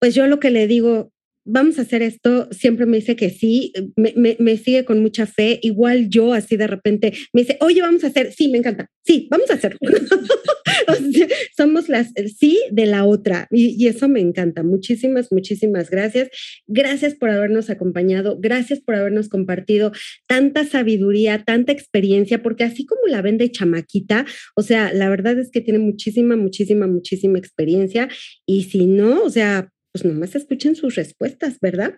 pues 0.00 0.14
yo 0.14 0.26
lo 0.26 0.40
que 0.40 0.50
le 0.50 0.66
digo 0.66 1.12
vamos 1.44 1.78
a 1.78 1.82
hacer 1.82 2.02
esto, 2.02 2.48
siempre 2.50 2.86
me 2.86 2.98
dice 2.98 3.16
que 3.16 3.30
sí, 3.30 3.72
me, 3.96 4.36
me, 4.38 4.56
sigue 4.56 4.84
con 4.84 5.00
mucha 5.00 5.26
fe, 5.26 5.58
igual 5.62 6.08
yo 6.08 6.32
así 6.32 6.56
de 6.56 6.66
repente 6.66 7.12
me 7.32 7.42
dice, 7.42 7.56
oye, 7.60 7.80
vamos 7.80 8.04
a 8.04 8.08
hacer, 8.08 8.32
sí, 8.32 8.48
me 8.48 8.58
encanta, 8.58 8.88
sí, 9.04 9.28
vamos 9.30 9.50
a 9.50 9.54
hacerlo. 9.54 9.78
somos 11.56 11.88
las 11.88 12.12
sí 12.38 12.60
de 12.70 12.86
la 12.86 13.04
otra 13.04 13.46
y, 13.50 13.82
y, 13.82 13.88
eso 13.88 14.08
me 14.08 14.20
encanta. 14.20 14.62
Muchísimas, 14.62 15.32
muchísimas 15.32 15.90
gracias. 15.90 16.28
Gracias 16.66 17.14
por 17.14 17.30
habernos 17.30 17.70
acompañado, 17.70 18.38
gracias 18.38 18.80
por 18.80 18.94
habernos 18.94 19.28
compartido 19.28 19.92
tanta 20.26 20.64
sabiduría, 20.64 21.42
tanta 21.44 21.72
experiencia, 21.72 22.42
porque 22.42 22.64
así 22.64 22.86
como 22.86 23.02
la 23.06 23.22
ven 23.22 23.38
de 23.38 23.50
chamaquita, 23.50 24.26
o 24.56 24.62
sea, 24.62 24.92
la 24.92 25.08
verdad 25.08 25.38
es 25.38 25.50
que 25.50 25.60
tiene 25.60 25.78
muchísima, 25.78 26.36
muchísima, 26.36 26.86
muchísima 26.86 27.38
experiencia 27.38 28.08
y 28.46 28.64
si 28.64 28.86
no, 28.86 29.22
o 29.22 29.30
sea, 29.30 29.70
pues 29.92 30.04
nomás 30.04 30.34
escuchen 30.34 30.76
sus 30.76 30.94
respuestas, 30.94 31.58
¿verdad? 31.60 31.94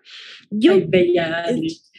Yo, 0.51 0.75
Ay, 0.75 0.85
bella. 0.89 1.47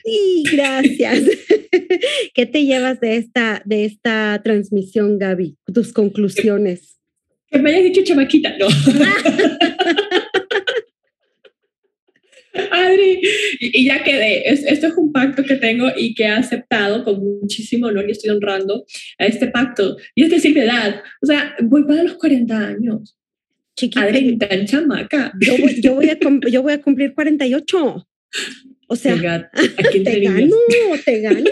Sí, 0.04 0.44
gracias. 0.52 1.22
¿Qué 2.34 2.46
te 2.46 2.66
llevas 2.66 3.00
de 3.00 3.18
esta, 3.18 3.62
de 3.66 3.86
esta 3.86 4.42
transmisión, 4.44 5.20
Gaby? 5.20 5.58
Tus 5.74 5.94
conclusiones. 5.94 7.00
Que 7.48 7.60
me 7.60 7.70
hayas 7.70 7.84
dicho 7.84 8.04
chamaquita, 8.04 8.58
no. 8.58 8.68
Adri, 12.72 13.20
y, 13.60 13.86
ya 13.86 14.04
quedé. 14.04 14.48
esto 14.48 14.88
es 14.88 14.94
un 14.96 15.12
pacto 15.12 15.44
que 15.44 15.56
tengo 15.56 15.88
y 15.96 16.14
que 16.14 16.24
he 16.24 16.28
aceptado 16.28 17.04
con 17.04 17.20
muchísimo 17.20 17.88
honor 17.88 18.08
y 18.08 18.12
estoy 18.12 18.30
honrando 18.30 18.86
a 19.18 19.26
este 19.26 19.48
pacto. 19.48 19.98
Y 20.16 20.24
es 20.24 20.30
decir, 20.30 20.54
de 20.54 20.66
edad. 20.66 21.02
O 21.22 21.26
sea, 21.26 21.56
voy 21.62 21.84
para 21.86 22.04
los 22.04 22.14
40 22.16 22.56
años. 22.58 23.18
Chiquita. 23.76 24.04
Adri, 24.04 24.38
tan 24.38 24.66
chamaca. 24.66 25.34
Yo 25.40 25.58
voy, 25.58 25.82
yo, 25.82 25.96
voy 25.96 26.10
a, 26.10 26.18
yo 26.50 26.62
voy 26.62 26.74
a 26.74 26.82
cumplir 26.82 27.14
48. 27.14 28.08
O 28.88 28.96
sea, 28.96 29.16
te 29.16 29.22
gano, 30.22 30.56
te 31.04 31.22
gano. 31.22 31.50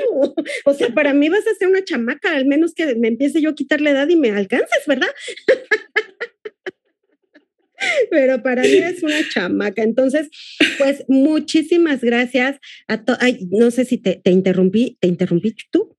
O 0.66 0.74
sea, 0.74 0.90
para 0.90 1.14
mí 1.14 1.30
vas 1.30 1.48
a 1.48 1.56
ser 1.56 1.68
una 1.68 1.84
chamaca, 1.84 2.36
al 2.36 2.46
menos 2.46 2.74
que 2.74 2.96
me 2.96 3.08
empiece 3.08 3.42
yo 3.42 3.50
a 3.50 3.56
quitar 3.56 3.82
la 3.82 3.92
edad 3.92 4.10
y 4.10 4.16
me 4.16 4.32
alcances, 4.32 4.84
¿verdad? 4.86 5.10
Pero 8.12 8.44
para 8.44 8.62
mí 8.62 8.76
es 8.76 9.02
una 9.02 9.28
chamaca. 9.28 9.82
Entonces, 9.82 10.30
pues 10.78 11.04
muchísimas 11.08 12.02
gracias 12.02 12.60
a 12.88 13.04
todos. 13.04 13.20
No 13.50 13.72
sé 13.72 13.86
si 13.86 13.98
te, 13.98 14.22
te 14.24 14.30
interrumpí, 14.30 14.98
te 15.00 15.08
interrumpí 15.08 15.56
tú. 15.72 15.98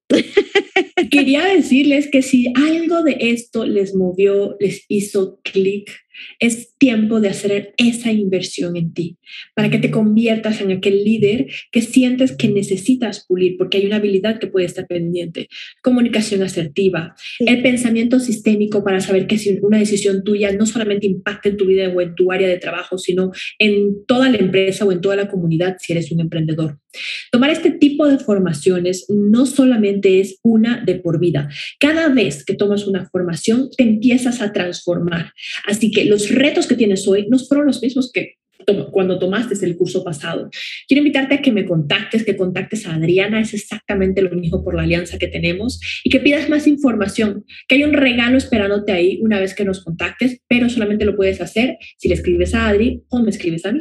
Quería 1.11 1.45
decirles 1.45 2.09
que 2.11 2.23
si 2.23 2.53
algo 2.55 3.03
de 3.03 3.17
esto 3.21 3.67
les 3.67 3.95
movió, 3.95 4.57
les 4.61 4.85
hizo 4.89 5.41
clic, 5.43 5.91
es 6.39 6.77
tiempo 6.79 7.21
de 7.21 7.29
hacer 7.29 7.75
esa 7.77 8.13
inversión 8.13 8.77
en 8.77 8.93
ti 8.93 9.19
para 9.55 9.71
que 9.71 9.79
te 9.79 9.91
conviertas 9.91 10.61
en 10.61 10.73
aquel 10.73 11.05
líder 11.05 11.47
que 11.71 11.83
sientes 11.83 12.33
que 12.33 12.49
necesitas 12.49 13.25
pulir 13.27 13.57
porque 13.57 13.79
hay 13.79 13.87
una 13.87 13.97
habilidad 13.97 14.39
que 14.39 14.47
puede 14.47 14.67
estar 14.67 14.87
pendiente. 14.87 15.49
Comunicación 15.83 16.43
asertiva, 16.43 17.15
el 17.41 17.63
pensamiento 17.63 18.21
sistémico 18.21 18.85
para 18.85 19.01
saber 19.01 19.27
que 19.27 19.39
si 19.39 19.59
una 19.63 19.79
decisión 19.79 20.25
tuya 20.25 20.53
no 20.53 20.67
solamente 20.67 21.07
impacta 21.07 21.49
en 21.49 21.57
tu 21.57 21.67
vida 21.67 21.89
o 21.89 22.01
en 22.01 22.15
tu 22.15 22.33
área 22.33 22.49
de 22.49 22.59
trabajo, 22.59 22.99
sino 22.99 23.33
en 23.59 24.05
toda 24.07 24.29
la 24.29 24.39
empresa 24.39 24.85
o 24.85 24.93
en 24.93 25.01
toda 25.01 25.17
la 25.17 25.29
comunidad 25.29 25.77
si 25.81 25.93
eres 25.93 26.11
un 26.13 26.21
emprendedor. 26.21 26.82
Tomar 27.31 27.51
este 27.51 27.71
tipo 27.71 28.07
de 28.07 28.19
formaciones 28.19 29.07
no 29.09 29.47
solamente 29.47 30.21
es 30.21 30.39
una 30.43 30.83
de 30.85 30.97
por 30.97 31.19
vida. 31.19 31.49
Cada 31.79 32.09
vez 32.09 32.45
que 32.45 32.55
tomas 32.55 32.87
una 32.87 33.09
formación, 33.09 33.71
te 33.77 33.85
empiezas 33.85 34.41
a 34.41 34.53
transformar. 34.53 35.33
Así 35.67 35.91
que 35.91 36.05
los 36.05 36.31
retos 36.31 36.67
que 36.67 36.77
tienes 36.77 37.07
hoy 37.09 37.27
no 37.29 37.39
fueron 37.39 37.67
los 37.67 37.83
mismos 37.83 38.11
que 38.13 38.37
cuando 38.91 39.19
tomaste 39.19 39.65
el 39.65 39.77
curso 39.77 40.05
pasado. 40.05 40.51
Quiero 40.87 41.01
invitarte 41.01 41.35
a 41.35 41.43
que 41.43 41.53
me 41.53 41.65
contactes, 41.65 42.25
que 42.25 42.37
contactes 42.37 42.87
a 42.87 42.95
Adriana, 42.95 43.41
es 43.41 43.55
exactamente 43.55 44.23
lo 44.23 44.31
mismo 44.31 44.65
por 44.65 44.75
la 44.75 44.83
alianza 44.83 45.19
que 45.19 45.29
tenemos, 45.29 45.81
y 46.05 46.11
que 46.11 46.21
pidas 46.21 46.49
más 46.49 46.67
información, 46.67 47.45
que 47.69 47.77
hay 47.77 47.85
un 47.85 47.93
regalo 47.93 48.39
esperándote 48.39 48.93
ahí 48.93 49.19
una 49.23 49.41
vez 49.41 49.55
que 49.55 49.65
nos 49.65 49.83
contactes, 49.85 50.41
pero 50.49 50.69
solamente 50.69 51.05
lo 51.05 51.17
puedes 51.17 51.41
hacer 51.41 51.79
si 51.99 52.09
le 52.09 52.15
escribes 52.15 52.55
a 52.55 52.69
Adri 52.69 53.03
o 53.09 53.21
me 53.21 53.31
escribes 53.31 53.65
a 53.67 53.73
mí. 53.73 53.81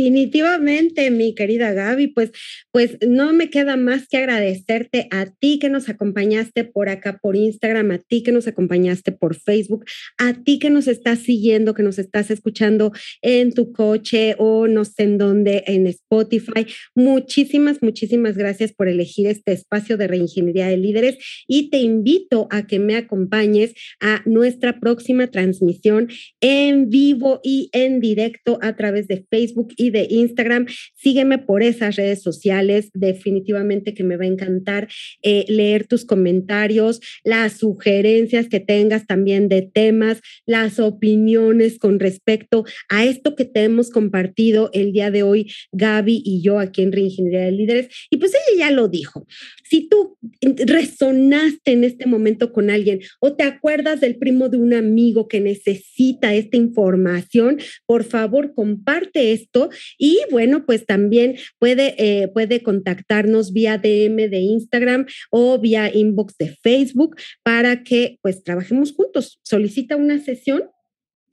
Definitivamente, 0.00 1.10
mi 1.10 1.34
querida 1.34 1.74
Gaby, 1.74 2.06
pues, 2.06 2.30
pues 2.72 2.96
no 3.06 3.34
me 3.34 3.50
queda 3.50 3.76
más 3.76 4.08
que 4.08 4.16
agradecerte 4.16 5.08
a 5.10 5.26
ti 5.26 5.58
que 5.58 5.68
nos 5.68 5.90
acompañaste 5.90 6.64
por 6.64 6.88
acá 6.88 7.18
por 7.20 7.36
Instagram, 7.36 7.90
a 7.90 7.98
ti 7.98 8.22
que 8.22 8.32
nos 8.32 8.46
acompañaste 8.48 9.12
por 9.12 9.36
Facebook, 9.36 9.84
a 10.16 10.42
ti 10.42 10.58
que 10.58 10.70
nos 10.70 10.88
estás 10.88 11.18
siguiendo, 11.18 11.74
que 11.74 11.82
nos 11.82 11.98
estás 11.98 12.30
escuchando 12.30 12.92
en 13.20 13.52
tu 13.52 13.72
coche 13.72 14.36
o 14.38 14.68
no 14.68 14.86
sé 14.86 15.02
en 15.02 15.18
dónde, 15.18 15.64
en 15.66 15.86
Spotify. 15.86 16.66
Muchísimas, 16.94 17.82
muchísimas 17.82 18.38
gracias 18.38 18.72
por 18.72 18.88
elegir 18.88 19.26
este 19.26 19.52
espacio 19.52 19.98
de 19.98 20.08
reingeniería 20.08 20.68
de 20.68 20.78
líderes 20.78 21.18
y 21.46 21.68
te 21.68 21.76
invito 21.76 22.48
a 22.50 22.66
que 22.66 22.78
me 22.78 22.96
acompañes 22.96 23.74
a 24.00 24.22
nuestra 24.24 24.80
próxima 24.80 25.26
transmisión 25.26 26.08
en 26.40 26.88
vivo 26.88 27.40
y 27.44 27.68
en 27.74 28.00
directo 28.00 28.58
a 28.62 28.76
través 28.76 29.06
de 29.06 29.26
Facebook 29.30 29.74
y 29.76 29.89
de 29.90 30.06
Instagram. 30.08 30.66
Sígueme 30.94 31.38
por 31.38 31.62
esas 31.62 31.96
redes 31.96 32.22
sociales. 32.22 32.90
Definitivamente 32.94 33.94
que 33.94 34.04
me 34.04 34.16
va 34.16 34.24
a 34.24 34.28
encantar 34.28 34.88
eh, 35.22 35.44
leer 35.48 35.86
tus 35.86 36.04
comentarios, 36.04 37.00
las 37.24 37.54
sugerencias 37.58 38.48
que 38.48 38.60
tengas 38.60 39.06
también 39.06 39.48
de 39.48 39.62
temas, 39.62 40.20
las 40.46 40.78
opiniones 40.78 41.78
con 41.78 41.98
respecto 41.98 42.64
a 42.88 43.04
esto 43.04 43.34
que 43.36 43.44
te 43.44 43.64
hemos 43.64 43.90
compartido 43.90 44.70
el 44.72 44.92
día 44.92 45.10
de 45.10 45.22
hoy, 45.22 45.50
Gaby 45.72 46.22
y 46.24 46.42
yo 46.42 46.58
aquí 46.58 46.82
en 46.82 46.92
Reingeniería 46.92 47.40
de 47.40 47.52
Líderes. 47.52 47.88
Y 48.10 48.16
pues 48.18 48.32
ella 48.32 48.68
ya 48.68 48.70
lo 48.70 48.88
dijo. 48.88 49.26
Si 49.64 49.88
tú 49.88 50.18
resonaste 50.42 51.72
en 51.72 51.84
este 51.84 52.06
momento 52.06 52.52
con 52.52 52.70
alguien 52.70 53.00
o 53.20 53.34
te 53.34 53.44
acuerdas 53.44 54.00
del 54.00 54.16
primo 54.16 54.48
de 54.48 54.58
un 54.58 54.74
amigo 54.74 55.28
que 55.28 55.40
necesita 55.40 56.34
esta 56.34 56.56
información, 56.56 57.58
por 57.86 58.04
favor, 58.04 58.54
comparte 58.54 59.32
esto 59.32 59.69
y 59.98 60.18
bueno, 60.30 60.64
pues 60.66 60.86
también 60.86 61.36
puede, 61.58 61.94
eh, 61.98 62.28
puede 62.28 62.62
contactarnos 62.62 63.52
vía 63.52 63.78
DM 63.78 64.28
de 64.28 64.38
Instagram 64.38 65.06
o 65.30 65.58
vía 65.58 65.90
inbox 65.92 66.36
de 66.38 66.56
Facebook 66.62 67.16
para 67.42 67.82
que 67.82 68.18
pues 68.22 68.42
trabajemos 68.42 68.92
juntos. 68.92 69.40
Solicita 69.42 69.96
una 69.96 70.18
sesión 70.18 70.64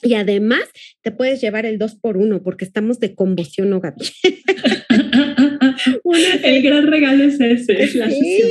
y 0.02 0.14
además 0.14 0.62
te 1.02 1.12
puedes 1.12 1.42
llevar 1.42 1.66
el 1.66 1.80
2 1.80 1.96
por 1.96 2.18
1 2.18 2.44
porque 2.44 2.66
estamos 2.66 3.00
de 3.00 3.16
convulsión, 3.16 3.70
¿no, 3.70 3.80
Gaby? 3.80 4.06
el 6.44 6.62
gran 6.62 6.88
regalo 6.88 7.24
es 7.24 7.40
ese, 7.40 7.82
es 7.82 7.96
la 7.96 8.10
sí, 8.10 8.42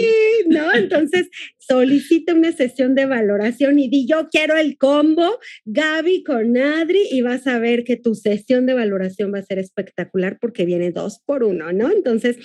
¿no? 0.48 0.72
Entonces, 0.74 1.28
solicita 1.66 2.34
una 2.34 2.52
sesión 2.52 2.94
de 2.94 3.06
valoración 3.06 3.78
y 3.78 3.88
di 3.88 4.06
yo 4.06 4.28
quiero 4.30 4.56
el 4.56 4.78
combo 4.78 5.38
Gaby 5.64 6.22
con 6.22 6.56
Adri 6.56 7.02
y 7.10 7.20
vas 7.22 7.46
a 7.46 7.58
ver 7.58 7.84
que 7.84 7.96
tu 7.96 8.14
sesión 8.14 8.66
de 8.66 8.74
valoración 8.74 9.32
va 9.32 9.38
a 9.38 9.42
ser 9.42 9.58
espectacular 9.58 10.38
porque 10.40 10.64
viene 10.64 10.90
dos 10.90 11.20
por 11.24 11.42
uno, 11.42 11.72
¿no? 11.72 11.90
Entonces, 11.90 12.36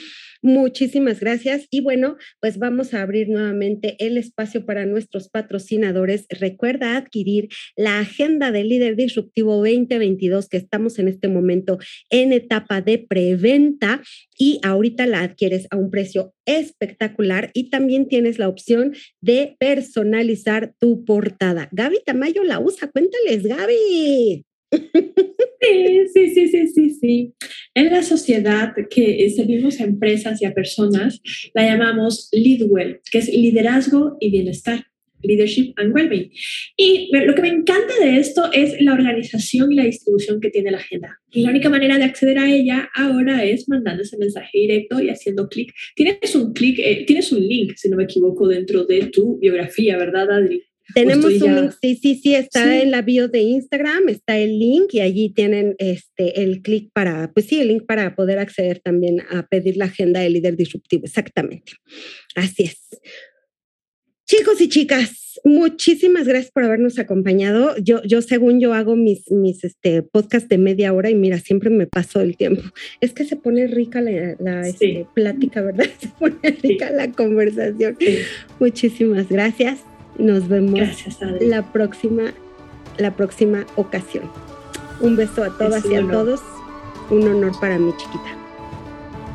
muchísimas 0.42 1.20
gracias 1.20 1.68
y 1.70 1.82
bueno, 1.82 2.18
pues 2.40 2.58
vamos 2.58 2.94
a 2.94 3.02
abrir 3.02 3.30
nuevamente 3.30 3.96
el 4.00 4.18
espacio 4.18 4.66
para 4.66 4.86
nuestros 4.86 5.30
patrocinadores. 5.30 6.26
Recuerda 6.30 6.98
adquirir 6.98 7.50
la 7.76 8.00
agenda 8.00 8.52
del 8.52 8.70
líder 8.70 8.96
disruptivo 8.96 9.58
2022 9.58 10.50
que 10.50 10.58
estamos 10.58 11.00
en 11.00 11.08
este 11.08 11.28
momento 11.28 11.78
en 12.10 12.34
etapa 12.34 12.82
de 12.82 12.98
preventa 12.98 14.02
y 14.38 14.60
ahorita 14.64 15.06
la 15.06 15.22
adquieres 15.22 15.68
a 15.70 15.78
un 15.78 15.92
precio 15.92 16.34
espectacular 16.46 17.52
y 17.54 17.70
también 17.70 18.08
tienes 18.08 18.40
la 18.40 18.48
opción 18.48 18.94
de 19.20 19.56
personalizar 19.60 20.74
tu 20.80 21.06
portada. 21.06 21.70
Gaby 21.72 22.00
Tamayo 22.06 22.44
la 22.44 22.60
usa, 22.60 22.90
cuéntales, 22.90 23.44
Gaby. 23.44 24.46
Sí, 25.62 26.08
sí, 26.34 26.48
sí, 26.48 26.68
sí, 26.68 26.90
sí. 26.90 27.34
En 27.76 27.92
la 27.92 28.02
sociedad 28.02 28.74
que 28.90 29.30
servimos 29.30 29.80
a 29.80 29.84
empresas 29.84 30.42
y 30.42 30.46
a 30.46 30.54
personas, 30.54 31.22
la 31.54 31.66
llamamos 31.66 32.30
Leadwell, 32.32 33.00
que 33.12 33.20
es 33.20 33.28
liderazgo 33.28 34.18
y 34.20 34.32
bienestar. 34.32 34.91
Leadership 35.24 35.74
and 35.78 35.94
Wellbeing. 35.94 36.32
Y 36.78 37.10
lo 37.12 37.34
que 37.36 37.42
me 37.42 37.50
encanta 37.50 37.94
de 38.02 38.18
esto 38.18 38.52
es 38.52 38.80
la 38.82 38.94
organización 38.94 39.72
y 39.72 39.76
la 39.76 39.84
distribución 39.84 40.40
que 40.40 40.50
tiene 40.50 40.72
la 40.72 40.78
agenda. 40.78 41.20
Y 41.32 41.42
la 41.42 41.50
única 41.50 41.70
manera 41.70 41.98
de 41.98 42.04
acceder 42.04 42.38
a 42.38 42.52
ella 42.52 42.90
ahora 42.96 43.44
es 43.44 43.68
mandando 43.70 44.04
ese 44.04 44.18
mensaje 44.18 44.50
directo 44.54 45.02
y 45.02 45.10
haciendo 45.10 45.48
clic. 45.48 45.74
Tienes 45.96 46.36
un 46.36 46.54
clic, 46.54 46.80
eh, 46.80 47.04
tienes 47.06 47.32
un 47.32 47.40
link, 47.40 47.74
si 47.76 47.90
no 47.90 47.98
me 47.98 48.04
equivoco, 48.04 48.48
dentro 48.48 48.86
de 48.86 49.08
tu 49.08 49.40
biografía, 49.40 49.98
¿verdad, 49.98 50.30
Adri? 50.32 50.64
Tenemos 50.94 51.26
un 51.26 51.56
link, 51.56 51.72
sí, 51.82 51.96
sí, 51.96 52.16
sí, 52.16 52.36
está 52.36 52.82
en 52.82 52.92
la 52.92 53.02
bio 53.02 53.28
de 53.28 53.40
Instagram, 53.40 54.10
está 54.10 54.38
el 54.38 54.60
link 54.60 54.94
y 54.94 55.00
allí 55.00 55.30
tienen 55.30 55.76
este, 55.78 56.44
el 56.44 56.62
clic 56.62 56.90
para, 56.94 57.32
pues 57.34 57.46
sí, 57.46 57.60
el 57.60 57.70
link 57.70 57.86
para 57.86 58.16
poder 58.16 58.40
acceder 58.40 58.80
también 58.80 59.22
a 59.30 59.48
pedir 59.48 59.78
la 59.78 59.86
agenda 59.86 60.20
del 60.20 60.34
líder 60.34 60.58
disruptivo, 60.58 61.06
exactamente. 61.06 61.74
Así 62.36 62.64
es. 62.64 62.90
Chicos 64.32 64.62
y 64.62 64.70
chicas, 64.70 65.42
muchísimas 65.44 66.26
gracias 66.26 66.54
por 66.54 66.64
habernos 66.64 66.98
acompañado. 67.00 67.76
Yo, 67.84 68.02
yo 68.04 68.22
según 68.22 68.62
yo 68.62 68.74
hago 68.74 68.96
mis, 68.96 69.30
mis 69.30 69.66
este, 69.66 70.04
podcast 70.04 70.48
de 70.48 70.58
media 70.58 70.94
hora 70.94 71.10
y 71.10 71.16
mira, 71.16 71.38
siempre 71.40 71.70
me 71.70 71.86
paso 71.86 72.22
el 72.22 72.38
tiempo. 72.38 72.62
Es 73.02 73.12
que 73.12 73.26
se 73.26 73.36
pone 73.36 73.68
rica 73.68 74.00
la, 74.00 74.66
este, 74.66 75.06
plática, 75.14 75.62
¿verdad? 75.62 75.84
Se 76.00 76.08
pone 76.08 76.58
rica 76.64 76.92
la 76.92 77.12
conversación. 77.12 77.98
Muchísimas 78.62 79.28
gracias. 79.28 79.82
Nos 80.18 80.48
vemos 80.48 80.80
la 81.42 81.70
próxima, 81.74 82.34
la 83.00 83.14
próxima 83.18 83.66
ocasión. 83.76 84.32
Un 85.02 85.18
beso 85.18 85.44
a 85.44 85.58
todas 85.58 85.86
y 85.86 85.96
a 85.96 86.08
todos. 86.08 86.40
Un 87.10 87.28
honor 87.28 87.52
para 87.60 87.78
mi 87.78 87.92
chiquita. 87.98 88.38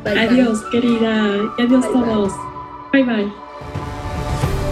adiós, 0.05 0.59
querida. 0.71 1.53
Y 1.59 1.61
adiós 1.61 1.85
a 1.85 1.91
todos. 1.91 2.33
Bye 2.91 3.03
bye. 3.03 3.46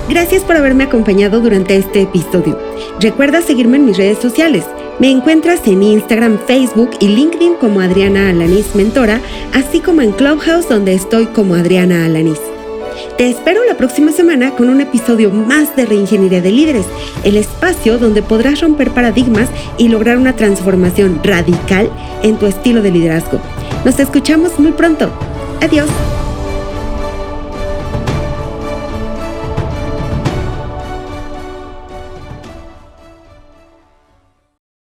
Gracias 0.09 0.43
por 0.43 0.55
haberme 0.55 0.83
acompañado 0.83 1.41
durante 1.41 1.75
este 1.75 2.03
episodio. 2.03 2.59
Recuerda 2.99 3.41
seguirme 3.41 3.77
en 3.77 3.85
mis 3.85 3.97
redes 3.97 4.19
sociales. 4.19 4.65
Me 4.99 5.09
encuentras 5.09 5.65
en 5.65 5.81
Instagram, 5.81 6.37
Facebook 6.45 6.91
y 6.99 7.07
LinkedIn 7.07 7.55
como 7.55 7.81
Adriana 7.81 8.29
Alanis 8.29 8.75
Mentora, 8.75 9.19
así 9.53 9.79
como 9.79 10.01
en 10.01 10.11
Clubhouse 10.11 10.69
donde 10.69 10.93
estoy 10.93 11.25
como 11.25 11.55
Adriana 11.55 12.05
Alanis. 12.05 12.39
Te 13.17 13.29
espero 13.29 13.65
la 13.65 13.77
próxima 13.77 14.11
semana 14.11 14.51
con 14.51 14.69
un 14.69 14.79
episodio 14.79 15.31
más 15.31 15.75
de 15.75 15.85
Reingeniería 15.85 16.41
de 16.41 16.51
Líderes, 16.51 16.85
el 17.23 17.35
espacio 17.35 17.97
donde 17.97 18.21
podrás 18.21 18.61
romper 18.61 18.91
paradigmas 18.91 19.49
y 19.77 19.87
lograr 19.87 20.17
una 20.17 20.35
transformación 20.35 21.19
radical 21.23 21.89
en 22.23 22.37
tu 22.37 22.45
estilo 22.45 22.81
de 22.81 22.91
liderazgo. 22.91 23.41
Nos 23.83 23.99
escuchamos 23.99 24.59
muy 24.59 24.71
pronto. 24.71 25.11
Adiós. 25.61 25.89